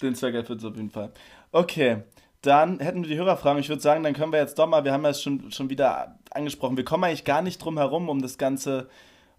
Den 0.00 0.14
Zweck 0.14 0.34
erfüllt 0.34 0.60
es 0.60 0.64
auf 0.64 0.76
jeden 0.76 0.90
Fall. 0.92 1.12
Okay, 1.50 2.02
dann 2.42 2.78
hätten 2.78 3.02
wir 3.02 3.08
die 3.08 3.16
Hörerfragen. 3.16 3.60
Ich 3.60 3.68
würde 3.68 3.82
sagen, 3.82 4.04
dann 4.04 4.14
können 4.14 4.32
wir 4.32 4.38
jetzt 4.38 4.58
doch 4.58 4.68
mal, 4.68 4.84
wir 4.84 4.92
haben 4.92 5.02
ja 5.02 5.10
es 5.10 5.20
schon, 5.22 5.50
schon 5.50 5.70
wieder 5.70 6.16
angesprochen, 6.30 6.76
wir 6.76 6.84
kommen 6.84 7.02
eigentlich 7.04 7.24
gar 7.24 7.42
nicht 7.42 7.58
drum 7.58 7.78
herum 7.78 8.08
um 8.08 8.22
das 8.22 8.38
ganze, 8.38 8.88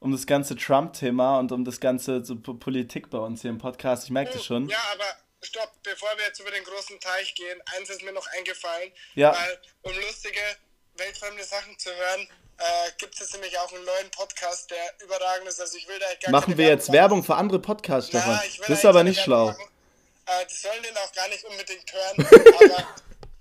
um 0.01 0.11
das 0.11 0.27
ganze 0.27 0.57
Trump-Thema 0.57 1.39
und 1.39 1.53
um 1.53 1.63
das 1.63 1.79
ganze 1.79 2.25
so, 2.25 2.35
Po- 2.35 2.55
Politik 2.55 3.09
bei 3.09 3.19
uns 3.19 3.41
hier 3.41 3.51
im 3.51 3.57
Podcast. 3.57 4.03
Ich 4.03 4.09
merke 4.09 4.33
das 4.33 4.43
schon. 4.43 4.67
Ja, 4.67 4.77
aber 4.91 5.05
stopp, 5.41 5.71
bevor 5.83 6.09
wir 6.17 6.25
jetzt 6.25 6.41
über 6.41 6.51
den 6.51 6.63
großen 6.65 6.99
Teich 6.99 7.33
gehen, 7.35 7.61
eins 7.77 7.89
ist 7.89 8.03
mir 8.03 8.11
noch 8.11 8.27
eingefallen, 8.37 8.91
Ja. 9.15 9.33
weil 9.33 9.61
um 9.83 9.93
lustige, 10.01 10.41
weltfremde 10.99 11.43
Sachen 11.43 11.77
zu 11.77 11.89
hören, 11.89 12.27
äh, 12.57 12.91
gibt 12.97 13.13
es 13.13 13.21
jetzt 13.21 13.33
nämlich 13.33 13.57
auch 13.57 13.71
einen 13.71 13.85
neuen 13.85 14.11
Podcast, 14.11 14.69
der 14.69 15.05
überragend 15.05 15.47
ist. 15.47 15.61
Also 15.61 15.77
ich 15.77 15.87
will 15.87 15.97
da 15.99 16.07
gar 16.21 16.31
Machen 16.31 16.57
wir 16.57 16.67
jetzt 16.67 16.87
machen. 16.87 16.97
Werbung 16.97 17.23
für 17.23 17.35
andere 17.35 17.59
Podcasts, 17.59 18.09
Na, 18.13 18.19
Stefan. 18.19 18.39
will 18.59 18.65
Das 18.67 18.79
ist 18.79 18.85
aber 18.85 19.03
nicht 19.03 19.21
schlau. 19.21 19.49
Äh, 19.49 20.45
die 20.45 20.55
sollen 20.55 20.83
den 20.83 20.95
auch 20.97 21.11
gar 21.13 21.27
nicht 21.29 21.43
unbedingt 21.45 21.91
hören, 21.91 22.27
aber 22.61 22.87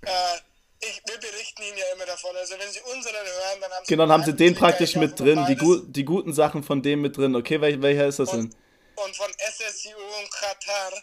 äh, 0.05 0.39
ich, 0.81 1.01
wir 1.05 1.19
berichten 1.19 1.61
ihnen 1.63 1.77
ja 1.77 1.85
immer 1.93 2.05
davon. 2.05 2.35
Also 2.37 2.55
wenn 2.57 2.71
sie 2.71 2.79
unseren 2.79 3.15
hören, 3.15 3.61
dann 3.61 3.71
haben 3.71 3.85
sie... 3.85 3.89
Genau, 3.89 4.03
dann 4.03 4.11
haben 4.13 4.23
sie 4.23 4.35
den 4.35 4.55
praktisch 4.55 4.95
mit 4.95 5.19
drin, 5.19 5.45
die, 5.47 5.55
gu 5.55 5.79
die 5.85 6.05
guten 6.05 6.33
Sachen 6.33 6.63
von 6.63 6.81
dem 6.81 7.01
mit 7.01 7.17
drin. 7.17 7.35
Okay, 7.35 7.59
wel 7.59 7.81
welcher 7.81 8.07
ist 8.07 8.19
das 8.19 8.31
denn? 8.31 8.39
und, 8.39 8.55
und 8.95 9.15
von 9.15 9.31
SSIO 9.31 9.97
und 9.97 10.31
Katar. 10.31 10.93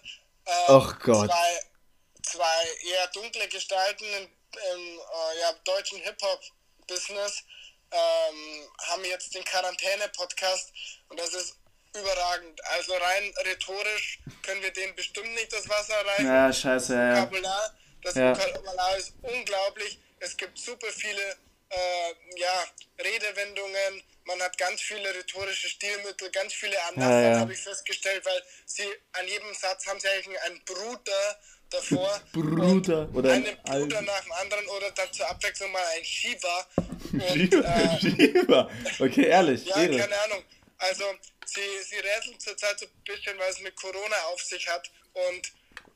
Äh, 0.46 0.94
Gott. 1.02 1.30
Zwei, 1.30 1.60
zwei 2.22 2.64
eher 2.90 3.06
dunkle 3.08 3.46
Gestalten 3.48 4.06
im, 4.74 4.98
äh, 4.98 5.40
ja, 5.40 5.52
deutschen 5.64 5.98
Hip-Hop-Business 6.00 7.42
ähm, 7.90 8.68
haben 8.88 9.04
jetzt 9.04 9.34
den 9.34 9.44
Quarantäne-Podcast 9.44 10.72
und 11.08 11.18
das 11.20 11.32
ist 11.34 11.56
überragend. 11.94 12.60
Also 12.64 12.94
rein 12.94 13.32
rhetorisch 13.44 14.18
können 14.42 14.62
wir 14.62 14.72
denen 14.72 14.94
bestimmt 14.94 15.32
nicht 15.34 15.52
das 15.52 15.68
Wasser 15.68 16.04
reichen. 16.04 16.26
Ja, 16.26 16.52
scheiße, 16.52 16.94
ja, 16.94 17.08
ja. 17.14 17.16
Vokabular, 17.22 17.74
das 18.02 18.14
Ja. 18.14 18.36
Vokabular 18.36 18.96
ist 18.96 19.12
unglaublich. 19.22 19.98
Es 20.20 20.36
gibt 20.36 20.58
super 20.58 20.88
viele 20.88 21.36
äh, 21.70 22.14
ja, 22.36 22.64
Redewendungen. 22.98 24.02
Man 24.24 24.42
hat 24.42 24.58
ganz 24.58 24.80
viele 24.80 25.14
rhetorische 25.14 25.68
Stilmittel, 25.68 26.30
ganz 26.30 26.52
viele 26.52 26.80
Anaphern, 26.84 27.22
Ja, 27.22 27.30
ja. 27.30 27.38
habe 27.40 27.52
ich 27.52 27.60
festgestellt, 27.60 28.24
weil 28.24 28.42
sie 28.66 28.88
an 29.12 29.26
jedem 29.28 29.54
Satz 29.54 29.86
haben 29.86 30.00
sie 30.00 30.08
eigentlich 30.08 30.40
einen 30.42 30.64
Bruder 30.64 31.40
davor. 31.70 32.20
Bruder 32.32 32.62
und 32.64 32.88
oder 33.14 33.32
ein 33.32 33.46
einen 33.46 33.62
Bruder 33.64 33.98
Al- 33.98 34.04
nach 34.04 34.20
dem 34.22 34.32
anderen 34.32 34.66
oder 34.68 34.90
dann 34.92 35.12
zur 35.12 35.28
Abwechslung 35.28 35.72
mal 35.72 35.84
ein 35.96 36.04
Shiva. 36.04 36.66
Und, 37.12 37.22
Schieber, 37.32 37.64
äh, 37.64 38.00
Schieber. 38.00 38.70
Okay, 38.98 39.26
ehrlich, 39.26 39.64
ja, 39.64 39.76
Ehre. 39.82 39.96
keine 39.98 40.20
Ahnung. 40.22 40.42
Also, 40.78 41.04
sie, 41.46 41.60
sie 41.88 41.96
rätseln 41.96 42.38
zurzeit 42.40 42.78
so 42.78 42.86
ein 42.86 42.90
bisschen, 43.04 43.38
weil 43.38 43.50
es 43.50 43.60
mit 43.60 43.74
Corona 43.76 44.16
auf 44.32 44.42
sich 44.42 44.66
hat. 44.68 44.90
Und 45.14 45.52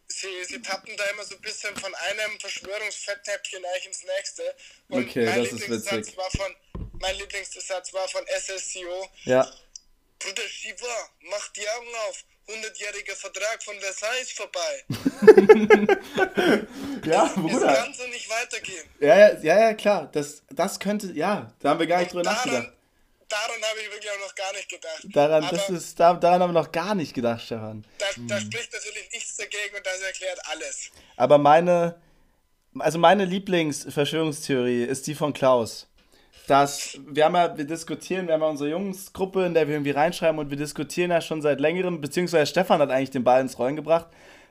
sie, 0.07 0.29
sie 0.49 0.63
tappen 0.63 0.97
da 0.97 1.05
immer 1.07 1.25
so 1.25 1.35
ein 1.35 1.41
bisschen 1.43 1.77
von 1.77 1.95
einem 1.95 2.39
Verschwörungsfetthäppchen 2.41 3.63
eigentlich 3.65 3.87
ins 3.87 4.05
nächste. 4.05 4.55
Und 4.89 5.05
Okay, 5.09 5.27
mein 5.27 5.39
das 5.45 5.53
ist 5.53 5.61
Lieblingssatz 5.61 5.93
witzig. 5.97 6.17
War 6.17 6.31
von, 6.31 6.57
mein 7.01 7.17
Lieblingssatz 7.17 7.93
war 7.93 8.09
von 8.09 8.25
SSCO. 8.27 9.09
Ja, 9.25 9.51
Bruder 10.19 10.49
Shiva, 10.49 11.11
mach 11.23 11.49
die 11.53 11.69
Augen 11.69 11.95
auf. 12.09 12.25
100-jähriger 12.51 13.17
Vertrag 13.17 13.63
von 13.63 13.75
Versailles 13.81 14.33
vorbei. 14.33 14.85
ja, 17.07 17.25
Bruder. 17.35 17.75
kann 17.75 17.95
so 17.95 18.07
nicht 18.09 18.29
weitergehen. 18.29 18.89
Ja, 19.01 19.17
ja, 19.41 19.61
ja, 19.61 19.75
klar. 19.75 20.09
Das, 20.13 20.43
das 20.51 20.79
könnte, 20.79 21.13
ja, 21.13 21.53
da 21.61 21.71
haben 21.71 21.81
wir 21.81 21.87
gar 21.87 22.01
nicht 22.01 22.13
drüber 22.13 22.25
nachgedacht. 22.25 22.73
Daran, 23.29 23.63
habe 23.63 23.81
ich 23.81 23.93
wirklich 23.93 24.11
auch 24.11 24.27
noch 24.27 24.35
gar 24.35 24.53
nicht 24.53 24.69
gedacht. 24.69 25.05
Daran, 25.05 25.45
Aber 25.45 25.57
das 25.57 25.71
ist, 25.71 26.01
da, 26.01 26.15
daran 26.15 26.43
haben 26.43 26.53
wir 26.53 26.61
noch 26.61 26.73
gar 26.73 26.97
nicht 26.97 27.15
gedacht, 27.15 27.43
Stefan. 27.43 27.85
da, 27.99 28.07
da 28.27 28.41
spricht 28.41 28.73
natürlich 28.73 29.09
nichts 29.13 29.37
dagegen 29.37 29.77
und 29.77 29.87
das 29.87 30.01
erklärt 30.01 30.41
alles. 30.51 30.91
Aber 31.17 31.39
meine, 31.39 32.01
also 32.79 32.99
meine 32.99 33.25
Lieblingsverschwörungstheorie 33.25 34.83
ist 34.83 35.07
die 35.07 35.15
von 35.15 35.33
Klaus. 35.33 35.87
Dass, 36.51 36.99
wir 37.07 37.27
haben 37.27 37.37
ja, 37.37 37.57
wir 37.57 37.65
diskutieren, 37.65 38.27
wir 38.27 38.35
haben 38.35 38.41
ja 38.43 38.49
unsere 38.49 38.71
Jungsgruppe, 38.71 39.47
in 39.47 39.55
der 39.55 39.69
wir 39.69 39.77
irgendwie 39.77 39.93
reinschreiben 39.93 40.41
und 40.41 40.51
wir 40.51 40.57
diskutieren 40.57 41.13
ja 41.13 41.21
schon 41.21 41.43
seit 41.43 41.61
längerem, 41.61 42.01
beziehungsweise 42.01 42.51
Stefan 42.51 42.81
hat 42.81 42.91
eigentlich 42.91 43.13
den 43.13 43.23
Ball 43.23 43.41
ins 43.41 43.57
Rollen 43.57 43.77
gebracht, 43.77 44.07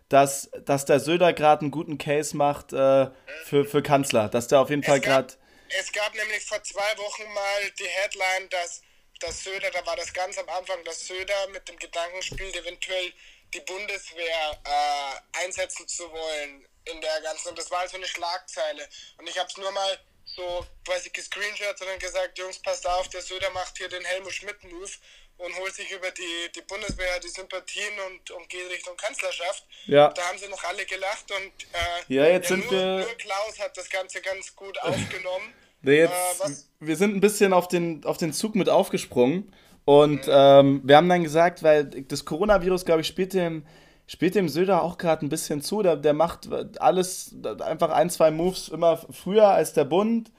dass, 0.07 0.49
dass 0.65 0.85
der 0.85 1.01
Söder 1.01 1.33
gerade 1.33 1.63
einen 1.63 1.71
guten 1.71 1.97
Case 1.97 2.37
macht 2.37 2.71
äh, 2.71 3.07
für, 3.43 3.65
für 3.65 3.83
Kanzler. 3.83 4.29
Dass 4.29 4.47
der 4.47 4.61
auf 4.61 4.69
jeden 4.69 4.81
Fall 4.83 4.99
Es 4.99 5.03
gab- 5.03 5.27
gerade. 5.27 5.33
Es 5.77 5.91
gab 5.91 6.15
nämlich 6.15 6.43
vor 6.45 6.63
zwei 6.63 6.97
Wochen 6.97 7.23
mal 7.33 7.69
die 7.77 7.83
Headline, 7.83 8.47
dass, 8.49 8.81
dass 9.19 9.43
Söder, 9.43 9.69
da 9.69 9.85
war 9.85 9.97
das 9.97 10.13
ganz 10.13 10.37
am 10.37 10.47
Anfang, 10.57 10.81
dass 10.85 11.05
Söder 11.05 11.47
mit 11.51 11.67
dem 11.67 11.77
Gedanken 11.77 12.21
spielt, 12.23 12.55
eventuell 12.55 13.11
die 13.53 13.59
Bundeswehr 13.59 14.57
äh, 14.63 15.43
einsetzen 15.43 15.85
zu 15.85 16.03
wollen 16.09 16.65
in 16.85 17.01
der 17.01 17.21
ganzen. 17.23 17.49
Und 17.49 17.59
das 17.59 17.69
war 17.69 17.79
halt 17.79 17.89
so 17.89 17.97
eine 17.97 18.05
Schlagzeile. 18.07 18.87
Und 19.17 19.27
ich 19.27 19.37
habe 19.37 19.49
es 19.49 19.57
nur 19.57 19.71
mal 19.71 19.99
so 20.35 20.65
quasi 20.85 21.09
gescreenshot 21.09 21.79
und 21.81 21.87
dann 21.87 21.99
gesagt, 21.99 22.37
Jungs, 22.37 22.59
passt 22.59 22.87
auf, 22.87 23.07
der 23.09 23.21
Söder 23.21 23.49
macht 23.51 23.77
hier 23.77 23.89
den 23.89 24.03
Helmut 24.05 24.33
Schmidt-Move 24.33 24.89
und 25.37 25.57
holt 25.57 25.73
sich 25.73 25.89
über 25.91 26.11
die, 26.11 26.51
die 26.55 26.61
Bundeswehr 26.61 27.19
die 27.23 27.29
Sympathien 27.29 27.93
und, 28.07 28.31
und 28.31 28.49
geht 28.49 28.69
Richtung 28.69 28.95
Kanzlerschaft. 28.97 29.63
Ja. 29.85 30.09
Da 30.09 30.21
haben 30.27 30.37
sie 30.37 30.47
noch 30.49 30.63
alle 30.63 30.85
gelacht 30.85 31.31
und 31.31 31.51
äh, 31.73 32.13
Ja, 32.13 32.27
jetzt 32.27 32.49
sind 32.49 32.63
nur, 32.65 32.71
wir- 32.71 32.99
nur 33.05 33.15
Klaus 33.17 33.59
hat 33.59 33.75
das 33.77 33.89
Ganze 33.89 34.21
ganz 34.21 34.55
gut 34.55 34.77
aufgenommen. 34.81 35.53
Jetzt, 35.81 36.11
Äh, 36.11 36.49
wir 36.81 36.95
sind 36.97 37.15
ein 37.15 37.21
bisschen 37.21 37.53
auf 37.53 37.67
den, 37.69 38.03
auf 38.03 38.17
den 38.17 38.33
Zug 38.33 38.55
mit 38.55 38.67
aufgesprungen 38.67 39.53
und 39.85 40.25
ähm, 40.27 40.81
wir 40.83 40.97
haben 40.97 41.07
dann 41.09 41.23
gesagt, 41.23 41.63
weil 41.63 41.85
das 41.85 42.25
Coronavirus, 42.25 42.83
glaube 42.85 43.01
ich, 43.01 43.07
spielt 43.07 43.33
dem, 43.33 43.65
spielt 44.09 44.33
dem 44.33 44.49
Söder 44.49 44.81
auch 44.81 44.97
gerade 44.97 45.23
ein 45.23 45.29
bisschen 45.29 45.61
zu. 45.61 45.83
Der, 45.83 45.95
der 45.95 46.13
macht 46.13 46.49
alles, 46.81 47.35
einfach 47.59 47.91
ein, 47.91 48.09
zwei 48.09 48.31
Moves 48.31 48.67
immer 48.67 48.97
früher 48.97 49.49
als 49.49 49.73
der 49.73 49.85
Bund. 49.85 50.31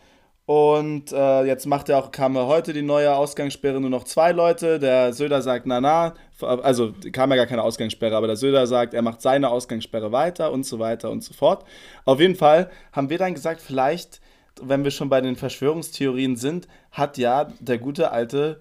Und 0.44 1.12
äh, 1.12 1.44
jetzt 1.44 1.66
macht 1.66 1.88
er 1.88 1.98
auch, 1.98 2.10
kam 2.10 2.34
ja 2.34 2.46
heute 2.46 2.72
die 2.72 2.82
neue 2.82 3.14
Ausgangssperre 3.14 3.80
nur 3.80 3.90
noch 3.90 4.02
zwei 4.02 4.32
Leute. 4.32 4.80
Der 4.80 5.12
Söder 5.12 5.40
sagt, 5.40 5.66
na 5.66 5.80
na, 5.80 6.14
also 6.40 6.92
kam 7.12 7.30
ja 7.30 7.36
gar 7.36 7.46
keine 7.46 7.62
Ausgangssperre, 7.62 8.16
aber 8.16 8.26
der 8.26 8.34
Söder 8.34 8.66
sagt, 8.66 8.92
er 8.92 9.02
macht 9.02 9.22
seine 9.22 9.48
Ausgangssperre 9.50 10.10
weiter 10.10 10.50
und 10.50 10.66
so 10.66 10.80
weiter 10.80 11.08
und 11.08 11.22
so 11.22 11.32
fort. 11.32 11.64
Auf 12.04 12.18
jeden 12.18 12.34
Fall 12.34 12.72
haben 12.90 13.08
wir 13.08 13.18
dann 13.18 13.34
gesagt, 13.34 13.60
vielleicht, 13.60 14.20
wenn 14.60 14.82
wir 14.82 14.90
schon 14.90 15.08
bei 15.08 15.20
den 15.20 15.36
Verschwörungstheorien 15.36 16.34
sind, 16.34 16.66
hat 16.90 17.18
ja 17.18 17.52
der 17.60 17.78
gute 17.78 18.10
alte 18.10 18.60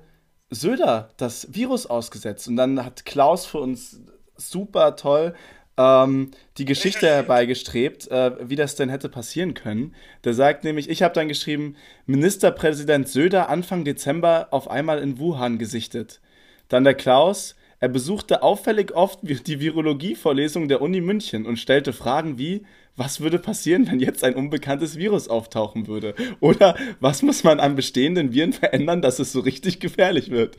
Söder 0.52 1.10
das 1.18 1.48
Virus 1.52 1.88
ausgesetzt. 1.88 2.48
Und 2.48 2.58
dann 2.58 2.86
hat 2.86 3.06
Klaus 3.06 3.48
für 3.48 3.60
uns 3.60 4.00
super 4.40 4.96
toll 4.96 5.36
ähm, 5.80 6.32
die 6.58 6.66
Geschichte 6.66 7.08
herbeigestrebt, 7.08 8.12
äh, 8.12 8.50
wie 8.50 8.58
das 8.58 8.76
denn 8.76 8.90
hätte 8.90 9.08
passieren 9.08 9.54
können. 9.54 9.96
Der 10.26 10.34
sagt 10.34 10.66
nämlich, 10.66 10.90
ich 10.90 11.02
habe 11.02 11.14
dann 11.14 11.30
geschrieben, 11.30 11.76
Ministerpräsident 12.06 13.08
Söder 13.08 13.48
Anfang 13.50 13.86
Dezember 13.86 14.50
auf 14.52 14.70
einmal 14.70 15.00
in 15.00 15.20
Wuhan 15.20 15.58
gesichtet. 15.58 16.20
Dann 16.68 16.84
der 16.84 16.96
Klaus, 16.96 17.56
er 17.80 17.88
besuchte 17.88 18.44
auffällig 18.44 18.94
oft 18.94 19.20
die 19.24 19.60
Virologie-Vorlesung 19.62 20.68
der 20.68 20.82
Uni 20.82 21.00
München 21.00 21.46
und 21.46 21.58
stellte 21.58 21.94
Fragen 21.94 22.38
wie, 22.38 22.66
was 22.98 23.22
würde 23.22 23.40
passieren, 23.40 23.90
wenn 23.90 24.02
jetzt 24.02 24.26
ein 24.26 24.36
unbekanntes 24.36 24.98
Virus 24.98 25.30
auftauchen 25.30 25.88
würde? 25.88 26.14
Oder 26.42 26.76
was 27.00 27.22
muss 27.22 27.46
man 27.46 27.62
an 27.62 27.78
bestehenden 27.78 28.34
Viren 28.34 28.52
verändern, 28.52 29.02
dass 29.02 29.20
es 29.20 29.32
so 29.32 29.40
richtig 29.40 29.80
gefährlich 29.80 30.30
wird? 30.30 30.58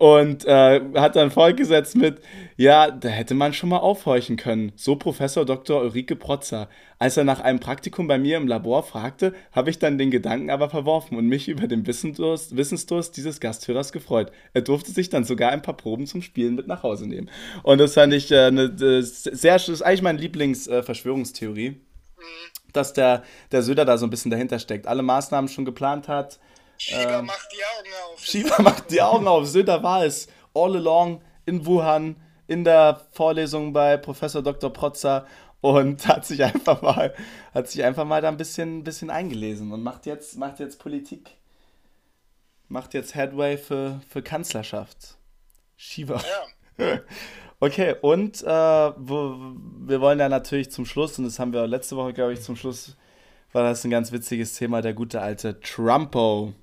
Und 0.00 0.46
äh, 0.46 0.80
hat 0.94 1.14
dann 1.14 1.30
fortgesetzt 1.30 1.94
mit, 1.94 2.22
ja, 2.56 2.90
da 2.90 3.10
hätte 3.10 3.34
man 3.34 3.52
schon 3.52 3.68
mal 3.68 3.80
aufhorchen 3.80 4.38
können. 4.38 4.72
So 4.74 4.96
Professor 4.96 5.44
Dr. 5.44 5.82
Ulrike 5.82 6.16
Protzer. 6.16 6.70
Als 6.98 7.18
er 7.18 7.24
nach 7.24 7.40
einem 7.40 7.60
Praktikum 7.60 8.06
bei 8.08 8.18
mir 8.18 8.38
im 8.38 8.48
Labor 8.48 8.82
fragte, 8.82 9.34
habe 9.52 9.68
ich 9.68 9.78
dann 9.78 9.98
den 9.98 10.10
Gedanken 10.10 10.48
aber 10.48 10.70
verworfen 10.70 11.18
und 11.18 11.26
mich 11.26 11.48
über 11.48 11.68
den 11.68 11.86
Wissensdurst, 11.86 12.56
Wissensdurst 12.56 13.14
dieses 13.18 13.40
Gasthörers 13.40 13.92
gefreut. 13.92 14.32
Er 14.54 14.62
durfte 14.62 14.90
sich 14.90 15.10
dann 15.10 15.24
sogar 15.24 15.50
ein 15.50 15.60
paar 15.60 15.76
Proben 15.76 16.06
zum 16.06 16.22
Spielen 16.22 16.54
mit 16.54 16.66
nach 16.66 16.82
Hause 16.82 17.06
nehmen. 17.06 17.28
Und 17.62 17.76
das 17.76 17.92
fand 17.92 18.14
ich 18.14 18.30
äh, 18.30 18.46
eine 18.46 18.74
äh, 18.80 19.02
sehr, 19.02 19.52
das 19.52 19.68
ist 19.68 19.82
eigentlich 19.82 20.00
meine 20.00 20.18
Lieblings-Verschwörungstheorie, 20.18 21.78
dass 22.72 22.94
der, 22.94 23.22
der 23.52 23.60
Söder 23.60 23.84
da 23.84 23.98
so 23.98 24.06
ein 24.06 24.10
bisschen 24.10 24.30
dahinter 24.30 24.60
steckt. 24.60 24.86
Alle 24.86 25.02
Maßnahmen 25.02 25.48
schon 25.48 25.66
geplant 25.66 26.08
hat. 26.08 26.40
Schieber 26.80 27.18
Ähm, 27.18 27.26
macht 27.26 27.48
die 27.52 27.62
Augen 27.62 27.90
auf. 28.06 28.24
Schieber 28.24 28.62
macht 28.62 28.90
die 28.90 29.02
Augen 29.02 29.28
auf. 29.28 29.46
Söder 29.46 29.82
war 29.82 30.02
es 30.02 30.28
all 30.54 30.76
along 30.76 31.20
in 31.44 31.66
Wuhan 31.66 32.16
in 32.46 32.64
der 32.64 33.02
Vorlesung 33.12 33.74
bei 33.74 33.98
Professor 33.98 34.42
Dr. 34.42 34.72
Protzer 34.72 35.26
und 35.60 36.08
hat 36.08 36.24
sich 36.24 36.42
einfach 36.42 36.80
mal, 36.80 37.14
hat 37.52 37.68
sich 37.68 37.84
einfach 37.84 38.06
mal 38.06 38.22
da 38.22 38.28
ein 38.28 38.38
bisschen, 38.38 38.82
bisschen 38.82 39.10
eingelesen 39.10 39.72
und 39.72 39.82
macht 39.82 40.06
jetzt, 40.06 40.38
macht 40.38 40.58
jetzt 40.58 40.78
Politik. 40.78 41.32
Macht 42.68 42.94
jetzt 42.94 43.14
Headway 43.14 43.58
für, 43.58 44.00
für 44.08 44.22
Kanzlerschaft. 44.22 45.18
Schieber. 45.76 46.22
Ja. 46.78 46.98
Okay, 47.62 47.94
und 48.00 48.42
äh, 48.42 48.46
wir 48.46 50.00
wollen 50.00 50.18
ja 50.18 50.30
natürlich 50.30 50.70
zum 50.70 50.86
Schluss, 50.86 51.18
und 51.18 51.24
das 51.26 51.38
haben 51.38 51.52
wir 51.52 51.66
letzte 51.66 51.94
Woche, 51.94 52.14
glaube 52.14 52.32
ich, 52.32 52.40
zum 52.40 52.56
Schluss, 52.56 52.96
war 53.52 53.64
das 53.64 53.84
ein 53.84 53.90
ganz 53.90 54.12
witziges 54.12 54.54
Thema, 54.54 54.80
der 54.80 54.94
gute 54.94 55.20
alte 55.20 55.60
Trumpo. 55.60 56.54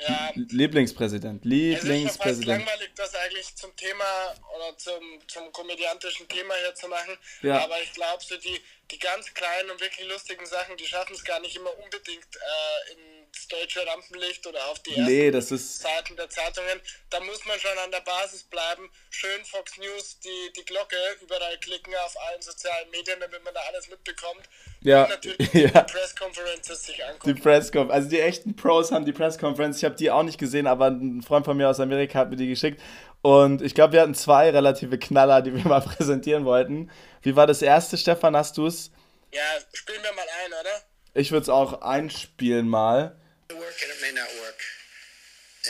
Ja. 0.00 0.32
Lieblingspräsident. 0.34 1.44
Es 1.44 1.50
ist 1.50 1.58
schon 1.58 1.72
fast 1.72 1.84
Lieblingspräsident. 1.84 2.46
langweilig, 2.46 2.90
das 2.94 3.14
eigentlich 3.14 3.54
zum 3.56 3.74
Thema 3.76 4.34
oder 4.54 4.76
zum, 4.78 5.02
zum 5.26 5.52
komödiantischen 5.52 6.28
Thema 6.28 6.54
hier 6.54 6.74
zu 6.74 6.88
machen. 6.88 7.16
Ja. 7.42 7.58
Aber 7.64 7.80
ich 7.82 7.92
glaube, 7.92 8.22
so 8.22 8.36
die, 8.36 8.60
die 8.90 8.98
ganz 8.98 9.32
kleinen 9.34 9.70
und 9.70 9.80
wirklich 9.80 10.08
lustigen 10.08 10.46
Sachen, 10.46 10.76
die 10.76 10.86
schaffen 10.86 11.14
es 11.14 11.24
gar 11.24 11.40
nicht 11.40 11.56
immer 11.56 11.76
unbedingt 11.78 12.26
äh, 12.36 12.92
ins 12.92 13.48
deutsche 13.48 13.86
Rampenlicht 13.86 14.46
oder 14.46 14.66
auf 14.66 14.78
die 14.80 14.90
ersten 14.90 15.04
Nee, 15.04 15.30
das 15.30 15.50
ist. 15.50 15.80
Seiten 15.80 16.16
der 16.16 16.30
Zeitungen. 16.30 16.80
Da 17.10 17.20
muss 17.20 17.44
man 17.44 17.58
schon 17.58 17.76
an 17.78 17.90
der 17.90 18.00
Basis 18.00 18.44
bleiben. 18.44 18.90
Schön 19.10 19.44
Fox 19.44 19.76
News, 19.78 20.20
die, 20.20 20.52
die 20.56 20.64
Glocke 20.64 20.96
überall 21.22 21.58
klicken 21.58 21.94
auf 22.04 22.16
allen 22.28 22.42
sozialen 22.42 22.88
Medien, 22.90 23.18
damit 23.20 23.42
man 23.44 23.52
da 23.52 23.60
alles 23.68 23.88
mitbekommt. 23.88 24.48
Ja, 24.80 25.04
Und 25.04 25.10
natürlich 25.10 25.52
ja. 25.52 25.82
die 25.82 25.92
Pressconferences 26.38 26.84
sich 26.84 26.96
Die 26.96 27.02
angucken. 27.02 27.40
Pressconference, 27.40 27.94
also 27.94 28.08
die 28.08 28.20
echten 28.20 28.56
Pros 28.56 28.92
haben 28.92 29.04
die 29.04 29.12
Pressconference. 29.12 29.78
Ich 29.78 29.84
habe 29.84 29.94
die 29.96 30.10
auch 30.10 30.22
nicht 30.22 30.38
gesehen, 30.38 30.66
aber 30.66 30.86
ein 30.86 31.22
Freund 31.22 31.44
von 31.44 31.56
mir 31.56 31.68
aus 31.68 31.80
Amerika 31.80 32.18
hat 32.18 32.30
mir 32.30 32.36
die 32.36 32.48
geschickt. 32.48 32.80
Und 33.22 33.62
ich 33.62 33.74
glaube, 33.74 33.94
wir 33.94 34.00
hatten 34.02 34.14
zwei 34.14 34.50
relative 34.50 34.98
Knaller, 34.98 35.42
die 35.42 35.54
wir 35.54 35.64
mal 35.68 35.80
präsentieren 35.80 36.44
wollten. 36.44 36.90
Wie 37.22 37.36
war 37.36 37.46
das 37.46 37.62
erste, 37.62 37.98
Stefan? 37.98 38.36
Hast 38.36 38.56
du 38.56 38.66
es? 38.66 38.90
Ja, 39.32 39.42
spielen 39.72 40.02
wir 40.02 40.12
mal 40.12 40.26
ein, 40.44 40.52
oder? 40.52 40.82
Ich 41.14 41.32
würde 41.32 41.42
es 41.42 41.48
auch 41.48 41.82
einspielen 41.82 42.68
mal. 42.68 43.16
work 43.50 43.80
and 43.82 43.90
it 43.90 44.00
may 44.02 44.12
not 44.12 44.28
work. 44.40 44.60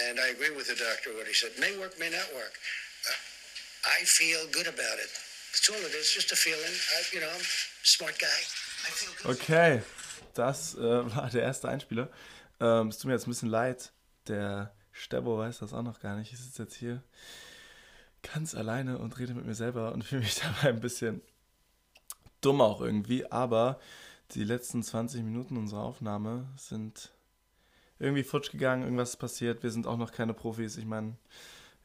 And 0.09 0.19
I 0.19 0.31
agree 0.31 0.55
with 0.55 0.67
the 0.69 0.75
doctor 0.75 1.11
what 1.17 1.27
he 1.27 1.35
said. 1.35 1.51
May 1.59 1.77
work, 1.79 1.99
may 1.99 2.11
not 2.11 2.27
work. 2.35 2.55
Uh, 3.07 3.15
I 4.01 4.05
feel 4.05 4.47
good 4.53 4.67
about 4.67 4.99
it. 4.99 5.11
That's 5.53 5.69
all 5.71 5.77
it 5.77 5.95
is, 5.95 6.13
just 6.13 6.31
a 6.33 6.37
feeling. 6.37 6.75
I, 6.95 7.03
you 7.13 7.21
know, 7.21 7.31
I'm 7.33 7.41
a 7.41 7.87
smart 7.87 8.19
guy. 8.19 8.27
I 8.87 8.91
feel 8.91 9.13
good. 9.23 9.41
Okay, 9.41 9.81
das 10.35 10.75
äh, 10.77 10.81
war 11.17 11.31
der 11.31 11.43
erste 11.43 11.69
Einspieler. 11.69 12.09
Ähm, 12.61 12.89
es 12.89 12.99
tut 12.99 13.07
mir 13.07 13.13
jetzt 13.13 13.27
ein 13.27 13.31
bisschen 13.31 13.51
leid. 13.51 13.93
Der 14.27 14.73
Stebo 14.93 15.39
weiß 15.39 15.59
das 15.61 15.73
auch 15.73 15.83
noch 15.83 16.01
gar 16.01 16.17
nicht. 16.17 16.33
Ich 16.33 16.39
sitze 16.39 16.63
jetzt 16.65 16.75
hier 16.75 17.03
ganz 18.33 18.55
alleine 18.55 18.99
und 18.99 19.19
rede 19.19 19.35
mit 19.35 19.47
mir 19.47 19.55
selber 19.55 19.93
und 19.93 20.05
fühle 20.05 20.23
mich 20.23 20.37
dabei 20.37 20.71
ein 20.71 20.81
bisschen 20.81 21.23
dumm 22.41 22.61
auch 22.61 22.81
irgendwie. 22.81 23.31
Aber 23.31 23.79
die 24.33 24.45
letzten 24.45 24.83
20 24.83 25.23
Minuten 25.23 25.57
unserer 25.57 25.83
Aufnahme 25.83 26.47
sind 26.57 27.13
irgendwie 27.99 28.25
futsch 28.25 28.51
gegangen. 28.51 28.83
Irgendwas 28.83 29.11
ist 29.11 29.17
passiert. 29.17 29.63
Wir 29.63 29.71
sind 29.71 29.87
auch 29.87 29.97
noch 29.97 30.13
keine 30.13 30.35
Profis. 30.35 30.77
Ich 30.77 30.87
meine, 30.87 31.17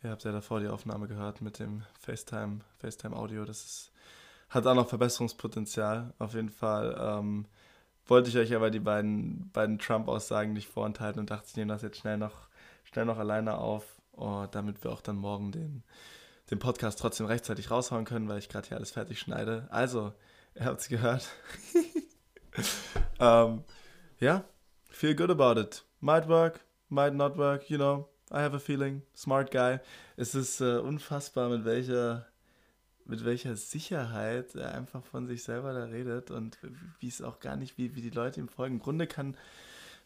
ihr 0.04 0.12
habt 0.12 0.24
ja 0.24 0.32
davor 0.32 0.60
die 0.60 0.68
Aufnahme 0.68 1.08
gehört 1.08 1.42
mit 1.42 1.60
dem 1.60 1.84
FaceTime, 2.00 2.60
FaceTime 2.80 3.16
Audio. 3.16 3.46
Das 3.46 3.64
ist, 3.64 3.92
hat 4.50 4.68
auch 4.68 4.76
noch 4.76 4.90
Verbesserungspotenzial. 4.90 6.14
Auf 6.20 6.34
jeden 6.34 6.50
Fall. 6.50 6.96
Ähm, 7.00 7.46
wollte 8.06 8.30
ich 8.30 8.38
euch 8.38 8.54
aber 8.54 8.70
die 8.70 8.80
beiden, 8.80 9.50
beiden 9.52 9.80
Trump-Aussagen 9.80 10.54
nicht 10.54 10.68
vorenthalten 10.68 11.20
und 11.20 11.30
dachte, 11.30 11.48
ich 11.50 11.56
nehme 11.56 11.74
das 11.74 11.82
jetzt 11.82 11.98
schnell 11.98 12.18
noch, 12.18 12.48
schnell 12.84 13.06
noch 13.06 13.18
alleine 13.18 13.58
auf, 13.58 13.86
oh, 14.12 14.46
damit 14.52 14.84
wir 14.84 14.92
auch 14.92 15.02
dann 15.02 15.16
morgen 15.16 15.52
den, 15.52 15.84
den 16.52 16.60
Podcast 16.60 17.00
trotzdem 17.00 17.26
rechtzeitig 17.26 17.72
raushauen 17.72 18.06
können, 18.06 18.28
weil 18.28 18.40
ich 18.40 18.50
gerade 18.50 18.68
hier 18.68 18.78
alles 18.78 18.92
fertig 18.92 19.20
schneide. 19.20 19.68
Also, 19.70 20.14
ihr 20.56 20.66
habt 20.66 20.82
es 20.82 20.90
gehört. 20.90 21.30
ähm, 23.20 23.64
ja, 24.20 24.44
feel 24.90 25.16
good 25.16 25.30
about 25.30 25.60
it. 25.60 25.86
Might 26.00 26.28
work, 26.28 26.60
might 26.90 27.14
not 27.14 27.38
work, 27.38 27.70
you 27.70 27.78
know. 27.78 28.10
I 28.32 28.40
have 28.40 28.56
a 28.56 28.60
feeling. 28.60 29.04
Smart 29.16 29.52
guy. 29.52 29.80
Es 30.18 30.34
ist 30.34 30.60
äh, 30.60 30.78
unfassbar, 30.78 31.50
mit 31.50 31.66
welcher 31.66 32.26
mit 33.06 33.26
welcher 33.26 33.56
Sicherheit 33.56 34.56
er 34.56 34.74
einfach 34.74 35.04
von 35.04 35.28
sich 35.28 35.44
selber 35.44 35.74
da 35.74 35.86
redet 35.86 36.32
und 36.32 36.58
wie 37.00 37.08
es 37.08 37.22
auch 37.22 37.40
gar 37.40 37.56
nicht, 37.56 37.78
wie, 37.78 37.96
wie 37.96 38.02
die 38.02 38.10
Leute 38.10 38.40
ihm 38.40 38.48
folgen. 38.48 38.76
Im 38.76 38.82
Grunde 38.82 39.08
kann 39.08 39.36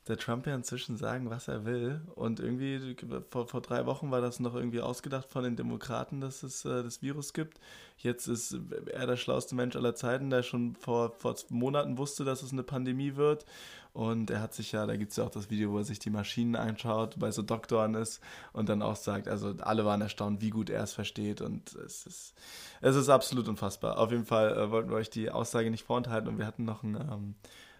der 0.07 0.17
Trump 0.17 0.47
ja 0.47 0.55
inzwischen 0.55 0.97
sagen, 0.97 1.29
was 1.29 1.47
er 1.47 1.65
will. 1.65 2.01
Und 2.15 2.39
irgendwie, 2.39 2.95
vor, 3.29 3.47
vor 3.47 3.61
drei 3.61 3.85
Wochen 3.85 4.11
war 4.11 4.21
das 4.21 4.39
noch 4.39 4.55
irgendwie 4.55 4.81
ausgedacht 4.81 5.29
von 5.29 5.43
den 5.43 5.55
Demokraten, 5.55 6.21
dass 6.21 6.43
es 6.43 6.65
äh, 6.65 6.83
das 6.83 7.01
Virus 7.01 7.33
gibt. 7.33 7.59
Jetzt 7.97 8.27
ist 8.27 8.57
er 8.91 9.07
der 9.07 9.17
schlauste 9.17 9.55
Mensch 9.55 9.75
aller 9.75 9.95
Zeiten, 9.95 10.29
der 10.29 10.43
schon 10.43 10.75
vor, 10.75 11.11
vor 11.11 11.35
Monaten 11.49 11.97
wusste, 11.97 12.25
dass 12.25 12.43
es 12.43 12.51
eine 12.51 12.63
Pandemie 12.63 13.15
wird. 13.15 13.45
Und 13.93 14.29
er 14.29 14.41
hat 14.41 14.53
sich 14.53 14.73
ja, 14.73 14.85
da 14.85 14.95
gibt 14.95 15.11
es 15.11 15.17
ja 15.17 15.23
auch 15.23 15.31
das 15.31 15.49
Video, 15.49 15.71
wo 15.71 15.79
er 15.79 15.83
sich 15.83 15.97
die 15.97 16.11
Maschinen 16.11 16.55
anschaut, 16.55 17.15
bei 17.17 17.31
so 17.31 17.41
Doktoren 17.41 17.95
ist 17.95 18.21
und 18.53 18.69
dann 18.69 18.83
auch 18.83 18.95
sagt, 18.95 19.27
also 19.27 19.55
alle 19.61 19.85
waren 19.85 20.01
erstaunt, 20.01 20.39
wie 20.39 20.51
gut 20.51 20.69
er 20.69 20.83
es 20.83 20.93
versteht. 20.93 21.41
Und 21.41 21.73
es 21.73 22.05
ist, 22.05 22.35
es 22.81 22.95
ist 22.95 23.09
absolut 23.09 23.47
unfassbar. 23.47 23.97
Auf 23.97 24.11
jeden 24.11 24.25
Fall 24.25 24.55
äh, 24.55 24.69
wollten 24.69 24.89
wir 24.89 24.97
euch 24.97 25.09
die 25.09 25.31
Aussage 25.31 25.71
nicht 25.71 25.83
vorenthalten 25.83 26.29
und 26.29 26.37
wir 26.37 26.45
hatten 26.45 26.63
noch 26.63 26.83
einen 26.83 26.95
ähm, 26.95 27.35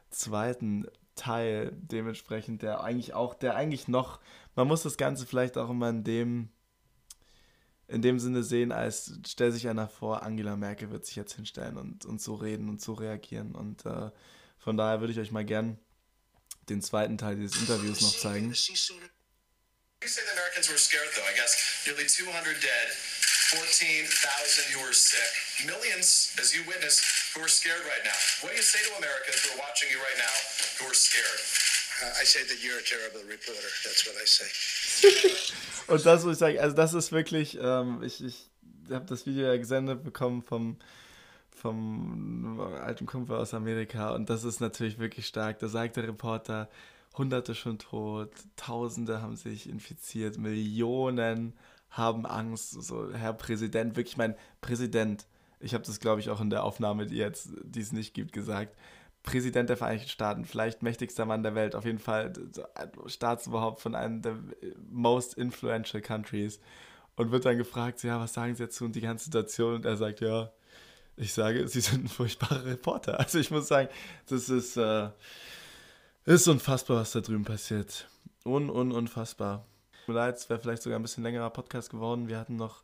zweiten 0.10 0.88
Teil 1.18 1.72
dementsprechend, 1.74 2.62
der 2.62 2.82
eigentlich 2.82 3.14
auch, 3.14 3.34
der 3.34 3.56
eigentlich 3.56 3.88
noch, 3.88 4.22
man 4.56 4.68
muss 4.68 4.84
das 4.84 4.96
Ganze 4.96 5.26
vielleicht 5.26 5.58
auch 5.58 5.70
immer 5.70 5.90
in 5.90 6.04
dem, 6.04 6.50
in 7.88 8.02
dem 8.02 8.20
Sinne 8.20 8.44
sehen, 8.44 8.72
als 8.72 9.20
stellt 9.28 9.54
sich 9.54 9.68
einer 9.68 9.88
vor, 9.88 10.24
Angela 10.24 10.56
Merkel 10.56 10.92
wird 10.92 11.06
sich 11.06 11.16
jetzt 11.16 11.34
hinstellen 11.36 11.78
und, 11.78 12.06
und 12.06 12.22
so 12.22 12.36
reden 12.36 12.70
und 12.70 12.82
so 12.82 12.94
reagieren. 12.94 13.56
Und 13.56 13.86
äh, 13.86 14.12
von 14.58 14.78
daher 14.78 15.00
würde 15.00 15.14
ich 15.14 15.20
euch 15.20 15.32
mal 15.32 15.46
gern 15.46 15.78
den 16.70 16.82
zweiten 16.82 17.18
Teil 17.18 17.36
dieses 17.36 17.60
Interviews 17.62 18.02
noch 18.02 18.18
zeigen. 18.18 18.54
You 20.04 20.08
say 20.08 20.22
the 20.22 20.34
Americans 20.38 20.70
were 20.70 20.78
scared, 20.78 21.10
though. 21.16 21.26
I 21.26 21.34
guess 21.34 21.58
nearly 21.88 22.06
200 22.06 22.62
dead, 22.62 22.88
14,000 23.50 24.70
who 24.70 24.86
are 24.86 24.94
sick, 24.94 25.66
millions, 25.66 26.36
as 26.38 26.54
you 26.54 26.62
witnessed, 26.68 27.02
who 27.34 27.42
are 27.42 27.50
scared 27.50 27.82
right 27.90 28.04
now. 28.06 28.14
What 28.42 28.52
do 28.52 28.58
you 28.58 28.62
say 28.62 28.78
to 28.86 28.92
Americans 29.02 29.42
who 29.42 29.56
are 29.56 29.62
watching 29.64 29.77
Und 35.88 36.06
das 36.06 36.24
muss 36.24 36.34
ich 36.34 36.40
sagen, 36.40 36.60
also 36.60 36.76
das 36.76 36.94
ist 36.94 37.12
wirklich, 37.12 37.58
ähm, 37.62 38.04
ich, 38.04 38.24
ich 38.24 38.50
habe 38.92 39.06
das 39.06 39.26
Video 39.26 39.48
ja 39.48 39.58
gesendet 39.58 40.04
bekommen 40.04 40.42
vom, 40.44 40.78
vom 41.50 42.60
alten 42.60 43.06
Kumpel 43.06 43.36
aus 43.36 43.54
Amerika 43.54 44.14
und 44.14 44.30
das 44.30 44.44
ist 44.44 44.60
natürlich 44.60 45.00
wirklich 45.00 45.28
stark. 45.28 45.60
Da 45.60 45.68
sagt 45.68 45.96
der 45.96 46.08
Reporter, 46.08 46.70
Hunderte 47.18 47.56
schon 47.56 47.80
tot, 47.80 48.32
Tausende 48.56 49.22
haben 49.22 49.36
sich 49.36 49.68
infiziert, 49.68 50.38
Millionen 50.38 51.54
haben 51.90 52.26
Angst. 52.26 52.72
So, 52.72 53.12
Herr 53.14 53.34
Präsident, 53.34 53.96
wirklich 53.96 54.18
mein 54.18 54.36
Präsident, 54.62 55.26
ich 55.60 55.74
habe 55.74 55.84
das 55.84 56.00
glaube 56.00 56.22
ich 56.22 56.30
auch 56.30 56.42
in 56.42 56.50
der 56.50 56.64
Aufnahme, 56.64 57.08
die 57.08 57.16
jetzt, 57.16 57.50
die 57.64 57.82
es 57.82 57.92
nicht 57.92 58.14
gibt, 58.14 58.34
gesagt. 58.34 58.76
Präsident 59.28 59.70
der 59.70 59.76
Vereinigten 59.76 60.08
Staaten, 60.08 60.46
vielleicht 60.46 60.84
mächtigster 60.84 61.26
Mann 61.26 61.44
der 61.44 61.54
Welt, 61.54 61.76
auf 61.76 61.84
jeden 61.84 62.00
Fall 62.00 62.32
Staatsoberhaupt 63.08 63.82
von 63.82 63.94
einem 63.94 64.22
der 64.22 64.38
most 64.90 65.34
influential 65.34 66.02
countries 66.02 66.62
und 67.18 67.32
wird 67.32 67.46
dann 67.46 67.58
gefragt, 67.58 68.02
ja, 68.04 68.22
was 68.22 68.34
sagen 68.34 68.56
Sie 68.56 68.64
dazu 68.64 68.86
und 68.86 68.96
die 68.96 69.02
ganze 69.02 69.26
Situation 69.26 69.76
und 69.76 69.86
er 69.86 69.98
sagt, 69.98 70.22
ja, 70.22 70.52
ich 71.18 71.34
sage, 71.34 71.68
Sie 71.68 71.82
sind 71.82 72.06
ein 72.06 72.08
furchtbarer 72.08 72.66
Reporter. 72.66 73.20
Also 73.20 73.38
ich 73.40 73.52
muss 73.52 73.68
sagen, 73.68 73.90
das 74.30 74.48
ist, 74.48 74.78
äh, 74.78 75.10
ist 76.24 76.48
unfassbar, 76.48 76.98
was 76.98 77.12
da 77.12 77.20
drüben 77.20 77.44
passiert. 77.44 78.08
Un, 78.46 78.70
un, 78.70 78.94
unfassbar. 78.94 79.66
Tut 80.06 80.16
mir 80.16 80.22
leid, 80.22 80.38
es 80.38 80.50
wäre 80.50 80.62
vielleicht 80.62 80.84
sogar 80.84 80.98
ein 80.98 81.02
bisschen 81.02 81.24
längerer 81.24 81.50
Podcast 81.50 81.90
geworden. 81.90 82.30
Wir 82.30 82.40
hatten 82.40 82.56
noch 82.56 82.84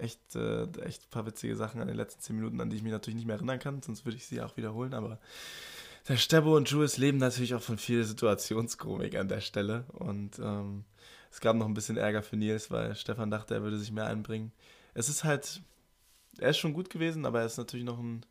echt, 0.00 0.34
äh, 0.34 0.64
echt 0.82 1.04
ein 1.04 1.10
paar 1.10 1.26
witzige 1.26 1.56
Sachen 1.56 1.80
an 1.80 1.88
den 1.88 1.96
letzten 1.96 2.20
10 2.20 2.36
Minuten, 2.36 2.60
an 2.60 2.70
die 2.70 2.76
ich 2.76 2.82
mich 2.82 2.92
natürlich 2.92 3.16
nicht 3.16 3.26
mehr 3.26 3.36
erinnern 3.36 3.58
kann, 3.58 3.82
sonst 3.82 4.04
würde 4.04 4.16
ich 4.16 4.26
sie 4.26 4.40
auch 4.40 4.56
wiederholen, 4.56 4.94
aber 4.94 5.18
der 6.08 6.16
Stebo 6.16 6.56
und 6.56 6.68
Jules 6.70 6.96
leben 6.96 7.18
natürlich 7.18 7.54
auch 7.54 7.62
von 7.62 7.78
viel 7.78 8.04
Situationskomik 8.04 9.16
an 9.16 9.28
der 9.28 9.40
Stelle 9.40 9.84
und 9.92 10.38
ähm, 10.38 10.84
es 11.30 11.40
gab 11.40 11.56
noch 11.56 11.66
ein 11.66 11.74
bisschen 11.74 11.96
Ärger 11.96 12.22
für 12.22 12.36
Nils, 12.36 12.70
weil 12.70 12.96
Stefan 12.96 13.30
dachte, 13.30 13.54
er 13.54 13.62
würde 13.62 13.78
sich 13.78 13.92
mehr 13.92 14.06
einbringen. 14.06 14.50
Es 14.94 15.08
ist 15.08 15.22
halt, 15.22 15.62
er 16.38 16.50
ist 16.50 16.58
schon 16.58 16.72
gut 16.72 16.90
gewesen, 16.90 17.24
aber 17.24 17.40
er 17.40 17.46
ist 17.46 17.58
natürlich 17.58 17.84
noch 17.84 17.98
ein 17.98 18.24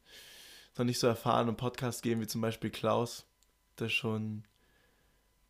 noch 0.79 0.86
nicht 0.86 0.99
so 0.99 1.08
erfahren 1.08 1.49
im 1.49 1.58
Podcast 1.58 2.01
geben 2.01 2.21
wie 2.21 2.27
zum 2.27 2.41
Beispiel 2.41 2.69
Klaus, 2.69 3.25
der 3.77 3.89
schon, 3.89 4.45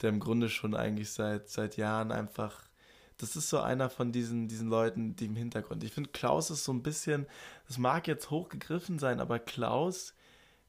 der 0.01 0.09
im 0.09 0.19
Grunde 0.19 0.49
schon 0.49 0.75
eigentlich 0.75 1.11
seit, 1.11 1.49
seit 1.49 1.77
Jahren 1.77 2.11
einfach 2.11 2.68
das 3.19 3.35
ist 3.35 3.49
so 3.49 3.59
einer 3.59 3.89
von 3.89 4.11
diesen, 4.11 4.47
diesen 4.47 4.69
Leuten, 4.69 5.15
die 5.15 5.25
im 5.25 5.35
Hintergrund. 5.35 5.83
Ich 5.83 5.91
finde, 5.91 6.09
Klaus 6.09 6.49
ist 6.49 6.63
so 6.63 6.71
ein 6.71 6.81
bisschen, 6.81 7.27
das 7.67 7.77
mag 7.77 8.07
jetzt 8.07 8.31
hochgegriffen 8.31 8.97
sein, 8.97 9.19
aber 9.19 9.39
Klaus 9.39 10.15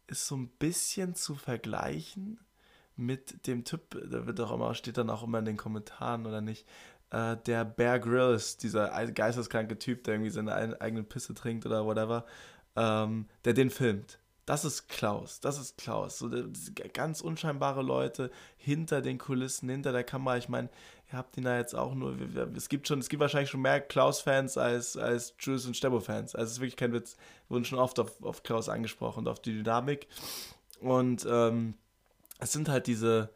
ist 0.08 0.26
so 0.26 0.36
ein 0.36 0.48
bisschen 0.48 1.14
zu 1.14 1.36
vergleichen 1.36 2.40
mit 2.96 3.46
dem 3.46 3.64
Typ, 3.64 3.90
da 4.10 4.26
wird 4.26 4.40
auch 4.40 4.52
immer, 4.52 4.74
steht 4.74 4.98
dann 4.98 5.10
auch 5.10 5.22
immer 5.22 5.38
in 5.38 5.44
den 5.44 5.56
Kommentaren 5.56 6.26
oder 6.26 6.40
nicht, 6.40 6.66
äh, 7.10 7.36
der 7.46 7.64
Bear 7.64 8.00
Grylls, 8.00 8.56
dieser 8.56 8.88
geisteskranke 9.12 9.78
Typ, 9.78 10.04
der 10.04 10.14
irgendwie 10.14 10.30
seine 10.30 10.80
eigene 10.80 11.04
Pisse 11.04 11.34
trinkt 11.34 11.66
oder 11.66 11.86
whatever, 11.86 12.26
ähm, 12.74 13.26
der 13.44 13.54
den 13.54 13.70
filmt. 13.70 14.18
Das 14.44 14.64
ist 14.64 14.88
Klaus, 14.88 15.38
das 15.38 15.60
ist 15.60 15.78
Klaus. 15.78 16.18
So 16.18 16.28
ganz 16.92 17.20
unscheinbare 17.20 17.82
Leute 17.82 18.32
hinter 18.56 19.00
den 19.00 19.18
Kulissen, 19.18 19.68
hinter 19.68 19.92
der 19.92 20.02
Kamera. 20.02 20.38
Ich 20.38 20.48
meine, 20.48 20.68
ihr 21.10 21.18
habt 21.18 21.36
ihn 21.36 21.44
da 21.44 21.56
jetzt 21.56 21.74
auch 21.74 21.94
nur. 21.94 22.16
Es 22.56 22.68
gibt 22.68 22.86
schon, 22.86 23.00
es 23.00 23.08
gibt 23.08 23.20
wahrscheinlich 23.20 23.50
schon 23.50 23.62
mehr 23.62 23.80
Klaus-Fans 23.80 24.56
als, 24.56 24.96
als 24.96 25.34
Jules 25.40 25.66
und 25.66 25.76
Stebo-Fans. 25.76 26.34
Also 26.34 26.46
es 26.46 26.52
ist 26.52 26.60
wirklich 26.60 26.76
kein 26.76 26.92
Witz. 26.92 27.16
Wir 27.48 27.56
wurden 27.56 27.64
schon 27.64 27.78
oft 27.78 27.98
auf, 27.98 28.22
auf 28.22 28.42
Klaus 28.42 28.68
angesprochen 28.68 29.20
und 29.20 29.28
auf 29.28 29.40
die 29.40 29.52
Dynamik. 29.52 30.06
Und 30.80 31.26
ähm, 31.28 31.74
es 32.38 32.52
sind 32.52 32.68
halt 32.68 32.86
diese, 32.86 33.30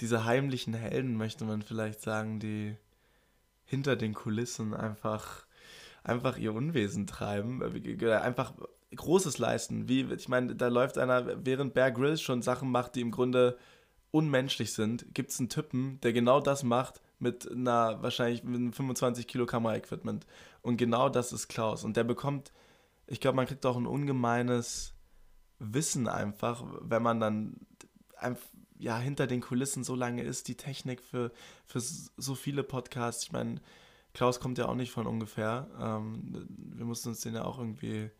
diese 0.00 0.24
heimlichen 0.24 0.74
Helden, 0.74 1.16
möchte 1.16 1.44
man 1.44 1.62
vielleicht 1.62 2.00
sagen, 2.02 2.40
die 2.40 2.76
hinter 3.64 3.96
den 3.96 4.14
Kulissen 4.14 4.74
einfach, 4.74 5.46
einfach 6.02 6.36
ihr 6.38 6.54
Unwesen 6.54 7.06
treiben. 7.06 7.62
Einfach 7.62 8.52
Großes 8.94 9.38
leisten. 9.38 9.88
Wie, 9.88 10.02
ich 10.12 10.28
meine, 10.28 10.56
da 10.56 10.68
läuft 10.68 10.98
einer, 10.98 11.44
während 11.44 11.74
Bear 11.74 11.92
Grylls 11.92 12.20
schon 12.20 12.42
Sachen 12.42 12.70
macht, 12.70 12.94
die 12.96 13.00
im 13.00 13.10
Grunde 13.10 13.56
unmenschlich 14.10 14.72
sind, 14.72 15.06
gibt 15.14 15.30
es 15.30 15.38
einen 15.38 15.48
Typen, 15.48 16.00
der 16.02 16.12
genau 16.12 16.40
das 16.40 16.62
macht 16.62 17.00
mit 17.18 17.50
einer, 17.50 18.02
wahrscheinlich 18.02 18.44
mit 18.44 18.56
einem 18.56 18.72
25 18.72 19.26
Kilo 19.26 19.46
Kamera-Equipment. 19.46 20.26
Und 20.62 20.76
genau 20.76 21.08
das 21.08 21.32
ist 21.32 21.48
Klaus. 21.48 21.84
Und 21.84 21.96
der 21.96 22.04
bekommt, 22.04 22.52
ich 23.06 23.20
glaube, 23.20 23.36
man 23.36 23.46
kriegt 23.46 23.64
auch 23.66 23.76
ein 23.76 23.86
ungemeines 23.86 24.94
Wissen 25.58 26.08
einfach, 26.08 26.64
wenn 26.80 27.02
man 27.02 27.20
dann 27.20 27.56
ja, 28.78 28.98
hinter 28.98 29.26
den 29.26 29.40
Kulissen 29.40 29.84
so 29.84 29.94
lange 29.94 30.22
ist, 30.22 30.48
die 30.48 30.56
Technik 30.56 31.02
für, 31.02 31.32
für 31.64 31.80
so 31.80 32.34
viele 32.34 32.62
Podcasts. 32.62 33.24
Ich 33.24 33.32
meine, 33.32 33.60
Klaus 34.12 34.40
kommt 34.40 34.58
ja 34.58 34.66
auch 34.66 34.74
nicht 34.74 34.90
von 34.90 35.06
ungefähr. 35.06 35.68
Ähm, 35.80 36.46
wir 36.48 36.84
mussten 36.84 37.10
uns 37.10 37.20
den 37.20 37.34
ja 37.34 37.44
auch 37.44 37.58
irgendwie, 37.58 38.10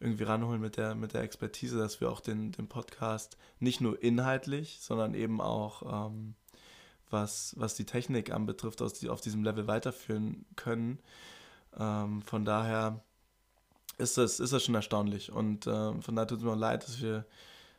irgendwie 0.00 0.24
ranholen 0.24 0.60
mit 0.60 0.76
der, 0.76 0.94
mit 0.94 1.12
der 1.12 1.22
Expertise, 1.22 1.78
dass 1.78 2.00
wir 2.00 2.10
auch 2.10 2.20
den, 2.20 2.52
den 2.52 2.68
Podcast 2.68 3.36
nicht 3.58 3.80
nur 3.80 4.02
inhaltlich, 4.02 4.78
sondern 4.80 5.14
eben 5.14 5.40
auch 5.40 6.08
ähm, 6.08 6.34
was, 7.10 7.54
was 7.58 7.74
die 7.74 7.84
Technik 7.84 8.32
anbetrifft, 8.32 8.80
aus, 8.82 9.04
auf 9.06 9.20
diesem 9.20 9.44
Level 9.44 9.66
weiterführen 9.66 10.46
können. 10.56 10.98
Ähm, 11.78 12.22
von 12.22 12.44
daher 12.44 13.02
ist 13.98 14.16
das, 14.16 14.40
ist 14.40 14.52
das 14.52 14.64
schon 14.64 14.74
erstaunlich. 14.74 15.30
Und 15.30 15.66
äh, 15.66 16.00
von 16.00 16.16
daher 16.16 16.26
tut 16.26 16.38
es 16.38 16.44
mir 16.44 16.52
auch 16.52 16.56
leid, 16.56 16.84
dass 16.84 17.00
wir, 17.02 17.26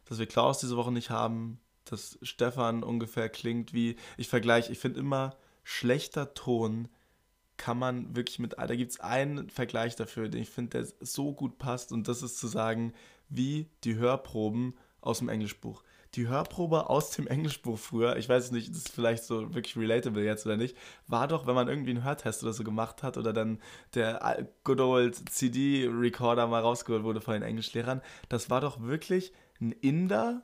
dass 0.05 0.19
wir 0.19 0.28
Klaus 0.28 0.59
diese 0.59 0.78
Woche 0.78 0.91
nicht 0.91 1.09
haben, 1.09 1.59
dass 1.86 2.19
Stefan 2.22 2.84
ungefähr 2.84 3.30
klingt 3.30 3.74
wie, 3.74 3.95
ich 4.17 4.28
vergleiche, 4.28 4.72
ich 4.72 4.80
finde 4.80 4.99
immer 4.99 5.36
schlechter 5.63 6.34
Ton 6.34 6.88
kann 7.62 7.78
man 7.78 8.16
wirklich 8.16 8.39
mit, 8.39 8.53
da 8.57 8.76
gibt 8.76 8.91
es 8.91 8.99
einen 8.99 9.47
Vergleich 9.47 9.95
dafür, 9.95 10.30
den 10.30 10.41
ich 10.41 10.49
finde, 10.49 10.80
der 10.80 10.88
so 10.99 11.32
gut 11.32 11.59
passt 11.59 11.91
und 11.91 12.07
das 12.07 12.24
ist 12.24 12.39
zu 12.39 12.47
sagen, 12.47 12.91
wie 13.30 13.70
die 13.84 13.97
Hörproben 13.97 14.74
aus 14.99 15.20
dem 15.20 15.30
Englischbuch. 15.30 15.84
Die 16.16 16.28
Hörprobe 16.28 16.89
aus 16.89 17.12
dem 17.12 17.28
Englischbuch 17.28 17.78
früher, 17.78 18.18
ich 18.18 18.28
weiß 18.28 18.49
nicht, 18.51 18.72
das 18.72 18.78
ist 18.78 18.89
vielleicht 18.89 19.24
so 19.26 19.53
wirklich 19.53 19.78
relatable 19.78 20.24
jetzt 20.24 20.43
oder 20.47 20.57
nicht, 20.57 20.76
war 21.05 21.28
doch, 21.28 21.45
wenn 21.45 21.53
man 21.53 21.68
irgendwie 21.68 21.91
einen 21.91 22.03
Hörtest 22.03 22.41
oder 22.41 22.51
so 22.51 22.64
gemacht 22.64 23.03
hat 23.03 23.16
oder 23.16 23.32
dann 23.32 23.62
der 23.93 24.49
good 24.64 24.80
old 24.80 25.30
CD-Recorder 25.30 26.47
mal 26.47 26.62
rausgeholt 26.62 27.03
wurde 27.03 27.22
von 27.22 27.36
den 27.36 27.43
Englischlehrern, 27.43 28.01
das 28.28 28.49
war 28.49 28.59
doch 28.59 28.82
wirklich 28.82 29.34
ein 29.62 29.72
Inder, 29.72 30.41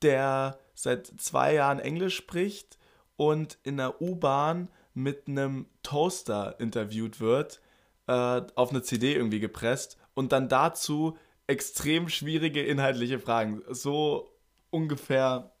der 0.00 0.60
seit 0.74 1.08
zwei 1.20 1.54
Jahren 1.54 1.80
Englisch 1.80 2.14
spricht 2.14 2.78
und 3.16 3.58
in 3.64 3.78
der 3.78 4.00
U-Bahn 4.00 4.68
mit 4.94 5.28
einem 5.28 5.66
Toaster 5.82 6.58
interviewt 6.58 7.20
wird, 7.20 7.60
äh, 8.06 8.42
auf 8.54 8.70
eine 8.70 8.82
CD 8.82 9.14
irgendwie 9.14 9.40
gepresst 9.40 9.98
und 10.14 10.32
dann 10.32 10.48
dazu 10.48 11.16
extrem 11.46 12.08
schwierige 12.08 12.62
inhaltliche 12.62 13.18
Fragen. 13.18 13.62
So 13.68 14.30
ungefähr 14.70 15.52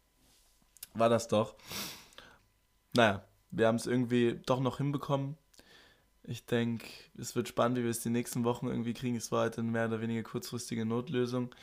war 0.94 1.08
das 1.08 1.28
doch. 1.28 1.54
Naja, 2.94 3.24
wir 3.50 3.66
haben 3.66 3.76
es 3.76 3.86
irgendwie 3.86 4.40
doch 4.46 4.60
noch 4.60 4.78
hinbekommen. 4.78 5.36
Ich 6.22 6.46
denke, 6.46 6.86
es 7.18 7.34
wird 7.34 7.48
spannend, 7.48 7.78
wie 7.78 7.82
wir 7.82 7.90
es 7.90 8.00
die 8.00 8.10
nächsten 8.10 8.44
Wochen 8.44 8.68
irgendwie 8.68 8.94
kriegen. 8.94 9.16
Es 9.16 9.32
war 9.32 9.42
halt 9.42 9.58
eine 9.58 9.68
mehr 9.68 9.86
oder 9.86 10.00
weniger 10.00 10.22
kurzfristige 10.22 10.84
Notlösung. 10.84 11.54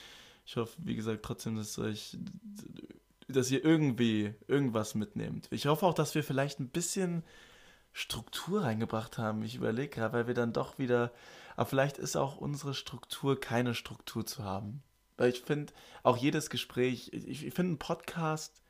Ich 0.46 0.56
hoffe, 0.56 0.74
wie 0.80 0.96
gesagt, 0.96 1.24
trotzdem, 1.24 1.56
dass 1.56 1.78
euch, 1.78 2.18
dass 3.28 3.52
ihr 3.52 3.64
irgendwie 3.64 4.34
irgendwas 4.48 4.96
mitnehmt. 4.96 5.48
Ich 5.52 5.68
hoffe 5.68 5.86
auch, 5.86 5.94
dass 5.94 6.16
wir 6.16 6.24
vielleicht 6.24 6.60
ein 6.60 6.70
bisschen 6.70 7.24
Struktur 7.98 8.62
reingebracht 8.62 9.18
haben. 9.18 9.42
Ich 9.42 9.56
überlege 9.56 9.90
gerade, 9.90 10.14
weil 10.14 10.28
wir 10.28 10.36
dann 10.36 10.54
doch 10.54 10.78
wieder, 10.78 11.12
aber 11.56 11.66
vielleicht 11.66 11.98
ist 11.98 12.16
auch 12.16 12.38
unsere 12.38 12.76
Struktur 12.76 13.40
keine 13.40 13.74
Struktur 13.74 14.24
zu 14.24 14.44
haben. 14.44 14.84
Weil 15.18 15.32
ich 15.32 15.42
finde, 15.42 15.74
auch 16.04 16.16
jedes 16.16 16.52
Gespräch, 16.52 17.10
ich, 17.12 17.44
ich 17.44 17.54
finde, 17.56 17.74
ein 17.74 17.80
Podcast, 17.80 18.62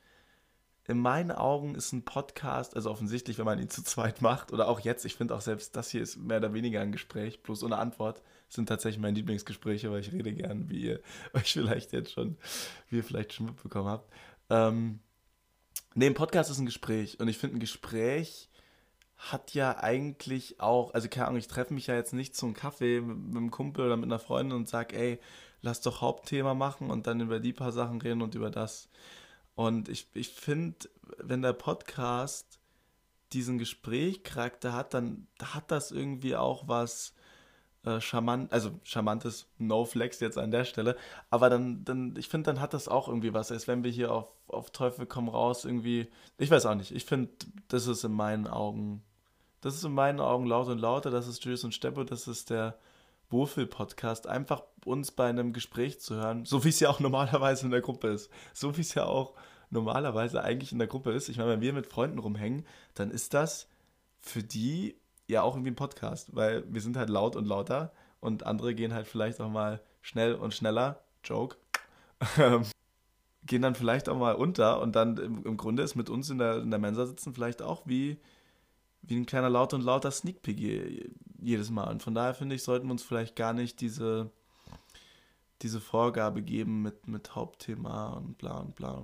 in 0.87 0.97
meinen 0.97 1.31
Augen 1.31 1.75
ist 1.75 1.91
ein 1.91 2.05
Podcast, 2.05 2.73
also 2.77 2.89
offensichtlich, 2.89 3.37
wenn 3.37 3.43
man 3.43 3.59
ihn 3.59 3.69
zu 3.69 3.83
zweit 3.83 4.21
macht, 4.21 4.53
oder 4.53 4.69
auch 4.69 4.79
jetzt, 4.79 5.03
ich 5.03 5.15
finde 5.15 5.35
auch 5.35 5.41
selbst 5.41 5.75
das 5.75 5.89
hier 5.89 6.01
ist 6.01 6.15
mehr 6.15 6.37
oder 6.37 6.53
weniger 6.53 6.79
ein 6.79 6.93
Gespräch, 6.93 7.43
bloß 7.43 7.63
ohne 7.63 7.79
Antwort, 7.79 8.21
sind 8.47 8.69
tatsächlich 8.69 9.01
meine 9.01 9.17
Lieblingsgespräche, 9.17 9.91
weil 9.91 9.99
ich 9.99 10.13
rede 10.13 10.31
gern, 10.31 10.69
wie 10.69 10.83
ihr 10.83 11.01
euch 11.33 11.51
vielleicht 11.51 11.91
jetzt 11.91 12.13
schon, 12.13 12.37
wie 12.89 12.95
ihr 12.95 13.03
vielleicht 13.03 13.33
schon 13.33 13.47
mitbekommen 13.47 13.89
habt. 13.89 14.09
Ähm, 14.49 15.01
nee, 15.95 16.05
ein 16.05 16.13
Podcast 16.13 16.49
ist 16.49 16.59
ein 16.59 16.65
Gespräch 16.65 17.19
und 17.19 17.27
ich 17.27 17.37
finde, 17.37 17.57
ein 17.57 17.59
Gespräch 17.59 18.46
hat 19.17 19.53
ja 19.53 19.77
eigentlich 19.77 20.59
auch, 20.59 20.93
also 20.93 21.09
keine 21.09 21.27
Ahnung, 21.27 21.39
ich 21.39 21.47
treffe 21.47 21.73
mich 21.73 21.87
ja 21.87 21.95
jetzt 21.95 22.13
nicht 22.13 22.35
zum 22.35 22.53
Kaffee 22.53 23.01
mit, 23.01 23.17
mit 23.17 23.37
einem 23.37 23.51
Kumpel 23.51 23.85
oder 23.85 23.97
mit 23.97 24.05
einer 24.05 24.19
Freundin 24.19 24.55
und 24.55 24.69
sage, 24.69 24.95
ey, 24.95 25.19
lass 25.61 25.81
doch 25.81 26.01
Hauptthema 26.01 26.53
machen 26.53 26.89
und 26.89 27.07
dann 27.07 27.19
über 27.19 27.39
die 27.39 27.53
paar 27.53 27.71
Sachen 27.71 28.01
reden 28.01 28.21
und 28.21 28.35
über 28.35 28.51
das. 28.51 28.89
Und 29.55 29.89
ich, 29.89 30.07
ich 30.13 30.29
finde, 30.29 30.77
wenn 31.17 31.41
der 31.41 31.53
Podcast 31.53 32.59
diesen 33.33 33.57
Gesprächcharakter 33.57 34.73
hat, 34.73 34.93
dann 34.93 35.27
hat 35.41 35.71
das 35.71 35.91
irgendwie 35.91 36.35
auch 36.35 36.67
was 36.67 37.13
äh, 37.83 37.99
charmant, 37.99 38.51
also 38.53 38.71
charmantes 38.83 39.47
No 39.57 39.85
Flex 39.85 40.19
jetzt 40.19 40.37
an 40.37 40.51
der 40.51 40.65
Stelle, 40.65 40.95
aber 41.29 41.49
dann, 41.49 41.83
dann 41.83 42.15
ich 42.17 42.29
finde, 42.29 42.51
dann 42.51 42.61
hat 42.61 42.73
das 42.73 42.87
auch 42.87 43.07
irgendwie 43.07 43.33
was, 43.33 43.51
als 43.51 43.67
wenn 43.67 43.83
wir 43.83 43.91
hier 43.91 44.11
auf, 44.11 44.27
auf 44.47 44.71
Teufel 44.71 45.05
komm 45.05 45.27
raus 45.27 45.65
irgendwie, 45.65 46.07
ich 46.37 46.51
weiß 46.51 46.65
auch 46.65 46.75
nicht, 46.75 46.91
ich 46.91 47.05
finde, 47.05 47.31
das 47.67 47.87
ist 47.87 48.03
in 48.03 48.13
meinen 48.13 48.47
Augen, 48.47 49.03
das 49.67 49.75
ist 49.75 49.83
in 49.83 49.93
meinen 49.93 50.21
Augen 50.21 50.45
laut 50.45 50.69
und 50.69 50.79
lauter, 50.79 51.11
das 51.11 51.27
ist 51.27 51.43
Julius 51.43 51.65
und 51.65 51.73
Steppo, 51.73 52.05
das 52.05 52.29
ist 52.29 52.49
der 52.51 52.77
Wurfel-Podcast, 53.29 54.25
einfach 54.25 54.63
uns 54.85 55.11
bei 55.11 55.27
einem 55.27 55.51
Gespräch 55.51 55.99
zu 55.99 56.15
hören, 56.15 56.45
so 56.45 56.63
wie 56.63 56.69
es 56.69 56.79
ja 56.79 56.89
auch 56.89 57.01
normalerweise 57.01 57.65
in 57.65 57.71
der 57.71 57.81
Gruppe 57.81 58.07
ist. 58.07 58.31
So 58.53 58.77
wie 58.77 58.81
es 58.81 58.93
ja 58.93 59.03
auch 59.03 59.33
normalerweise 59.69 60.41
eigentlich 60.41 60.71
in 60.71 60.79
der 60.79 60.87
Gruppe 60.87 61.11
ist. 61.11 61.27
Ich 61.27 61.37
meine, 61.37 61.49
wenn 61.49 61.59
wir 61.59 61.73
mit 61.73 61.87
Freunden 61.87 62.19
rumhängen, 62.19 62.65
dann 62.93 63.11
ist 63.11 63.33
das 63.33 63.67
für 64.21 64.41
die 64.41 64.95
ja 65.27 65.41
auch 65.41 65.55
irgendwie 65.55 65.71
ein 65.71 65.75
Podcast, 65.75 66.33
weil 66.33 66.63
wir 66.73 66.79
sind 66.79 66.95
halt 66.95 67.09
laut 67.09 67.35
und 67.35 67.45
lauter 67.45 67.91
und 68.21 68.45
andere 68.45 68.73
gehen 68.73 68.93
halt 68.93 69.05
vielleicht 69.05 69.41
auch 69.41 69.49
mal 69.49 69.81
schnell 70.01 70.35
und 70.35 70.53
schneller, 70.53 71.03
Joke, 71.25 71.57
ähm, 72.37 72.63
gehen 73.45 73.63
dann 73.63 73.75
vielleicht 73.75 74.07
auch 74.07 74.17
mal 74.17 74.35
unter 74.35 74.79
und 74.79 74.95
dann 74.95 75.17
im, 75.17 75.43
im 75.43 75.57
Grunde 75.57 75.83
ist 75.83 75.95
mit 75.95 76.09
uns 76.09 76.29
in 76.29 76.37
der, 76.37 76.59
in 76.59 76.71
der 76.71 76.79
Mensa 76.79 77.05
sitzen 77.05 77.33
vielleicht 77.33 77.61
auch 77.61 77.81
wie 77.85 78.21
wie 79.07 79.15
ein 79.15 79.25
kleiner 79.25 79.49
laut 79.49 79.73
und 79.73 79.81
lauter 79.81 80.11
Sneak 80.11 80.41
Peek 80.41 81.11
jedes 81.39 81.69
Mal. 81.69 81.89
Und 81.89 82.03
von 82.03 82.13
daher 82.13 82.33
finde 82.33 82.55
ich, 82.55 82.63
sollten 82.63 82.87
wir 82.87 82.91
uns 82.91 83.03
vielleicht 83.03 83.35
gar 83.35 83.53
nicht 83.53 83.79
diese, 83.81 84.29
diese 85.61 85.79
Vorgabe 85.79 86.41
geben 86.41 86.81
mit, 86.81 87.07
mit 87.07 87.35
Hauptthema 87.35 88.13
und 88.13 88.37
bla 88.37 88.57
und 88.57 88.75
bla. 88.75 89.03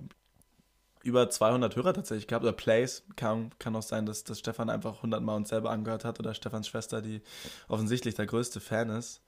Über 1.04 1.30
200 1.30 1.76
Hörer 1.76 1.94
tatsächlich 1.94 2.28
gehabt, 2.28 2.44
oder 2.44 2.54
Plays. 2.54 3.04
Kann, 3.16 3.52
kann 3.60 3.76
auch 3.76 3.82
sein, 3.82 4.06
dass, 4.06 4.24
dass 4.24 4.40
Stefan 4.40 4.70
einfach 4.70 4.98
100 4.98 5.22
Mal 5.22 5.36
uns 5.36 5.50
selber 5.50 5.72
angehört 5.72 6.06
hat 6.06 6.20
oder 6.20 6.34
Stefans 6.34 6.68
Schwester, 6.68 7.02
die 7.02 7.22
offensichtlich 7.68 8.16
der 8.16 8.26
größte 8.26 8.60
Fan 8.60 8.90
ist. 8.90 9.22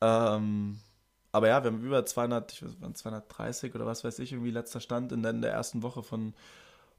Ähm, 0.00 0.78
aber 1.32 1.48
ja, 1.48 1.62
wir 1.62 1.70
haben 1.70 1.82
über 1.82 2.04
200, 2.04 2.52
ich 2.52 2.62
weiß, 2.62 2.76
230 2.94 3.74
oder 3.74 3.86
was 3.86 4.04
weiß 4.04 4.18
ich, 4.20 4.32
irgendwie 4.32 4.50
letzter 4.50 4.80
Stand 4.80 5.12
in 5.12 5.22
der, 5.22 5.32
in 5.32 5.42
der 5.42 5.52
ersten 5.52 5.82
Woche 5.82 6.02
von 6.02 6.34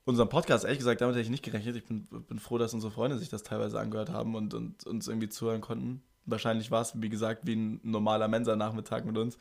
unserem 0.07 0.29
Podcast, 0.29 0.63
ehrlich 0.63 0.79
gesagt, 0.79 1.01
damit 1.01 1.15
hätte 1.15 1.23
ich 1.23 1.29
nicht 1.29 1.43
gerechnet. 1.43 1.75
Ich 1.75 1.85
bin, 1.85 2.07
bin 2.07 2.39
froh, 2.39 2.57
dass 2.57 2.73
unsere 2.73 2.91
Freunde 2.91 3.17
sich 3.17 3.29
das 3.29 3.43
teilweise 3.43 3.79
angehört 3.79 4.09
haben 4.09 4.35
und, 4.35 4.53
und 4.53 4.85
uns 4.85 5.07
irgendwie 5.07 5.29
zuhören 5.29 5.61
konnten. 5.61 6.01
Wahrscheinlich 6.25 6.71
war 6.71 6.81
es, 6.81 6.99
wie 6.99 7.09
gesagt, 7.09 7.45
wie 7.45 7.55
ein 7.55 7.79
normaler 7.83 8.27
Mensa-Nachmittag 8.27 9.05
mit 9.05 9.17
uns. 9.17 9.37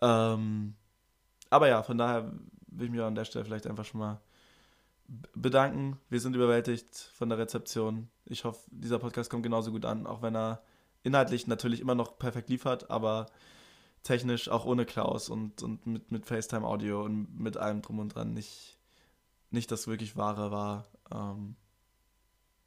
Ähm, 0.00 0.74
aber 1.50 1.68
ja, 1.68 1.82
von 1.82 1.98
daher 1.98 2.32
will 2.68 2.86
ich 2.86 2.92
mich 2.92 3.00
an 3.00 3.14
der 3.14 3.24
Stelle 3.24 3.44
vielleicht 3.44 3.66
einfach 3.66 3.84
schon 3.84 4.00
mal 4.00 4.20
bedanken. 5.34 5.98
Wir 6.10 6.20
sind 6.20 6.36
überwältigt 6.36 6.94
von 7.14 7.28
der 7.28 7.38
Rezeption. 7.38 8.08
Ich 8.24 8.44
hoffe, 8.44 8.60
dieser 8.70 8.98
Podcast 8.98 9.30
kommt 9.30 9.42
genauso 9.42 9.72
gut 9.72 9.84
an, 9.84 10.06
auch 10.06 10.22
wenn 10.22 10.36
er 10.36 10.62
inhaltlich 11.02 11.46
natürlich 11.46 11.80
immer 11.80 11.94
noch 11.94 12.18
perfekt 12.18 12.50
liefert, 12.50 12.90
aber 12.90 13.26
technisch 14.02 14.48
auch 14.48 14.64
ohne 14.64 14.84
Klaus 14.84 15.28
und, 15.28 15.62
und 15.62 15.86
mit, 15.86 16.12
mit 16.12 16.26
FaceTime-Audio 16.26 17.02
und 17.02 17.38
mit 17.38 17.56
allem 17.56 17.82
drum 17.82 17.98
und 17.98 18.14
dran 18.14 18.32
nicht, 18.32 18.77
nicht 19.50 19.70
das 19.70 19.86
wirklich 19.86 20.16
Wahre 20.16 20.50
war. 20.50 20.86
Ähm, 21.12 21.56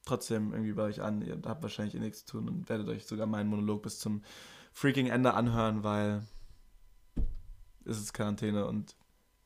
trotzdem 0.05 0.51
irgendwie 0.51 0.73
bei 0.73 0.83
euch 0.83 1.01
an. 1.01 1.21
Ihr 1.21 1.39
habt 1.45 1.61
wahrscheinlich 1.61 1.95
eh 1.95 1.99
nichts 1.99 2.25
zu 2.25 2.37
tun 2.37 2.49
und 2.49 2.69
werdet 2.69 2.87
euch 2.87 3.05
sogar 3.05 3.27
meinen 3.27 3.49
Monolog 3.49 3.83
bis 3.83 3.99
zum 3.99 4.23
freaking 4.71 5.07
Ende 5.07 5.33
anhören, 5.33 5.83
weil 5.83 6.23
es 7.85 7.99
ist 7.99 8.13
Quarantäne 8.13 8.65
und 8.65 8.95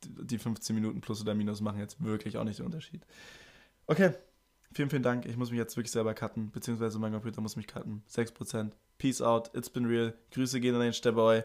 die 0.04 0.38
15 0.38 0.76
Minuten 0.76 1.02
plus 1.02 1.22
oder 1.22 1.34
minus 1.34 1.62
machen 1.62 1.80
jetzt 1.80 2.04
wirklich 2.04 2.38
auch 2.38 2.44
nicht 2.44 2.60
den 2.60 2.66
Unterschied. 2.66 3.06
Okay, 3.88 4.14
vielen, 4.72 4.90
vielen 4.90 5.04
Dank. 5.04 5.26
Ich 5.26 5.38
muss 5.38 5.52
mich 5.52 5.58
jetzt 5.58 5.76
wirklich 5.76 5.92
selber 5.92 6.14
cutten, 6.14 6.52
beziehungsweise 6.52 7.00
mein 7.00 7.14
Computer 7.14 7.42
muss 7.42 7.56
mich 7.56 7.68
cutten. 7.68 8.04
6%. 8.10 8.72
Peace 8.98 9.22
out. 9.22 9.54
It's 9.56 9.70
been 9.70 9.86
real. 9.86 10.14
Grüße 10.32 10.60
gehen 10.60 10.76
an 10.76 10.82
den 10.82 10.94
Steboy 10.94 11.44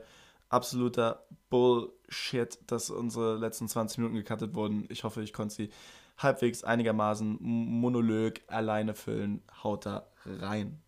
absoluter 0.51 1.25
Bullshit, 1.49 2.59
dass 2.67 2.91
unsere 2.91 3.37
letzten 3.39 3.69
20 3.69 3.99
Minuten 3.99 4.17
gecuttet 4.17 4.55
wurden. 4.55 4.87
Ich 4.91 5.05
hoffe, 5.05 5.23
ich 5.23 5.33
konnte 5.33 5.55
sie 5.55 5.71
halbwegs 6.19 6.65
einigermaßen 6.65 7.39
monolog 7.41 8.35
alleine 8.49 8.95
füllen. 8.95 9.43
Haut 9.63 9.87
da 9.87 10.07
rein. 10.27 10.83